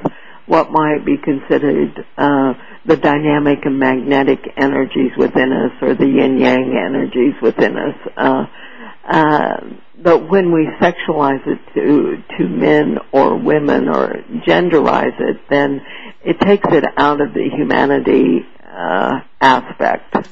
what 0.46 0.70
might 0.70 1.04
be 1.04 1.16
considered 1.16 2.04
uh, 2.16 2.54
the 2.84 2.96
dynamic 2.96 3.64
and 3.64 3.78
magnetic 3.78 4.40
energies 4.56 5.12
within 5.16 5.52
us, 5.52 5.72
or 5.82 5.94
the 5.94 6.06
yin 6.06 6.38
yang 6.38 6.76
energies 6.76 7.34
within 7.42 7.76
us. 7.76 7.96
Uh, 8.16 8.46
uh, 9.08 9.60
but 10.02 10.28
when 10.28 10.52
we 10.52 10.68
sexualize 10.80 11.44
it 11.46 11.58
to 11.74 12.22
to 12.36 12.48
men 12.48 12.98
or 13.12 13.36
women 13.36 13.88
or 13.88 14.14
genderize 14.46 15.18
it, 15.18 15.40
then 15.48 15.80
it 16.24 16.38
takes 16.40 16.66
it 16.70 16.84
out 16.96 17.20
of 17.20 17.32
the 17.32 17.48
humanity 17.48 18.46
uh, 18.64 19.20
aspect. 19.40 20.28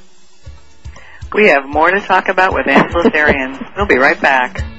We 1.32 1.48
have 1.48 1.66
more 1.66 1.90
to 1.90 2.00
talk 2.00 2.28
about 2.28 2.52
with 2.52 2.66
Sarian. 2.66 3.76
We'll 3.76 3.86
be 3.86 3.96
right 3.96 4.20
back. 4.20 4.73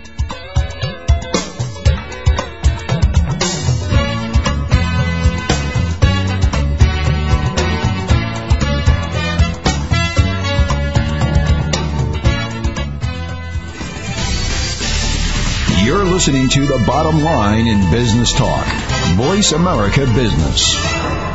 Listening 16.16 16.48
to 16.48 16.66
The 16.66 16.82
Bottom 16.88 17.22
Line 17.22 17.68
in 17.68 17.92
Business 17.92 18.32
Talk. 18.32 18.66
Voice 19.18 19.52
America 19.52 20.06
Business. 20.16 21.35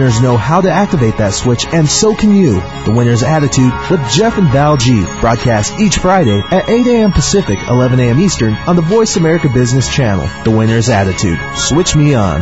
know 0.21 0.37
how 0.37 0.61
to 0.61 0.71
activate 0.71 1.17
that 1.17 1.33
switch, 1.33 1.65
and 1.67 1.87
so 1.87 2.15
can 2.15 2.35
you. 2.35 2.55
The 2.85 2.93
Winner's 2.95 3.21
Attitude 3.21 3.71
with 3.89 4.09
Jeff 4.09 4.37
and 4.37 4.49
Val 4.49 4.77
G. 4.77 5.03
Broadcast 5.19 5.79
each 5.79 5.97
Friday 5.97 6.41
at 6.49 6.69
8 6.69 6.87
a.m. 6.87 7.11
Pacific, 7.11 7.59
11 7.67 7.99
a.m. 7.99 8.19
Eastern 8.19 8.53
on 8.53 8.75
the 8.75 8.81
Voice 8.81 9.15
America 9.17 9.49
Business 9.49 9.93
Channel. 9.93 10.27
The 10.43 10.51
Winner's 10.51 10.89
Attitude. 10.89 11.39
Switch 11.55 11.95
me 11.95 12.15
on. 12.15 12.41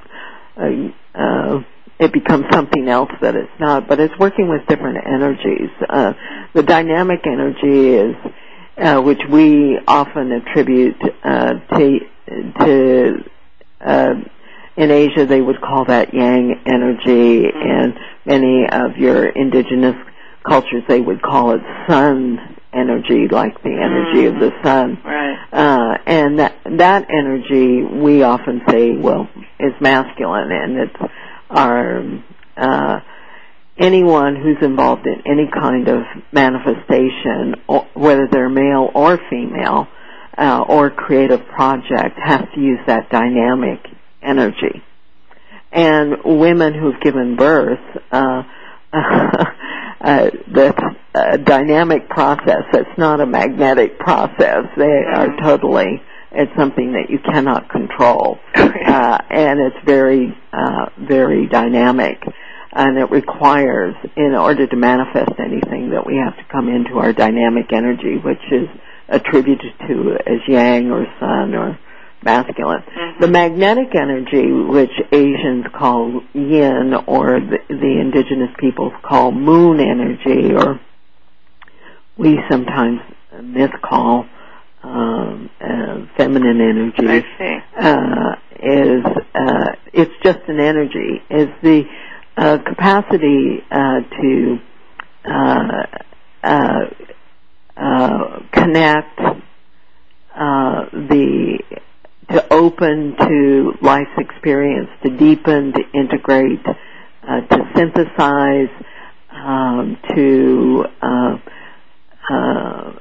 uh, 0.56 1.18
uh, 1.18 1.62
it 1.98 2.12
becomes 2.12 2.46
something 2.52 2.88
else 2.88 3.10
that 3.22 3.34
it's 3.34 3.52
not. 3.58 3.88
But 3.88 4.00
it's 4.00 4.16
working 4.18 4.48
with 4.48 4.66
different 4.66 4.98
energies. 5.06 5.70
Uh, 5.88 6.12
the 6.54 6.62
dynamic 6.62 7.20
energy 7.26 7.88
is, 7.88 8.16
uh, 8.76 9.00
which 9.00 9.20
we 9.30 9.78
often 9.86 10.32
attribute 10.32 11.00
uh, 11.24 11.54
to 11.76 11.98
to 12.60 13.24
uh, 13.80 14.14
in 14.76 14.90
Asia 14.90 15.26
they 15.26 15.40
would 15.40 15.60
call 15.60 15.84
that 15.86 16.14
yang 16.14 16.60
energy, 16.66 17.44
and 17.52 17.94
many 18.24 18.66
of 18.70 18.96
your 18.96 19.26
indigenous 19.26 19.96
cultures 20.42 20.82
they 20.88 21.00
would 21.00 21.22
call 21.22 21.52
it 21.52 21.60
sun 21.88 22.56
energy, 22.72 23.26
like 23.28 23.62
the 23.62 23.70
energy 23.70 24.26
of 24.26 24.34
the 24.34 24.50
sun. 24.62 25.00
Right. 25.04 25.36
Uh, 25.52 25.98
and 26.06 26.38
that 26.38 26.56
that 26.78 27.06
energy 27.10 27.82
we 27.82 28.22
often 28.22 28.62
say, 28.68 28.92
well, 28.96 29.28
is 29.58 29.72
masculine, 29.80 30.52
and 30.52 30.76
it's 30.78 31.12
our 31.50 32.02
uh, 32.56 33.00
anyone 33.78 34.36
who's 34.36 34.58
involved 34.62 35.06
in 35.06 35.22
any 35.26 35.50
kind 35.52 35.88
of 35.88 36.02
manifestation, 36.32 37.56
or, 37.66 37.86
whether 37.94 38.28
they're 38.30 38.48
male 38.48 38.90
or 38.94 39.18
female, 39.28 39.88
uh, 40.38 40.64
or 40.68 40.90
creative 40.90 41.44
project, 41.46 42.18
has 42.22 42.42
to 42.54 42.60
use 42.60 42.78
that 42.86 43.10
dynamic 43.10 43.80
energy. 44.22 44.82
And 45.72 46.16
women 46.24 46.74
who've 46.74 47.00
given 47.00 47.36
birth, 47.36 47.78
uh, 48.10 48.42
uh, 50.00 50.30
that's 50.52 50.78
a 51.14 51.38
dynamic 51.38 52.08
process. 52.08 52.62
It's 52.72 52.98
not 52.98 53.20
a 53.20 53.26
magnetic 53.26 53.98
process. 53.98 54.64
They 54.76 55.04
are 55.12 55.36
totally. 55.42 56.02
It's 56.32 56.52
something 56.56 56.92
that 56.92 57.10
you 57.10 57.18
cannot 57.18 57.68
control, 57.68 58.38
uh, 58.54 59.18
and 59.30 59.60
it's 59.60 59.84
very, 59.84 60.36
uh, 60.52 60.86
very 60.96 61.48
dynamic. 61.48 62.22
And 62.72 62.98
it 62.98 63.10
requires, 63.10 63.96
in 64.16 64.36
order 64.36 64.64
to 64.64 64.76
manifest 64.76 65.32
anything, 65.40 65.90
that 65.90 66.06
we 66.06 66.16
have 66.24 66.36
to 66.36 66.44
come 66.52 66.68
into 66.68 66.98
our 66.98 67.12
dynamic 67.12 67.72
energy, 67.72 68.16
which 68.16 68.42
is 68.52 68.68
attributed 69.08 69.72
to 69.88 70.16
as 70.24 70.38
yang 70.46 70.92
or 70.92 71.04
sun 71.18 71.54
or 71.56 71.76
masculine. 72.22 72.82
Mm-hmm. 72.82 73.20
The 73.20 73.28
magnetic 73.28 73.94
energy, 73.94 74.52
which 74.52 74.90
Asians 75.12 75.64
call 75.76 76.22
yin, 76.34 76.94
or 77.06 77.40
the, 77.40 77.58
the 77.68 78.00
indigenous 78.00 78.50
peoples 78.58 78.92
call 79.02 79.32
moon 79.32 79.80
energy, 79.80 80.54
or 80.54 80.80
we 82.16 82.38
sometimes 82.50 83.00
miscall 83.42 84.26
um, 84.82 85.50
uh, 85.60 86.06
feminine 86.16 86.60
energy, 86.60 87.26
uh, 87.78 88.34
is 88.62 89.04
uh, 89.34 89.72
it's 89.92 90.12
just 90.22 90.40
an 90.48 90.60
energy. 90.60 91.22
Is 91.30 91.48
the 91.62 91.84
uh, 92.36 92.58
capacity 92.66 93.62
uh, 93.70 94.00
to 94.20 94.58
uh, 95.24 95.86
uh, 96.42 96.80
uh, 97.76 98.40
connect 98.52 99.20
uh, 100.34 100.84
the 100.92 101.58
to 102.32 102.52
open 102.52 103.16
to 103.18 103.72
life's 103.82 104.10
experience, 104.18 104.88
to 105.02 105.10
deepen, 105.10 105.72
to 105.72 105.80
integrate, 105.98 106.64
uh, 106.66 107.40
to 107.40 107.70
synthesize, 107.74 108.68
um, 109.32 109.98
to 110.14 110.84
uh, 111.02 111.36
uh, 112.32 112.92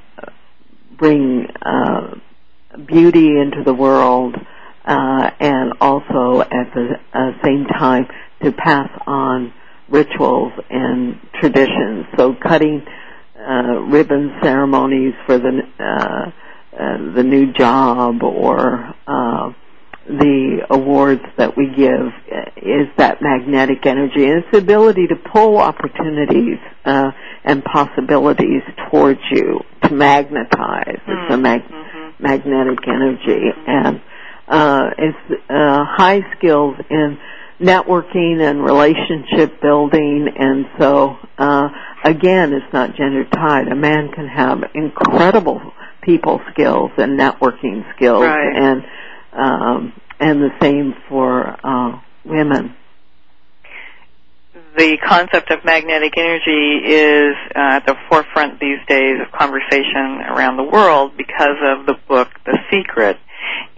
bring 0.98 1.46
uh, 1.62 2.14
beauty 2.86 3.38
into 3.38 3.62
the 3.64 3.74
world, 3.74 4.34
uh, 4.84 5.30
and 5.38 5.74
also 5.80 6.40
at 6.40 6.74
the 6.74 6.94
uh, 7.12 7.30
same 7.44 7.66
time 7.66 8.06
to 8.42 8.50
pass 8.52 8.88
on 9.06 9.52
rituals 9.88 10.52
and 10.70 11.18
traditions. 11.40 12.06
So 12.16 12.34
cutting 12.34 12.84
ribbon 13.88 14.36
ceremonies 14.42 15.14
for 15.26 15.38
the 15.38 16.32
uh, 16.72 16.76
uh, 16.82 17.14
the 17.14 17.22
new 17.22 17.52
job 17.52 18.22
or 18.22 18.94
uh, 19.06 19.52
the 20.06 20.66
awards 20.70 21.22
that 21.36 21.56
we 21.56 21.66
give 21.66 22.06
is 22.56 22.88
that 22.96 23.18
magnetic 23.20 23.86
energy 23.86 24.24
and 24.24 24.38
it's 24.42 24.48
the 24.52 24.58
ability 24.58 25.06
to 25.06 25.16
pull 25.32 25.58
opportunities 25.58 26.58
uh, 26.84 27.10
and 27.44 27.62
possibilities 27.64 28.62
towards 28.90 29.20
you 29.30 29.60
to 29.82 29.92
magnetize. 29.94 30.98
It's 31.06 31.32
a 31.32 31.36
mag- 31.36 31.62
Mm-hmm. 31.62 32.22
magnetic 32.22 32.78
energy 32.86 33.50
and 33.66 34.00
uh, 34.48 34.90
it's 34.98 35.42
uh, 35.48 35.84
high 35.86 36.20
skills 36.36 36.76
in 36.90 37.18
networking 37.60 38.40
and 38.40 38.62
relationship 38.64 39.60
building 39.60 40.28
and 40.36 40.66
so 40.78 41.16
uh, 41.38 41.68
again 42.04 42.52
it's 42.52 42.72
not 42.72 42.96
gender 42.96 43.24
tied 43.32 43.68
a 43.68 43.76
man 43.76 44.10
can 44.12 44.26
have 44.26 44.58
incredible 44.74 45.60
people 46.02 46.40
skills 46.52 46.90
and 46.96 47.18
networking 47.18 47.84
skills 47.94 48.22
Right. 48.22 48.56
and 48.56 48.82
um, 49.32 49.92
and 50.18 50.40
the 50.42 50.50
same 50.60 50.94
for 51.08 51.56
uh, 51.64 52.00
women 52.24 52.76
the 54.76 54.98
concept 55.06 55.50
of 55.50 55.64
magnetic 55.64 56.14
energy 56.16 56.78
is 56.86 57.34
uh, 57.54 57.76
at 57.76 57.86
the 57.86 57.96
forefront 58.08 58.60
these 58.60 58.78
days 58.88 59.16
of 59.20 59.32
conversation 59.32 60.22
around 60.28 60.56
the 60.56 60.64
world 60.64 61.12
because 61.16 61.58
of 61.62 61.86
the 61.86 61.94
book 62.08 62.28
The 62.46 62.58
Secret. 62.70 63.18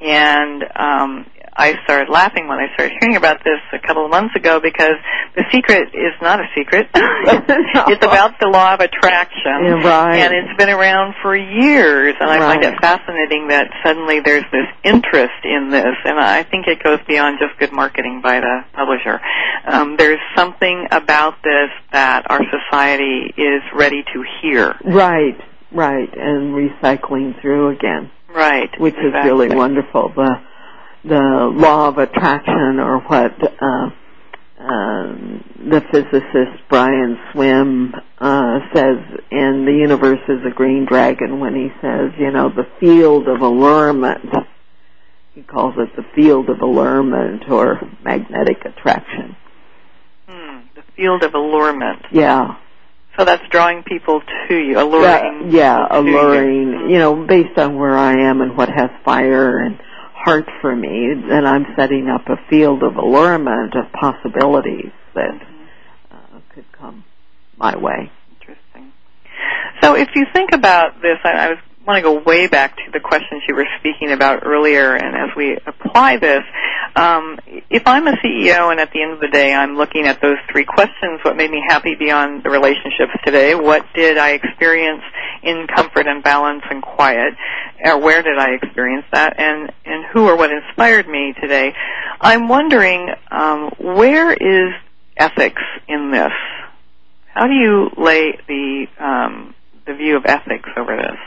And 0.00 0.62
um, 0.76 1.26
I 1.54 1.74
started 1.84 2.10
laughing 2.10 2.48
when 2.48 2.58
I 2.58 2.72
started 2.74 2.96
hearing 3.00 3.16
about 3.16 3.44
this 3.44 3.60
a 3.72 3.78
couple 3.78 4.04
of 4.04 4.10
months 4.10 4.34
ago 4.34 4.58
because 4.60 4.96
The 5.36 5.44
Secret 5.52 5.88
is 5.92 6.14
not 6.22 6.40
a 6.40 6.44
secret. 6.56 6.88
it's 6.94 8.04
about 8.04 8.40
the 8.40 8.46
law 8.48 8.74
of 8.74 8.80
attraction. 8.80 9.60
Yeah, 9.64 9.84
right. 9.84 10.16
And 10.16 10.32
it's 10.32 10.56
been 10.56 10.70
around 10.70 11.14
for 11.20 11.36
years, 11.36 12.14
and 12.18 12.30
I 12.30 12.38
find 12.38 12.64
it 12.64 12.74
fascinating 12.80 13.48
that 13.48 13.68
suddenly 13.84 14.20
there's 14.20 14.44
this 14.50 14.66
interest 14.82 15.44
in 15.44 15.68
this, 15.70 15.94
and 16.04 16.18
I 16.18 16.42
think 16.42 16.66
it 16.68 16.82
goes 16.82 17.00
beyond 17.06 17.38
just 17.38 17.58
good 17.58 17.72
marketing 17.72 18.20
by 18.22 18.40
the 18.40 18.64
publisher. 18.72 19.20
Um, 19.66 19.96
there's 19.98 20.20
something 20.34 20.88
about 20.90 21.34
this 21.44 21.68
that 21.92 22.30
our 22.30 22.40
society 22.48 23.32
is 23.36 23.62
ready 23.74 24.02
to 24.14 24.24
hear. 24.40 24.74
right 24.84 25.36
right 25.70 26.12
and 26.18 26.52
recycling 26.54 27.40
through 27.40 27.70
again 27.70 28.10
Right. 28.28 28.70
which 28.78 28.94
is 28.94 29.12
really 29.24 29.48
wonderful. 29.54 30.12
The 30.14 30.40
the 31.04 31.50
law 31.54 31.88
of 31.88 31.98
attraction, 31.98 32.78
or 32.80 33.00
what 33.00 33.32
uh, 33.60 33.90
um, 34.58 35.44
the 35.68 35.80
physicist 35.92 36.62
Brian 36.68 37.18
Swimme 37.32 37.92
uh, 38.18 38.58
says 38.74 38.98
in 39.30 39.64
"The 39.64 39.72
Universe 39.80 40.20
is 40.28 40.40
a 40.46 40.54
Green 40.54 40.86
Dragon," 40.86 41.40
when 41.40 41.54
he 41.54 41.68
says, 41.80 42.12
you 42.18 42.30
know, 42.30 42.48
the 42.50 42.66
field 42.80 43.28
of 43.28 43.40
allurement. 43.40 44.24
He 45.34 45.40
calls 45.42 45.74
it 45.78 45.96
the 45.96 46.04
field 46.14 46.50
of 46.50 46.60
allurement 46.60 47.48
or 47.48 47.80
magnetic 48.04 48.64
attraction. 48.66 49.34
Hmm, 50.28 50.58
the 50.74 50.82
field 50.94 51.22
of 51.22 51.34
allurement. 51.34 52.02
Yeah, 52.12 52.56
So 53.18 53.24
that's 53.24 53.42
drawing 53.48 53.82
people 53.82 54.20
to 54.20 54.54
you, 54.54 54.78
alluring. 54.78 55.50
yeah, 55.50 55.88
yeah, 55.88 55.88
to 55.88 56.04
you. 56.04 56.18
alluring. 56.18 56.90
You 56.90 56.98
know, 56.98 57.26
based 57.26 57.58
on 57.58 57.76
where 57.78 57.96
I 57.96 58.12
am 58.28 58.42
and 58.42 58.56
what 58.58 58.68
has 58.68 58.90
fire 59.06 59.56
and 59.58 59.80
heart 60.24 60.48
for 60.60 60.74
me, 60.74 61.14
then 61.28 61.46
I'm 61.46 61.66
setting 61.76 62.08
up 62.08 62.28
a 62.28 62.36
field 62.48 62.82
of 62.82 62.96
allurement 62.96 63.74
of 63.74 63.92
possibilities 63.92 64.92
that 65.14 65.40
uh, 66.10 66.40
could 66.54 66.70
come 66.72 67.04
my 67.56 67.76
way. 67.76 68.10
Interesting. 68.40 68.92
So 69.82 69.94
if 69.94 70.08
you 70.14 70.26
think 70.32 70.50
about 70.52 71.00
this, 71.02 71.18
I, 71.24 71.32
I 71.32 71.48
was 71.50 71.58
want 71.86 71.98
to 71.98 72.02
go 72.02 72.22
way 72.24 72.46
back 72.46 72.76
to 72.76 72.90
the 72.92 73.00
questions 73.00 73.42
you 73.48 73.54
were 73.56 73.66
speaking 73.80 74.12
about 74.12 74.46
earlier, 74.46 74.94
and 74.94 75.16
as 75.16 75.36
we 75.36 75.58
apply 75.66 76.16
this, 76.16 76.42
um, 76.96 77.38
if 77.70 77.86
I'm 77.86 78.06
a 78.06 78.12
CEO 78.12 78.70
and 78.70 78.80
at 78.80 78.92
the 78.92 79.02
end 79.02 79.12
of 79.12 79.20
the 79.20 79.28
day 79.28 79.54
I'm 79.54 79.76
looking 79.76 80.06
at 80.06 80.20
those 80.20 80.36
three 80.50 80.64
questions, 80.64 81.20
what 81.22 81.36
made 81.36 81.50
me 81.50 81.62
happy 81.66 81.94
beyond 81.94 82.42
the 82.42 82.50
relationships 82.50 83.12
today? 83.24 83.54
What 83.54 83.84
did 83.94 84.18
I 84.18 84.30
experience 84.30 85.02
in 85.42 85.66
comfort 85.74 86.06
and 86.06 86.22
balance 86.22 86.62
and 86.70 86.82
quiet? 86.82 87.34
Or 87.84 87.98
where 87.98 88.22
did 88.22 88.38
I 88.38 88.50
experience 88.50 89.06
that? 89.12 89.38
And 89.38 89.72
and 89.84 90.04
who 90.12 90.28
or 90.28 90.36
what 90.36 90.50
inspired 90.50 91.08
me 91.08 91.34
today? 91.40 91.72
I'm 92.20 92.48
wondering 92.48 93.08
um, 93.30 93.70
where 93.78 94.32
is 94.32 94.74
ethics 95.16 95.62
in 95.88 96.10
this? 96.10 96.32
How 97.34 97.46
do 97.46 97.54
you 97.54 97.90
lay 97.96 98.38
the 98.46 98.86
um, 99.00 99.54
the 99.86 99.94
view 99.94 100.16
of 100.16 100.26
ethics 100.26 100.68
over 100.76 100.96
this? 100.96 101.18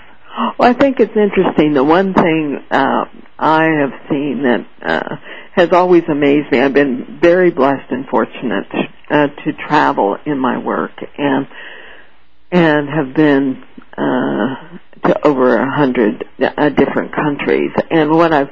Well, 0.57 0.70
I 0.70 0.74
think 0.74 0.99
it's 0.99 1.16
interesting. 1.16 1.74
The 1.74 1.84
one 1.84 2.13
thing 2.13 2.59
uh, 2.70 3.05
I 3.39 3.63
have 3.63 3.93
seen 4.09 4.43
that 4.43 4.66
uh, 4.82 5.16
has 5.56 5.70
always 5.72 6.03
amazed 6.10 6.51
me. 6.51 6.60
I've 6.60 6.74
been 6.74 7.20
very 7.22 7.49
blessed 7.49 7.89
and 7.89 8.06
fortunate 8.08 8.68
uh, 9.10 9.28
to 9.28 9.53
travel 9.68 10.18
in 10.26 10.38
my 10.38 10.58
work, 10.58 10.91
and 11.18 11.47
and 12.51 12.89
have 12.89 13.16
been 13.16 13.64
uh, 13.97 14.78
to 15.08 15.28
over 15.28 15.58
a 15.58 15.72
hundred 15.72 16.26
uh, 16.41 16.70
different 16.70 17.16
countries. 17.16 17.72
And 17.89 18.12
what 18.12 18.34
I've 18.34 18.49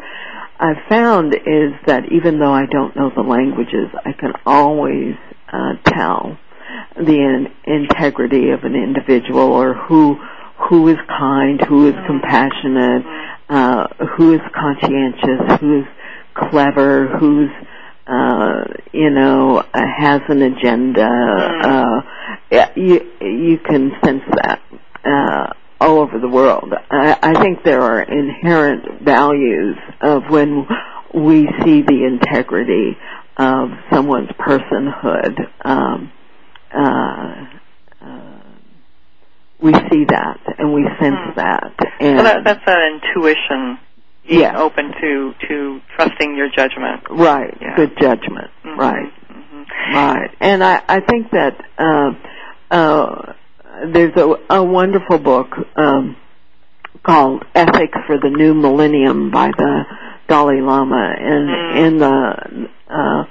I've 0.60 0.88
found 0.88 1.34
is 1.34 1.74
that 1.88 2.12
even 2.12 2.40
though 2.40 2.54
I 2.54 2.68
don't 2.68 2.96
know 2.96 3.12
the 3.14 3.22
languages, 3.22 3.90
I 4.06 4.14
can 4.14 4.32
always 4.46 5.16
uh, 5.52 5.74
tell 5.86 6.38
the 6.96 7.20
in- 7.20 7.52
integrity 7.66 8.52
of 8.52 8.64
an 8.64 8.76
individual 8.76 9.52
or 9.52 9.74
who 9.74 10.16
who 10.70 10.88
is 10.88 10.98
kind, 11.10 11.60
who 11.68 11.90
is 11.90 11.96
compassionate, 12.08 13.04
uh, 13.50 13.88
who 14.16 14.34
is 14.34 14.42
conscientious, 14.56 15.60
who's 15.60 15.86
clever, 16.36 17.08
who's 17.08 17.50
uh, 18.08 18.64
you 18.92 19.10
know 19.10 19.58
uh, 19.58 19.82
has 19.98 20.22
an 20.28 20.42
agenda. 20.42 21.08
Uh, 21.08 22.02
yeah, 22.52 22.72
you 22.76 23.12
you 23.22 23.58
can 23.60 23.92
sense 24.04 24.24
that 24.36 24.62
uh, 25.06 25.54
all 25.80 26.00
over 26.00 26.20
the 26.20 26.30
world. 26.30 26.74
I, 26.92 27.18
I 27.22 27.42
think 27.42 27.64
there 27.64 27.82
are 27.82 28.02
inherent 28.02 29.02
values 29.02 29.78
of 30.02 30.24
when 30.30 30.68
we 31.14 31.48
see 31.64 31.82
the 31.82 32.06
integrity 32.06 32.98
of 33.38 33.70
someone's 33.92 34.30
personhood. 34.40 35.38
Um, 35.64 36.12
uh, 36.74 37.46
uh, 38.02 38.40
we 39.62 39.74
see 39.74 40.06
that 40.10 40.40
and 40.58 40.74
we 40.74 40.84
sense 41.00 41.16
Hmm. 41.24 41.36
that. 41.36 41.74
And 42.00 42.20
So 42.20 42.24
that, 42.24 42.44
that's 42.44 42.66
that 42.66 42.80
intuition, 42.94 43.80
being 44.28 44.42
Yeah. 44.42 44.58
open 44.58 44.94
to 45.02 45.34
to 45.48 45.82
trusting 45.96 46.36
your 46.36 46.50
judgment. 46.50 47.02
right, 47.10 47.56
Yeah. 47.62 47.76
good 47.76 47.98
judgment. 48.00 48.50
Mhm, 48.66 48.78
Right, 48.78 49.12
mhm. 49.32 49.66
right. 49.96 50.32
And 50.40 50.64
I, 50.64 50.82
I 50.88 51.00
think 51.02 51.32
that 51.32 51.56
uh, 51.78 52.12
uh, 52.72 53.34
there's 53.86 54.16
a, 54.16 54.36
a 54.50 54.64
wonderful 54.64 55.18
book 55.20 55.50
um, 55.76 56.16
called 57.04 57.44
Ethics 57.54 57.98
for 58.08 58.18
the 58.18 58.30
New 58.30 58.54
Millennium 58.54 59.30
by 59.32 59.52
the 59.58 59.86
Dalai 60.28 60.62
Lama, 60.62 61.14
and 61.20 61.50
Mm. 61.50 61.76
in 61.86 61.98
the 62.00 62.70
uh, 62.90 63.24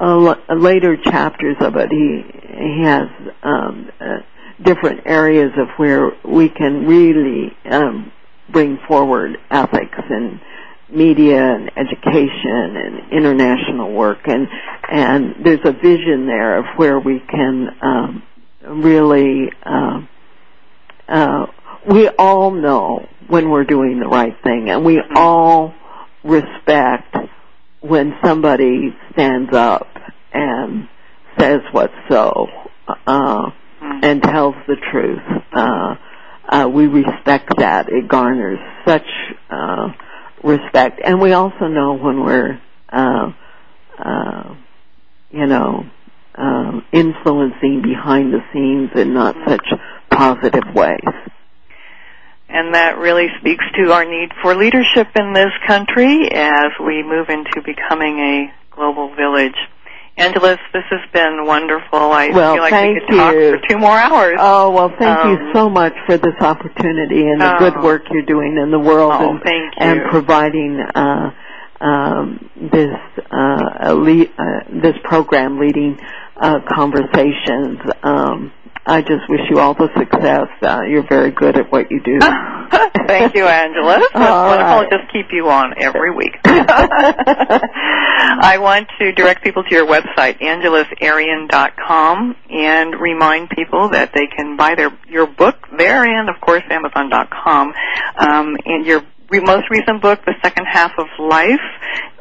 uh, 0.00 0.54
later 0.54 0.96
chapters 0.96 1.56
of 1.60 1.76
it, 1.76 1.90
he 1.90 2.24
he 2.58 2.82
has 2.84 3.08
um, 3.42 3.90
uh, 4.00 4.18
different 4.62 5.02
areas 5.06 5.52
of 5.56 5.68
where 5.76 6.10
we 6.24 6.48
can 6.48 6.86
really 6.86 7.54
um, 7.70 8.10
bring 8.50 8.78
forward 8.88 9.38
ethics 9.50 9.98
and 10.10 10.40
media 10.88 11.42
and 11.42 11.70
education 11.76 12.76
and 12.76 13.12
international 13.12 13.92
work 13.92 14.18
and 14.26 14.46
and 14.88 15.44
there's 15.44 15.60
a 15.64 15.72
vision 15.72 16.26
there 16.26 16.58
of 16.58 16.64
where 16.76 17.00
we 17.00 17.20
can 17.28 17.68
um, 17.82 18.22
really 18.68 19.50
um, 19.64 20.08
uh, 21.08 21.46
we 21.88 22.08
all 22.08 22.52
know 22.52 23.08
when 23.28 23.50
we're 23.50 23.64
doing 23.64 23.98
the 23.98 24.06
right 24.06 24.36
thing 24.44 24.70
and 24.70 24.84
we 24.84 25.00
all 25.16 25.74
respect 26.22 27.16
when 27.80 28.14
somebody 28.24 28.94
stands 29.12 29.52
up 29.52 29.88
and 30.32 30.88
says 31.38 31.60
what's 31.72 31.94
so 32.08 32.46
uh, 33.06 33.50
and 34.02 34.22
tells 34.22 34.54
the 34.66 34.76
truth. 34.90 35.22
Uh, 36.48 36.68
we 36.72 36.86
respect 36.86 37.50
that. 37.58 37.88
It 37.88 38.08
garners 38.08 38.58
such 38.86 39.06
uh, 39.50 39.88
respect, 40.44 41.00
and 41.04 41.20
we 41.20 41.32
also 41.32 41.66
know 41.66 41.94
when 41.94 42.24
we're, 42.24 42.60
uh, 42.88 43.32
you 45.30 45.46
know, 45.46 45.84
influencing 46.92 47.82
behind 47.82 48.32
the 48.32 48.40
scenes 48.52 48.90
in 48.94 49.12
not 49.12 49.34
such 49.46 49.66
positive 50.10 50.74
ways. 50.74 51.00
And 52.48 52.74
that 52.74 52.98
really 52.98 53.26
speaks 53.40 53.64
to 53.82 53.92
our 53.92 54.04
need 54.04 54.30
for 54.40 54.54
leadership 54.54 55.08
in 55.18 55.32
this 55.32 55.52
country 55.66 56.30
as 56.32 56.70
we 56.80 57.02
move 57.02 57.28
into 57.28 57.60
becoming 57.60 58.18
a 58.20 58.54
global 58.74 59.14
village. 59.14 59.56
Angeles, 60.18 60.58
this 60.72 60.84
has 60.90 61.00
been 61.12 61.44
wonderful. 61.44 61.98
I 61.98 62.28
Well, 62.32 62.54
feel 62.54 62.62
like 62.62 62.72
we 62.88 63.00
could 63.00 63.16
talk 63.16 63.34
for 63.34 63.58
two 63.68 63.76
more 63.78 63.98
hours. 63.98 64.36
Oh 64.40 64.70
well, 64.70 64.90
thank 64.98 65.18
Um, 65.18 65.30
you 65.32 65.52
so 65.52 65.68
much 65.68 65.92
for 66.06 66.16
this 66.16 66.34
opportunity 66.40 67.28
and 67.28 67.40
the 67.40 67.54
Oh. 67.56 67.58
good 67.58 67.82
work 67.82 68.02
you're 68.10 68.22
doing 68.22 68.56
in 68.56 68.70
the 68.70 68.78
world 68.78 69.12
Oh, 69.14 69.38
and, 69.44 69.74
and 69.76 70.10
providing 70.10 70.80
uh, 70.80 71.30
um, 71.82 72.48
this 72.56 72.96
uh, 73.30 73.92
le- 73.92 74.32
uh, 74.38 74.60
this 74.70 74.96
program, 75.04 75.58
leading 75.58 75.98
uh, 76.40 76.60
conversations. 76.72 77.78
Um, 78.02 78.52
I 78.88 79.00
just 79.00 79.28
wish 79.28 79.40
you 79.50 79.58
all 79.58 79.74
the 79.74 79.88
success. 79.98 80.46
Uh, 80.62 80.82
you're 80.88 81.02
very 81.08 81.32
good 81.32 81.56
at 81.56 81.72
what 81.72 81.90
you 81.90 82.00
do. 82.04 82.20
Thank 83.08 83.34
you, 83.34 83.44
Angela. 83.44 83.98
That's 84.00 84.14
All 84.14 84.46
wonderful. 84.46 84.82
right. 84.82 84.88
Just 84.90 85.12
keep 85.12 85.26
you 85.32 85.48
on 85.48 85.74
every 85.76 86.14
week. 86.14 86.36
I 86.44 87.58
want 88.60 88.88
to 88.98 89.12
direct 89.12 89.42
people 89.42 89.64
to 89.64 89.74
your 89.74 89.86
website, 89.86 90.38
angelesarrien.com, 90.40 92.36
and 92.50 93.00
remind 93.00 93.50
people 93.50 93.88
that 93.90 94.12
they 94.14 94.26
can 94.36 94.56
buy 94.56 94.74
their 94.74 94.90
your 95.08 95.26
book 95.26 95.56
there 95.76 96.04
and, 96.04 96.28
of 96.28 96.40
course, 96.40 96.62
Amazon.com. 96.70 97.74
Um, 98.16 98.56
and 98.64 98.86
your 98.86 99.02
most 99.30 99.64
recent 99.70 100.00
book, 100.02 100.20
The 100.24 100.34
Second 100.42 100.66
Half 100.70 100.92
of 100.98 101.06
Life, 101.18 101.60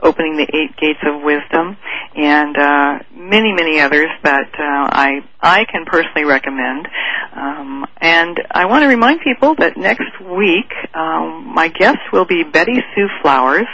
Opening 0.01 0.38
the 0.38 0.47
Eight 0.53 0.76
Gates 0.78 0.99
of 1.06 1.22
Wisdom, 1.22 1.78
and 2.16 2.58
uh, 2.58 2.99
many, 3.14 3.53
many 3.53 3.80
others 3.80 4.10
that 4.24 4.49
uh, 4.58 4.89
I 4.91 5.22
I 5.41 5.66
can 5.72 5.86
personally 5.86 6.26
recommend. 6.26 6.88
Um, 7.36 7.86
and 8.01 8.38
I 8.51 8.66
want 8.66 8.84
to 8.84 8.88
remind 8.88 9.22
people 9.22 9.56
that 9.60 9.78
next 9.78 10.20
week 10.22 10.72
um, 10.93 11.53
my 11.53 11.68
guest 11.68 11.99
will 12.12 12.26
be 12.26 12.43
Betty 12.43 12.78
Sue 12.95 13.08
Flowers, 13.22 13.68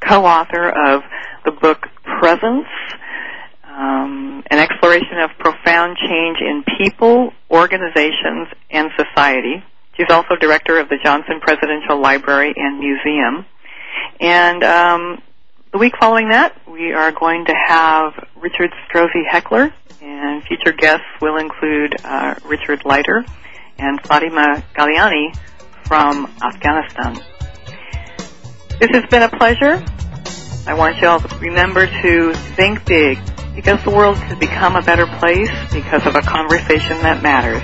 co-author 0.00 0.68
of 0.68 1.02
the 1.44 1.52
book 1.52 1.86
Presence. 2.20 2.66
Um, 3.64 4.42
an 4.50 4.58
exploration 4.58 5.18
of 5.22 5.30
profound 5.38 5.96
change 5.96 6.38
in 6.40 6.64
people, 6.78 7.32
organizations, 7.50 8.48
and 8.70 8.90
society. 8.96 9.64
She's 10.00 10.08
also 10.08 10.34
director 10.34 10.78
of 10.78 10.88
the 10.88 10.96
Johnson 11.04 11.40
Presidential 11.42 12.00
Library 12.00 12.54
and 12.56 12.78
Museum. 12.78 13.44
And 14.18 14.64
um, 14.64 15.22
the 15.72 15.78
week 15.78 15.92
following 16.00 16.30
that, 16.30 16.56
we 16.66 16.94
are 16.94 17.12
going 17.12 17.44
to 17.44 17.52
have 17.52 18.14
Richard 18.36 18.70
Strozzi 18.88 19.26
Heckler, 19.28 19.74
and 20.00 20.42
future 20.44 20.72
guests 20.72 21.04
will 21.20 21.36
include 21.36 21.96
uh, 22.02 22.34
Richard 22.46 22.86
Leider 22.86 23.26
and 23.76 24.00
Fatima 24.00 24.64
Gailani 24.74 25.36
from 25.84 26.32
Afghanistan. 26.42 27.22
This 28.80 28.88
has 28.92 29.04
been 29.10 29.22
a 29.22 29.28
pleasure. 29.28 29.84
I 30.66 30.72
want 30.78 30.96
you 31.02 31.08
all 31.08 31.20
to 31.20 31.38
remember 31.40 31.84
to 31.84 32.32
think 32.56 32.86
big 32.86 33.18
because 33.54 33.84
the 33.84 33.90
world 33.90 34.16
could 34.16 34.40
become 34.40 34.76
a 34.76 34.82
better 34.82 35.06
place 35.18 35.50
because 35.74 36.06
of 36.06 36.16
a 36.16 36.22
conversation 36.22 37.02
that 37.02 37.22
matters. 37.22 37.62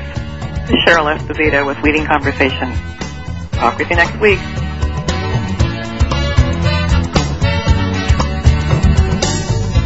This 0.66 0.74
is 0.74 0.82
Cheryl 0.82 1.16
Esposito 1.16 1.64
with 1.64 1.78
Leading 1.84 2.04
Conversation. 2.04 2.72
Talk 3.52 3.78
with 3.78 3.88
you 3.88 3.94
next 3.94 4.18
week. 4.18 4.40